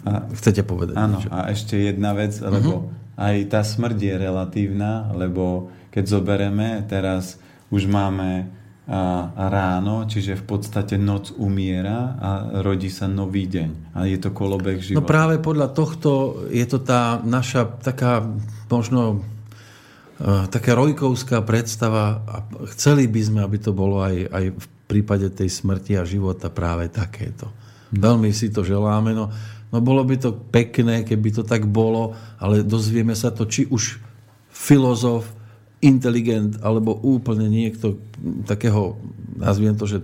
[0.10, 0.98] A, Chcete povedať?
[0.98, 1.30] Áno, niečo?
[1.30, 3.22] a ešte jedna vec, lebo uh-huh.
[3.22, 7.38] aj tá smrť je relatívna, lebo keď zobereme, teraz
[7.70, 8.50] už máme
[9.38, 12.30] ráno, čiže v podstate noc umiera a
[12.66, 13.94] rodí sa nový deň.
[13.94, 14.98] A je to kolobek života.
[14.98, 18.26] No práve podľa tohto je to tá naša taká
[18.66, 19.22] možno
[20.52, 22.36] taká rojkovská predstava a
[22.76, 26.92] chceli by sme, aby to bolo aj, aj v prípade tej smrti a života práve
[26.92, 27.48] takéto.
[27.48, 28.04] Hmm.
[28.04, 29.16] Veľmi si to želáme.
[29.16, 29.32] No,
[29.72, 34.04] no bolo by to pekné, keby to tak bolo, ale dozvieme sa to, či už
[34.52, 35.40] filozof,
[35.80, 37.96] inteligent alebo úplne niekto
[38.44, 39.00] takého,
[39.40, 40.04] nazviem to, že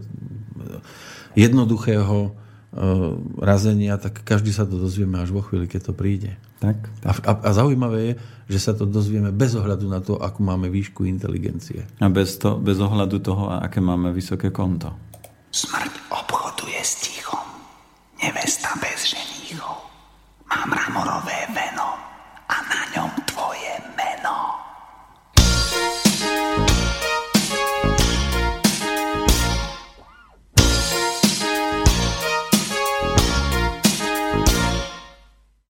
[1.36, 2.32] jednoduchého
[2.76, 6.36] Eh, razenia, tak každý sa to dozvieme až vo chvíli, keď to príde.
[6.60, 7.24] Tak, tak.
[7.24, 8.14] A, a zaujímavé je,
[8.52, 11.88] že sa to dozvieme bez ohľadu na to, akú máme výšku inteligencie.
[12.04, 14.92] A bez, to, bez ohľadu toho, aké máme vysoké konto.
[15.56, 17.48] Smrť obchoduje s tichom.
[18.20, 19.80] Nevesta bez ženíchov.
[20.52, 21.96] Mám ramorové veno
[22.52, 23.25] a na ňom